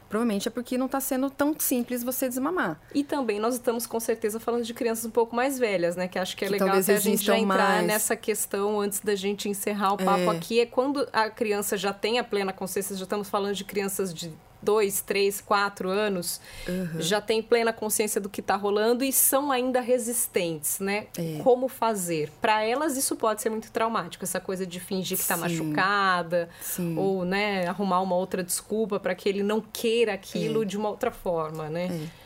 provavelmente 0.09 0.47
é 0.47 0.51
porque 0.51 0.77
não 0.77 0.85
está 0.85 0.99
sendo 0.99 1.29
tão 1.29 1.55
simples 1.59 2.03
você 2.03 2.27
desmamar. 2.27 2.79
E 2.93 3.03
também 3.03 3.39
nós 3.39 3.55
estamos 3.55 3.85
com 3.85 3.99
certeza 3.99 4.39
falando 4.39 4.63
de 4.63 4.73
crianças 4.73 5.05
um 5.05 5.11
pouco 5.11 5.35
mais 5.35 5.59
velhas, 5.59 5.95
né? 5.95 6.07
Que 6.07 6.17
acho 6.17 6.35
que 6.35 6.45
é 6.45 6.47
que 6.47 6.53
legal 6.53 6.69
até 6.69 6.95
a 6.95 6.99
gente 6.99 7.23
já 7.23 7.37
entrar 7.37 7.57
mais... 7.57 7.87
nessa 7.87 8.15
questão 8.15 8.79
antes 8.79 8.99
da 8.99 9.15
gente 9.15 9.49
encerrar 9.49 9.93
o 9.93 9.97
papo 9.97 10.31
é. 10.31 10.37
aqui. 10.37 10.59
É 10.59 10.65
quando 10.65 11.07
a 11.11 11.29
criança 11.29 11.77
já 11.77 11.93
tem 11.93 12.19
a 12.19 12.23
plena 12.23 12.53
consciência, 12.53 12.95
já 12.95 13.03
estamos 13.03 13.29
falando 13.29 13.55
de 13.55 13.63
crianças 13.63 14.13
de 14.13 14.31
dois, 14.65 15.01
três, 15.01 15.39
quatro 15.39 15.89
anos, 15.89 16.41
uhum. 16.67 17.01
já 17.01 17.21
tem 17.21 17.41
plena 17.41 17.71
consciência 17.71 18.19
do 18.19 18.27
que 18.27 18.41
está 18.41 18.55
rolando 18.55 19.03
e 19.03 19.13
são 19.13 19.51
ainda 19.51 19.79
resistentes, 19.79 20.79
né? 20.79 21.07
É. 21.17 21.39
Como 21.43 21.67
fazer? 21.67 22.31
Para 22.41 22.63
elas 22.63 22.97
isso 22.97 23.15
pode 23.15 23.41
ser 23.41 23.49
muito 23.49 23.71
traumático, 23.71 24.25
essa 24.25 24.39
coisa 24.39 24.65
de 24.65 24.79
fingir 24.79 25.17
que 25.17 25.23
está 25.23 25.37
machucada 25.37 26.49
Sim. 26.61 26.97
ou, 26.97 27.23
né, 27.23 27.67
arrumar 27.67 28.01
uma 28.01 28.15
outra 28.15 28.43
desculpa 28.43 28.99
para 28.99 29.13
que 29.15 29.29
ele 29.29 29.43
não 29.43 29.61
queira 29.61 30.13
aquilo 30.13 30.63
é. 30.63 30.65
de 30.65 30.77
uma 30.77 30.89
outra 30.89 31.11
forma, 31.11 31.69
né? 31.69 31.87
É. 31.87 32.25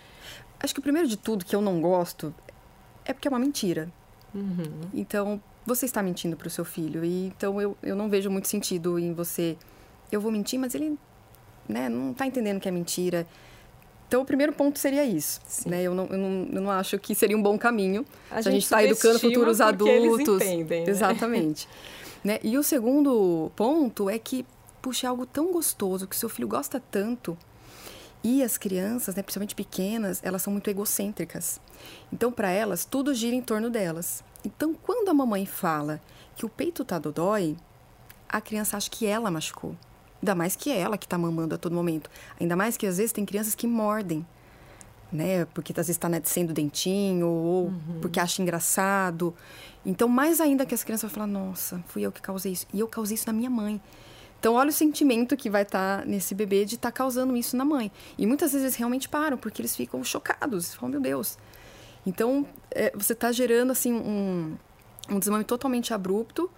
Acho 0.61 0.73
que 0.73 0.79
o 0.79 0.83
primeiro 0.83 1.07
de 1.07 1.17
tudo 1.17 1.45
que 1.45 1.55
eu 1.55 1.61
não 1.61 1.79
gosto 1.79 2.33
é 3.05 3.13
porque 3.13 3.27
é 3.27 3.31
uma 3.31 3.39
mentira. 3.39 3.89
Uhum. 4.33 4.81
Então, 4.93 5.41
você 5.65 5.85
está 5.85 6.01
mentindo 6.01 6.35
para 6.35 6.47
o 6.47 6.49
seu 6.49 6.65
filho. 6.65 7.03
E 7.05 7.27
então 7.27 7.61
eu, 7.61 7.77
eu 7.81 7.95
não 7.95 8.09
vejo 8.09 8.29
muito 8.29 8.47
sentido 8.47 8.99
em 8.99 9.13
você. 9.13 9.57
Eu 10.11 10.19
vou 10.19 10.31
mentir, 10.31 10.59
mas 10.59 10.73
ele 10.75 10.97
né, 11.69 11.87
não 11.87 12.11
está 12.11 12.25
entendendo 12.25 12.59
que 12.59 12.67
é 12.67 12.71
mentira. 12.71 13.27
Então, 14.07 14.23
o 14.23 14.25
primeiro 14.25 14.51
ponto 14.51 14.79
seria 14.79 15.05
isso. 15.05 15.39
Né? 15.67 15.83
Eu, 15.83 15.93
não, 15.93 16.07
eu, 16.07 16.17
não, 16.17 16.47
eu 16.51 16.61
não 16.61 16.71
acho 16.71 16.97
que 16.97 17.13
seria 17.13 17.37
um 17.37 17.43
bom 17.43 17.59
caminho 17.59 18.03
a 18.31 18.41
se 18.41 18.49
a 18.49 18.51
gente 18.51 18.63
está 18.63 18.83
educando 18.83 19.19
futuros 19.19 19.61
adultos. 19.61 20.41
Entendem, 20.41 20.83
né? 20.83 20.89
Exatamente. 20.89 21.69
né? 22.23 22.39
E 22.43 22.57
o 22.57 22.63
segundo 22.63 23.51
ponto 23.55 24.09
é 24.09 24.17
que, 24.17 24.43
puxa, 24.81 25.05
é 25.05 25.09
algo 25.09 25.27
tão 25.27 25.51
gostoso, 25.51 26.07
que 26.07 26.15
seu 26.15 26.27
filho 26.27 26.47
gosta 26.47 26.81
tanto. 26.91 27.37
E 28.23 28.43
as 28.43 28.57
crianças, 28.57 29.13
né, 29.15 29.21
principalmente 29.21 29.53
pequenas, 29.53 30.19
elas 30.23 30.41
são 30.41 30.51
muito 30.51 30.67
egocêntricas. 30.69 31.61
Então, 32.11 32.31
para 32.31 32.49
elas, 32.49 32.83
tudo 32.83 33.13
gira 33.13 33.35
em 33.35 33.41
torno 33.43 33.69
delas. 33.69 34.23
Então, 34.43 34.73
quando 34.73 35.09
a 35.09 35.13
mamãe 35.13 35.45
fala 35.45 36.01
que 36.35 36.45
o 36.45 36.49
peito 36.49 36.83
tá 36.83 36.97
dodói, 36.97 37.55
a 38.27 38.41
criança 38.41 38.75
acha 38.75 38.89
que 38.89 39.05
ela 39.05 39.29
machucou. 39.29 39.75
Ainda 40.21 40.35
mais 40.35 40.55
que 40.55 40.69
é 40.69 40.79
ela 40.79 40.97
que 40.97 41.05
está 41.05 41.17
mamando 41.17 41.55
a 41.55 41.57
todo 41.57 41.73
momento. 41.73 42.09
Ainda 42.39 42.55
mais 42.55 42.75
que 42.75 42.85
às 42.85 42.97
vezes 42.97 43.11
tem 43.11 43.25
crianças 43.25 43.55
que 43.55 43.65
mordem, 43.65 44.25
né? 45.11 45.45
Porque 45.53 45.71
às 45.71 45.87
vezes 45.87 45.97
está 45.97 46.09
nascendo 46.09 46.53
dentinho 46.53 47.27
ou 47.27 47.65
uhum. 47.67 47.99
porque 48.01 48.19
acha 48.19 48.41
engraçado. 48.41 49.33
Então, 49.85 50.07
mais 50.07 50.41
ainda 50.41 50.65
que 50.65 50.75
as 50.75 50.83
crianças 50.83 51.09
vão 51.09 51.15
falar: 51.15 51.27
Nossa, 51.27 51.83
fui 51.87 52.01
eu 52.01 52.11
que 52.11 52.21
causei 52.21 52.51
isso. 52.51 52.67
E 52.73 52.79
eu 52.79 52.87
causei 52.87 53.15
isso 53.15 53.27
na 53.27 53.33
minha 53.33 53.49
mãe. 53.49 53.81
Então, 54.39 54.53
olha 54.53 54.69
o 54.69 54.73
sentimento 54.73 55.35
que 55.35 55.49
vai 55.49 55.63
estar 55.63 55.99
tá 55.99 56.05
nesse 56.05 56.33
bebê 56.33 56.63
de 56.63 56.75
estar 56.75 56.91
tá 56.91 56.91
causando 56.93 57.35
isso 57.35 57.57
na 57.57 57.65
mãe. 57.65 57.91
E 58.17 58.25
muitas 58.25 58.51
vezes 58.51 58.65
eles 58.65 58.75
realmente 58.75 59.09
param, 59.09 59.37
porque 59.37 59.61
eles 59.61 59.75
ficam 59.75 60.01
chocados. 60.03 60.73
Falam, 60.73 60.91
meu 60.91 61.01
Deus. 61.01 61.37
Então, 62.05 62.45
é, 62.71 62.91
você 62.95 63.11
está 63.11 63.31
gerando, 63.33 63.71
assim, 63.71 63.93
um, 63.93 64.55
um 65.09 65.19
desmame 65.19 65.43
totalmente 65.43 65.93
abrupto, 65.93 66.49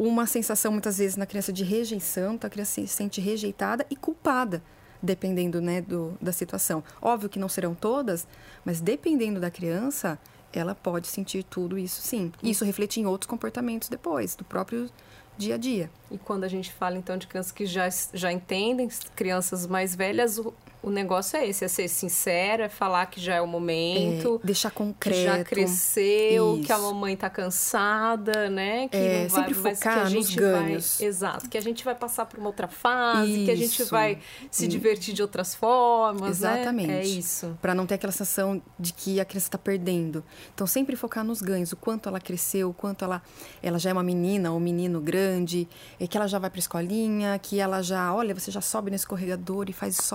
uma 0.00 0.26
sensação 0.26 0.72
muitas 0.72 0.96
vezes 0.96 1.16
na 1.16 1.26
criança 1.26 1.52
de 1.52 1.62
rejeição, 1.62 2.34
então 2.34 2.48
a 2.48 2.50
criança 2.50 2.80
se 2.80 2.88
sente 2.88 3.20
rejeitada 3.20 3.84
e 3.90 3.94
culpada, 3.96 4.62
dependendo 5.02 5.60
né, 5.60 5.82
do, 5.82 6.16
da 6.20 6.32
situação. 6.32 6.82
Óbvio 7.02 7.28
que 7.28 7.38
não 7.38 7.50
serão 7.50 7.74
todas, 7.74 8.26
mas 8.64 8.80
dependendo 8.80 9.38
da 9.38 9.50
criança, 9.50 10.18
ela 10.54 10.74
pode 10.74 11.06
sentir 11.06 11.42
tudo 11.44 11.78
isso 11.78 12.00
sim. 12.00 12.32
E 12.42 12.50
isso 12.50 12.64
reflete 12.64 12.98
em 12.98 13.04
outros 13.04 13.28
comportamentos 13.28 13.90
depois, 13.90 14.34
do 14.34 14.42
próprio 14.42 14.88
dia 15.36 15.56
a 15.56 15.58
dia. 15.58 15.90
E 16.10 16.16
quando 16.16 16.44
a 16.44 16.48
gente 16.48 16.72
fala 16.72 16.96
então 16.96 17.18
de 17.18 17.26
crianças 17.26 17.52
que 17.52 17.66
já, 17.66 17.86
já 18.14 18.32
entendem, 18.32 18.88
crianças 19.14 19.66
mais 19.66 19.94
velhas, 19.94 20.38
O 20.38 20.54
negócio 20.88 21.36
é 21.36 21.46
esse, 21.46 21.64
é 21.64 21.68
ser 21.68 21.88
sincero, 21.88 22.62
é 22.62 22.68
falar 22.68 23.04
que 23.06 23.20
já 23.20 23.34
é 23.34 23.40
o 23.40 23.46
momento. 23.46 24.40
É, 24.42 24.46
deixar 24.46 24.70
concreto. 24.70 25.18
Que 25.18 25.24
já 25.24 25.44
cresceu, 25.44 26.54
Isso. 26.54 26.64
que 26.64 26.72
a 26.72 26.78
mamãe 26.78 27.14
tá 27.16 27.28
cansada, 27.28 28.48
né? 28.48 28.88
Que 28.88 28.96
é, 28.96 29.26
vai, 29.26 29.42
sempre 29.42 29.54
focar 29.54 30.08
que 30.08 30.14
nos 30.14 30.34
ganhos. 30.34 30.96
Vai, 30.98 31.08
exato, 31.08 31.50
que 31.50 31.58
a 31.58 31.60
gente 31.60 31.84
vai 31.84 31.94
passar 31.94 32.24
por 32.24 32.38
uma 32.38 32.46
outra 32.46 32.66
fase, 32.66 33.30
isso. 33.30 33.44
que 33.44 33.50
a 33.50 33.56
gente 33.56 33.84
vai 33.84 34.18
se 34.50 34.66
divertir 34.66 35.12
de 35.12 35.20
outras 35.20 35.54
formas, 35.54 36.40
né? 36.40 36.52
Exatamente. 36.60 36.88
Né? 36.88 37.00
É 37.00 37.04
isso. 37.04 37.58
Para 37.60 37.74
não 37.74 37.86
ter 37.86 37.96
aquela 37.96 38.12
sensação 38.12 38.62
de 38.78 38.92
que 38.92 39.20
a 39.20 39.24
criança 39.24 39.48
está 39.48 39.58
perdendo. 39.58 40.24
Então, 40.54 40.66
sempre 40.66 40.96
focar 40.96 41.24
nos 41.24 41.42
ganhos, 41.42 41.72
o 41.72 41.76
quanto 41.76 42.08
ela 42.08 42.20
cresceu, 42.20 42.70
o 42.70 42.74
quanto 42.74 43.04
ela, 43.04 43.22
ela 43.62 43.78
já 43.78 43.90
é 43.90 43.92
uma 43.92 44.02
menina 44.02 44.50
ou 44.50 44.56
um 44.56 44.60
menino 44.60 45.00
grande, 45.00 45.68
é 45.98 46.06
que 46.06 46.16
ela 46.16 46.26
já 46.26 46.38
vai 46.38 46.48
para 46.48 46.58
escolinha, 46.58 47.38
que 47.38 47.58
ela 47.58 47.82
já, 47.82 48.14
olha, 48.14 48.34
você 48.34 48.50
já 48.50 48.60
sobe 48.60 48.90
no 48.90 48.96
escorregador 48.96 49.66
e 49.68 49.72
faz 49.72 49.98
isso 49.98 50.14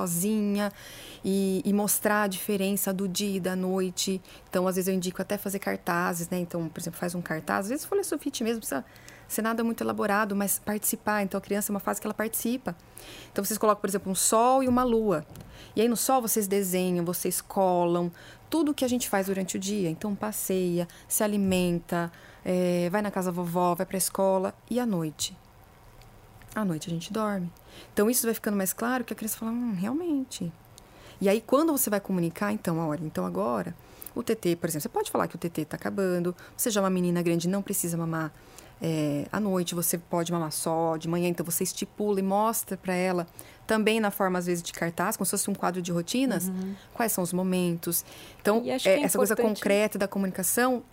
sozinha 0.56 0.72
e, 1.24 1.62
e, 1.66 1.74
mostrar 1.74 2.24
a 2.24 2.28
diferença 2.28 2.94
do 2.94 3.08
dia 3.08 3.38
e 3.38 3.40
da 3.40 3.56
noite. 3.56 4.22
Então, 4.50 4.68
às 4.68 4.76
vezes 4.76 4.88
eu 4.88 4.94
indico 4.94 5.22
até 5.22 5.38
fazer 5.38 5.60
cartazes, 5.60 6.30
né? 6.30 6.40
Então, 6.40 6.68
por 6.70 6.80
exemplo, 6.80 7.00
faz 7.00 7.16
um 7.16 7.22
cartaz, 7.22 7.66
às 7.66 7.70
vezes 7.70 7.86
folha 7.86 8.04
sulfite 8.04 8.44
mesmo, 8.44 8.60
precisa 8.60 8.86
ser 9.28 9.42
nada 9.42 9.64
muito 9.64 9.84
elaborado, 9.84 10.36
mas 10.36 10.60
participar. 10.60 11.24
Então, 11.24 11.38
a 11.38 11.42
criança 11.42 11.72
é 11.72 11.74
uma 11.74 11.80
fase 11.80 12.00
que 12.00 12.08
ela 12.08 12.14
participa. 12.14 12.76
Então, 13.32 13.44
vocês 13.44 13.58
colocam, 13.58 13.82
por 13.82 13.90
exemplo, 13.90 14.12
um 14.12 14.16
sol 14.16 14.64
e 14.64 14.68
uma 14.68 14.84
lua. 14.84 15.26
E 15.76 15.82
aí, 15.82 15.88
no 15.88 15.98
sol, 15.98 16.22
vocês 16.22 16.48
desenham, 16.48 17.04
vocês 17.04 17.42
colam, 17.42 18.12
tudo 18.50 18.74
que 18.74 18.86
a 18.86 18.88
gente 18.88 19.10
faz 19.10 19.26
durante 19.26 19.58
o 19.58 19.60
dia. 19.60 19.90
Então, 19.90 20.14
passeia, 20.14 20.88
se 21.08 21.24
alimenta, 21.24 22.12
é, 22.44 22.88
vai 22.92 23.02
na 23.02 23.10
casa 23.10 23.32
da 23.32 23.36
vovó, 23.36 23.74
vai 23.74 23.86
para 23.86 23.98
a 23.98 24.00
escola. 24.00 24.54
E 24.70 24.80
à 24.80 24.86
noite? 24.86 25.36
À 26.56 26.64
noite 26.66 26.90
a 26.90 26.94
gente 26.94 27.12
dorme. 27.12 27.52
Então 27.94 28.10
isso 28.10 28.26
vai 28.26 28.34
ficando 28.34 28.58
mais 28.58 28.74
claro 28.74 29.04
que 29.04 29.14
a 29.14 29.16
criança 29.16 29.38
fala, 29.38 29.52
hum, 29.52 29.74
realmente. 29.74 30.52
E 31.20 31.30
aí 31.30 31.42
quando 31.42 31.72
você 31.72 31.90
vai 31.90 32.00
comunicar, 32.00 32.52
então, 32.54 32.80
olha, 32.80 33.04
então 33.04 33.26
agora 33.26 33.76
o 34.16 34.24
TT, 34.24 34.56
por 34.56 34.70
exemplo, 34.70 34.84
você 34.84 34.90
pode 34.90 35.12
falar 35.12 35.28
que 35.28 35.36
o 35.36 35.38
TT 35.38 35.62
está 35.62 35.76
acabando, 35.76 36.34
você 36.56 36.70
já 36.70 36.80
é 36.80 36.84
uma 36.84 36.90
menina 36.90 37.22
grande, 37.22 37.50
não 37.50 37.62
precisa 37.62 37.98
mamar 37.98 38.32
é, 38.82 39.26
à 39.32 39.40
noite, 39.40 39.76
você 39.76 39.98
pode 39.98 40.32
mamar 40.32 40.52
só, 40.52 40.98
de 40.98 41.08
manhã, 41.08 41.28
então 41.28 41.46
você 41.46 41.64
estipula 41.64 42.20
e 42.20 42.24
mostra 42.24 42.78
para 42.78 42.94
ela, 42.94 43.28
também 43.66 44.00
na 44.00 44.12
forma, 44.12 44.40
às 44.40 44.46
vezes, 44.46 44.64
de 44.64 44.74
cartaz, 44.74 45.18
como 45.18 45.26
se 45.26 45.32
fosse 45.32 45.50
um 45.50 45.54
quadro 45.54 45.82
de 45.82 45.92
rotinas, 45.92 46.48
uhum. 46.48 46.76
quais 46.94 47.12
são 47.12 47.24
os 47.24 47.34
momentos. 47.34 48.06
Então, 48.42 48.64
é, 48.66 48.78
é 48.90 49.04
essa 49.04 49.18
coisa 49.18 49.36
concreta 49.36 49.98
da 49.98 50.08
comunicação, 50.08 50.84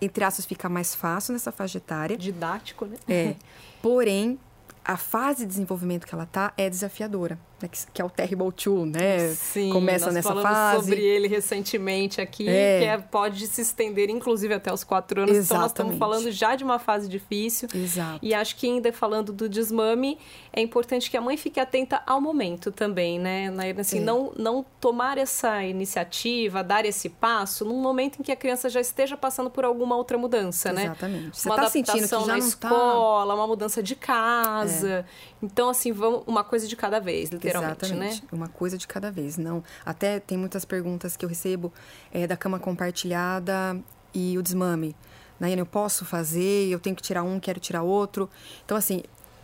entre 0.00 0.24
aspas, 0.24 0.44
fica 0.44 0.68
mais 0.68 0.94
fácil 0.94 1.32
nessa 1.32 1.52
faixa 1.52 1.78
etária. 1.78 2.16
Didático, 2.16 2.86
né? 2.86 2.96
É. 3.08 3.34
Porém, 3.82 4.38
a 4.84 4.96
fase 4.96 5.40
de 5.40 5.46
desenvolvimento 5.46 6.06
que 6.06 6.14
ela 6.14 6.26
tá 6.26 6.52
é 6.56 6.68
desafiadora 6.68 7.38
que, 7.68 8.02
é 8.02 8.04
o 8.04 8.10
Terrible 8.10 8.52
Two, 8.52 8.86
né? 8.86 9.28
Sim, 9.34 9.70
Começa 9.72 10.06
nós 10.06 10.14
nessa 10.14 10.28
falamos 10.28 10.50
fase. 10.50 10.80
sobre 10.80 11.00
ele 11.02 11.28
recentemente 11.28 12.20
aqui, 12.20 12.48
é. 12.48 12.78
que 12.78 12.84
é, 12.84 12.98
pode 12.98 13.46
se 13.46 13.60
estender 13.60 14.10
inclusive 14.10 14.54
até 14.54 14.72
os 14.72 14.84
quatro 14.84 15.22
anos. 15.22 15.36
Exatamente. 15.36 15.46
Então 15.46 15.60
nós 15.60 15.70
estamos 15.70 15.98
falando 15.98 16.30
já 16.30 16.56
de 16.56 16.64
uma 16.64 16.78
fase 16.78 17.08
difícil. 17.08 17.68
Exato. 17.74 18.18
E 18.22 18.34
acho 18.34 18.56
que 18.56 18.66
ainda 18.66 18.92
falando 18.92 19.32
do 19.32 19.48
desmame, 19.48 20.18
é 20.52 20.60
importante 20.60 21.10
que 21.10 21.16
a 21.16 21.20
mãe 21.20 21.36
fique 21.36 21.58
atenta 21.58 22.02
ao 22.06 22.20
momento 22.20 22.70
também, 22.70 23.18
né? 23.18 23.52
Assim, 23.78 23.98
é. 23.98 24.02
não, 24.02 24.32
não 24.36 24.64
tomar 24.80 25.18
essa 25.18 25.62
iniciativa, 25.64 26.62
dar 26.62 26.84
esse 26.84 27.08
passo 27.08 27.64
num 27.64 27.80
momento 27.80 28.20
em 28.20 28.22
que 28.22 28.32
a 28.32 28.36
criança 28.36 28.68
já 28.68 28.80
esteja 28.80 29.16
passando 29.16 29.50
por 29.50 29.64
alguma 29.64 29.96
outra 29.96 30.18
mudança, 30.18 30.70
Exatamente. 30.70 30.88
né? 30.88 30.92
Exatamente. 30.92 31.36
Você 31.36 31.48
uma 31.48 31.56
tá 31.56 31.62
adaptação 31.62 31.92
sentindo 31.92 32.08
que 32.08 32.26
já 32.26 32.32
na 32.32 32.38
não 32.38 32.46
escola, 32.46 33.28
tá... 33.28 33.34
uma 33.34 33.46
mudança 33.46 33.82
de 33.82 33.94
casa. 33.94 35.06
É. 35.08 35.31
Então, 35.42 35.68
assim, 35.68 35.90
vamos 35.90 36.22
uma 36.26 36.44
coisa 36.44 36.68
de 36.68 36.76
cada 36.76 37.00
vez, 37.00 37.30
literalmente, 37.30 37.84
Exatamente. 37.84 38.22
né? 38.22 38.28
Uma 38.30 38.48
coisa 38.48 38.78
de 38.78 38.86
cada 38.86 39.10
vez. 39.10 39.36
Não, 39.36 39.62
até 39.84 40.20
tem 40.20 40.38
muitas 40.38 40.64
perguntas 40.64 41.16
que 41.16 41.24
eu 41.24 41.28
recebo 41.28 41.72
é, 42.12 42.26
da 42.26 42.36
cama 42.36 42.60
compartilhada 42.60 43.76
e 44.14 44.38
o 44.38 44.42
desmame. 44.42 44.94
Nayane, 45.40 45.60
eu 45.60 45.66
posso 45.66 46.04
fazer? 46.04 46.68
Eu 46.68 46.78
tenho 46.78 46.94
que 46.94 47.02
tirar 47.02 47.24
um, 47.24 47.40
quero 47.40 47.58
tirar 47.58 47.82
outro. 47.82 48.30
Então, 48.64 48.76
assim, 48.76 49.02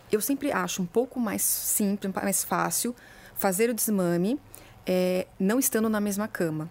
eu 0.09 0.21
sempre 0.21 0.51
acho 0.51 0.81
um 0.81 0.85
pouco 0.85 1.19
mais 1.19 1.41
simples, 1.41 2.13
mais 2.13 2.43
fácil 2.43 2.95
fazer 3.35 3.69
o 3.69 3.73
desmame 3.73 4.39
é, 4.85 5.27
não 5.37 5.59
estando 5.59 5.89
na 5.89 5.99
mesma 5.99 6.27
cama. 6.27 6.69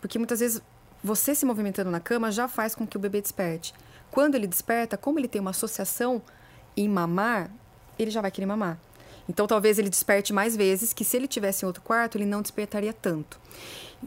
Porque 0.00 0.18
muitas 0.18 0.40
vezes 0.40 0.62
você 1.02 1.34
se 1.34 1.44
movimentando 1.44 1.90
na 1.90 2.00
cama 2.00 2.30
já 2.30 2.46
faz 2.46 2.74
com 2.74 2.86
que 2.86 2.96
o 2.96 3.00
bebê 3.00 3.20
desperte. 3.20 3.74
Quando 4.10 4.36
ele 4.36 4.46
desperta, 4.46 4.96
como 4.96 5.18
ele 5.18 5.28
tem 5.28 5.40
uma 5.40 5.50
associação 5.50 6.22
em 6.76 6.88
mamar, 6.88 7.50
ele 7.98 8.10
já 8.10 8.20
vai 8.20 8.30
querer 8.30 8.46
mamar. 8.46 8.78
Então 9.28 9.46
talvez 9.46 9.78
ele 9.78 9.90
desperte 9.90 10.32
mais 10.32 10.56
vezes, 10.56 10.92
que 10.92 11.04
se 11.04 11.16
ele 11.16 11.28
tivesse 11.28 11.64
em 11.64 11.66
outro 11.66 11.82
quarto, 11.82 12.16
ele 12.16 12.24
não 12.24 12.40
despertaria 12.40 12.92
tanto. 12.92 13.38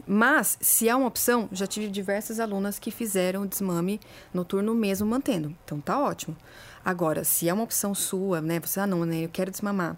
Mas, 0.06 0.56
se 0.60 0.88
há 0.88 0.96
uma 0.96 1.06
opção, 1.06 1.48
já 1.52 1.66
tive 1.66 1.88
diversas 1.88 2.40
alunas 2.40 2.78
que 2.78 2.90
fizeram 2.90 3.42
o 3.42 3.46
desmame 3.46 4.00
noturno 4.32 4.74
mesmo 4.74 5.06
mantendo. 5.06 5.54
Então 5.64 5.80
tá 5.80 6.00
ótimo. 6.00 6.36
Agora, 6.84 7.24
se 7.24 7.48
é 7.48 7.54
uma 7.54 7.62
opção 7.62 7.94
sua, 7.94 8.40
né? 8.40 8.58
Você, 8.60 8.80
ah, 8.80 8.86
não, 8.86 9.04
né? 9.04 9.24
Eu 9.24 9.28
quero 9.28 9.50
desmamar, 9.50 9.96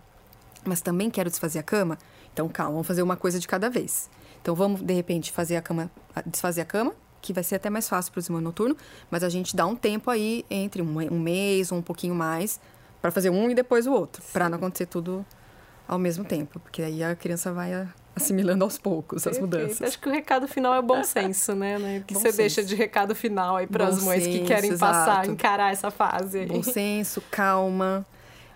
mas 0.64 0.80
também 0.80 1.10
quero 1.10 1.30
desfazer 1.30 1.60
a 1.60 1.62
cama. 1.62 1.96
Então, 2.32 2.48
calma, 2.48 2.72
vamos 2.72 2.86
fazer 2.86 3.02
uma 3.02 3.16
coisa 3.16 3.38
de 3.38 3.46
cada 3.46 3.70
vez. 3.70 4.10
Então, 4.42 4.54
vamos, 4.54 4.82
de 4.82 4.92
repente, 4.92 5.30
fazer 5.30 5.56
a 5.56 5.62
cama, 5.62 5.90
desfazer 6.26 6.60
a 6.60 6.64
cama, 6.64 6.92
que 7.22 7.32
vai 7.32 7.44
ser 7.44 7.54
até 7.54 7.70
mais 7.70 7.88
fácil 7.88 8.12
para 8.12 8.18
o 8.18 8.22
desmame 8.22 8.44
noturno, 8.44 8.76
mas 9.10 9.22
a 9.22 9.28
gente 9.28 9.56
dá 9.56 9.64
um 9.64 9.76
tempo 9.76 10.10
aí 10.10 10.44
entre 10.50 10.82
um, 10.82 10.98
um 11.10 11.18
mês 11.18 11.72
ou 11.72 11.78
um 11.78 11.82
pouquinho 11.82 12.14
mais 12.14 12.60
para 13.04 13.10
fazer 13.10 13.28
um 13.28 13.50
e 13.50 13.54
depois 13.54 13.86
o 13.86 13.92
outro, 13.92 14.22
para 14.32 14.48
não 14.48 14.56
acontecer 14.56 14.86
tudo 14.86 15.26
ao 15.86 15.98
mesmo 15.98 16.24
tempo, 16.24 16.58
porque 16.58 16.80
aí 16.80 17.04
a 17.04 17.14
criança 17.14 17.52
vai 17.52 17.86
assimilando 18.16 18.64
aos 18.64 18.78
poucos 18.78 19.26
as 19.26 19.38
mudanças. 19.38 19.82
Acho 19.82 19.98
que 19.98 20.08
o 20.08 20.10
recado 20.10 20.48
final 20.48 20.74
é 20.74 20.80
bom 20.80 21.04
senso, 21.04 21.54
né? 21.54 21.78
né? 21.78 22.04
Que 22.06 22.14
bom 22.14 22.20
você 22.20 22.28
senso. 22.28 22.38
deixa 22.38 22.64
de 22.64 22.74
recado 22.74 23.14
final 23.14 23.56
aí 23.56 23.66
para 23.66 23.88
as 23.88 24.02
mães 24.02 24.24
senso, 24.24 24.38
que 24.38 24.46
querem 24.46 24.70
exato. 24.70 24.90
passar, 24.90 25.28
encarar 25.28 25.70
essa 25.70 25.90
fase. 25.90 26.38
Aí. 26.38 26.46
Bom 26.46 26.62
senso, 26.62 27.22
calma, 27.30 28.06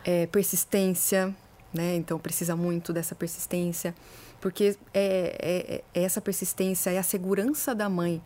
é, 0.02 0.26
persistência, 0.28 1.36
né? 1.70 1.96
Então 1.96 2.18
precisa 2.18 2.56
muito 2.56 2.90
dessa 2.90 3.14
persistência, 3.14 3.94
porque 4.40 4.78
é, 4.94 5.82
é, 5.94 6.00
é 6.00 6.02
essa 6.04 6.22
persistência 6.22 6.88
é 6.88 6.96
a 6.96 7.02
segurança 7.02 7.74
da 7.74 7.90
mãe 7.90 8.22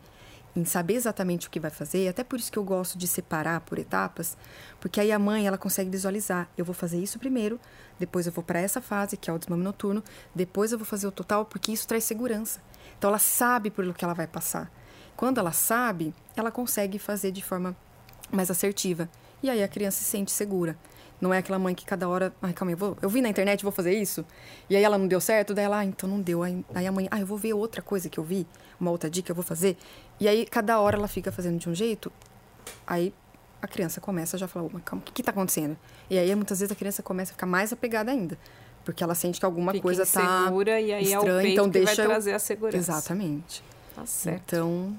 em 0.55 0.65
saber 0.65 0.95
exatamente 0.95 1.47
o 1.47 1.51
que 1.51 1.59
vai 1.59 1.71
fazer. 1.71 2.09
Até 2.09 2.23
por 2.23 2.39
isso 2.39 2.53
que 2.53 2.59
eu 2.59 2.65
gosto 2.65 2.99
de 2.99 3.07
separar 3.07 3.61
por 3.61 3.79
etapas, 3.79 4.37
porque 4.81 5.01
aí 5.01 5.11
a 5.11 5.19
mãe 5.19 5.47
ela 5.47 5.59
consegue 5.59 5.91
visualizar. 5.91 6.49
Eu 6.57 6.65
vou 6.65 6.75
fazer 6.75 6.99
isso 6.99 7.19
primeiro, 7.19 7.59
depois 7.99 8.27
eu 8.27 8.33
vou 8.33 8.45
para 8.45 8.61
essa 8.61 8.81
fase 8.81 9.17
que 9.17 9.31
é 9.31 9.33
o 9.33 9.39
desmame 9.39 9.63
noturno, 9.63 10.03
depois 10.35 10.73
eu 10.73 10.79
vou 10.79 10.87
fazer 10.87 11.07
o 11.07 11.13
total, 11.13 11.45
porque 11.45 11.73
isso 11.73 11.87
traz 11.87 12.05
segurança. 12.05 12.61
Então 12.99 13.09
ela 13.09 13.19
sabe 13.19 13.71
por 13.71 13.85
o 13.87 13.95
que 13.95 14.05
ela 14.05 14.15
vai 14.15 14.27
passar. 14.27 14.71
Quando 15.17 15.39
ela 15.39 15.53
sabe, 15.53 16.15
ela 16.37 16.51
consegue 16.51 16.99
fazer 16.99 17.31
de 17.31 17.43
forma 17.43 17.77
mais 18.31 18.51
assertiva. 18.51 19.09
E 19.43 19.51
aí 19.51 19.63
a 19.63 19.69
criança 19.69 19.99
se 19.99 20.05
sente 20.05 20.31
segura. 20.31 20.77
Não 21.21 21.33
é 21.33 21.39
aquela 21.39 21.59
mãe 21.59 21.73
que 21.73 21.85
cada 21.85 22.09
hora, 22.09 22.35
ai, 22.43 22.53
calma 22.53 22.73
eu, 22.73 22.77
vou, 22.77 22.99
eu 23.01 23.09
vi 23.09 23.23
na 23.23 23.29
internet, 23.29 23.63
vou 23.63 23.71
fazer 23.71 23.95
isso. 23.95 24.25
E 24.69 24.75
aí 24.75 24.83
ela 24.83 24.99
não 24.99 25.07
deu 25.07 25.21
certo, 25.21 25.55
daí 25.55 25.65
ela, 25.65 25.79
ah, 25.79 25.85
então 25.85 26.09
não 26.09 26.21
deu. 26.21 26.43
Aí, 26.43 26.65
aí 26.75 26.85
a 26.85 26.91
mãe, 26.91 27.07
ah, 27.13 27.21
eu 27.21 27.27
vou 27.27 27.39
ver 27.39 27.53
outra 27.53 27.81
coisa 27.81 28.09
que 28.09 28.19
eu 28.19 28.25
vi, 28.25 28.45
uma 28.83 28.91
outra 28.91 29.09
dica 29.09 29.31
eu 29.31 29.35
vou 29.35 29.45
fazer. 29.45 29.77
E 30.21 30.29
aí 30.29 30.45
cada 30.45 30.79
hora 30.79 30.97
ela 30.97 31.09
fica 31.09 31.33
fazendo 31.33 31.59
de 31.59 31.69
um 31.69 31.75
jeito, 31.75 32.13
aí 32.87 33.15
a 33.61 33.67
criança 33.69 34.01
começa 34.01 34.37
a 34.37 34.39
já 34.39 34.49
falar, 34.49 34.69
mas 34.73 34.83
calma, 34.85 35.03
o 35.07 35.13
que 35.13 35.23
está 35.23 35.31
acontecendo? 35.31 35.77
E 36.11 36.19
aí 36.19 36.35
muitas 36.35 36.59
vezes 36.59 36.73
a 36.73 36.75
criança 36.75 37.03
começa 37.03 37.31
a 37.33 37.35
ficar 37.35 37.47
mais 37.47 37.73
apegada 37.73 38.11
ainda. 38.11 38.37
Porque 38.85 39.05
ela 39.05 39.15
sente 39.15 39.39
que 39.39 39.47
alguma 39.47 39.71
Fica 39.73 39.83
coisa 39.83 40.03
está 40.03 40.51
e 40.81 40.93
aí 40.93 41.05
estranha, 41.05 41.49
é 41.49 41.53
então 41.53 41.67
que 41.67 41.79
deixa 41.79 41.95
vai 41.95 42.07
trazer 42.07 42.33
a 42.33 42.39
segurança. 42.41 42.77
Exatamente. 42.77 43.63
Tá 43.95 44.05
certo. 44.05 44.43
Então, 44.45 44.97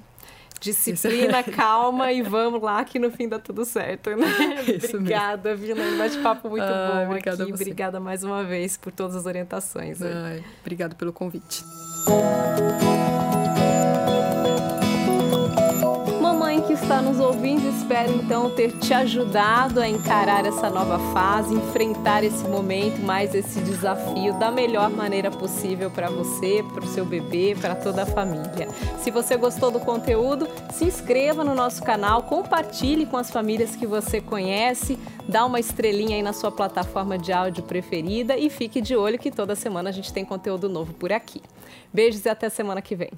Disciplina, 0.63 1.43
calma 1.51 2.13
e 2.13 2.21
vamos 2.21 2.61
lá 2.61 2.85
que 2.85 2.97
no 2.97 3.11
fim 3.11 3.27
dá 3.27 3.37
tudo 3.37 3.65
certo, 3.65 4.11
né? 4.11 4.25
Isso 4.81 4.95
obrigada, 4.95 5.53
Vila. 5.55 5.83
Um 5.83 5.97
bate-papo 5.97 6.49
muito 6.49 6.63
bom 6.63 7.05
obrigada 7.05 7.43
aqui. 7.43 7.53
Obrigada 7.53 7.99
mais 7.99 8.23
uma 8.23 8.43
vez 8.45 8.77
por 8.77 8.93
todas 8.93 9.17
as 9.17 9.25
orientações. 9.25 10.01
Ai, 10.01 10.41
obrigada 10.61 10.95
pelo 10.95 11.11
convite. 11.11 11.63
Está 16.83 17.01
nos 17.01 17.17
ouvindo, 17.17 17.65
espero 17.69 18.11
então 18.11 18.49
ter 18.49 18.73
te 18.73 18.93
ajudado 18.93 19.79
a 19.79 19.87
encarar 19.87 20.45
essa 20.45 20.69
nova 20.69 20.99
fase, 21.13 21.53
enfrentar 21.53 22.25
esse 22.25 22.43
momento, 22.45 22.99
mais 22.99 23.33
esse 23.33 23.61
desafio 23.61 24.37
da 24.37 24.51
melhor 24.51 24.89
maneira 24.89 25.31
possível 25.31 25.89
para 25.89 26.09
você, 26.09 26.61
para 26.73 26.83
o 26.83 26.87
seu 26.87 27.05
bebê, 27.05 27.55
para 27.59 27.73
toda 27.73 28.03
a 28.03 28.05
família. 28.05 28.67
Se 28.97 29.09
você 29.11 29.37
gostou 29.37 29.71
do 29.71 29.79
conteúdo, 29.79 30.45
se 30.73 30.83
inscreva 30.83 31.41
no 31.41 31.55
nosso 31.55 31.81
canal, 31.81 32.23
compartilhe 32.23 33.05
com 33.05 33.15
as 33.15 33.31
famílias 33.31 33.77
que 33.77 33.87
você 33.87 34.19
conhece, 34.19 34.99
dá 35.25 35.45
uma 35.45 35.61
estrelinha 35.61 36.17
aí 36.17 36.21
na 36.21 36.33
sua 36.33 36.51
plataforma 36.51 37.17
de 37.17 37.31
áudio 37.31 37.63
preferida 37.63 38.35
e 38.35 38.49
fique 38.49 38.81
de 38.81 38.93
olho 38.93 39.17
que 39.17 39.31
toda 39.31 39.55
semana 39.55 39.89
a 39.89 39.93
gente 39.93 40.11
tem 40.11 40.25
conteúdo 40.25 40.67
novo 40.67 40.93
por 40.93 41.13
aqui. 41.13 41.41
Beijos 41.93 42.25
e 42.25 42.29
até 42.29 42.49
semana 42.49 42.81
que 42.81 42.93
vem. 42.93 43.11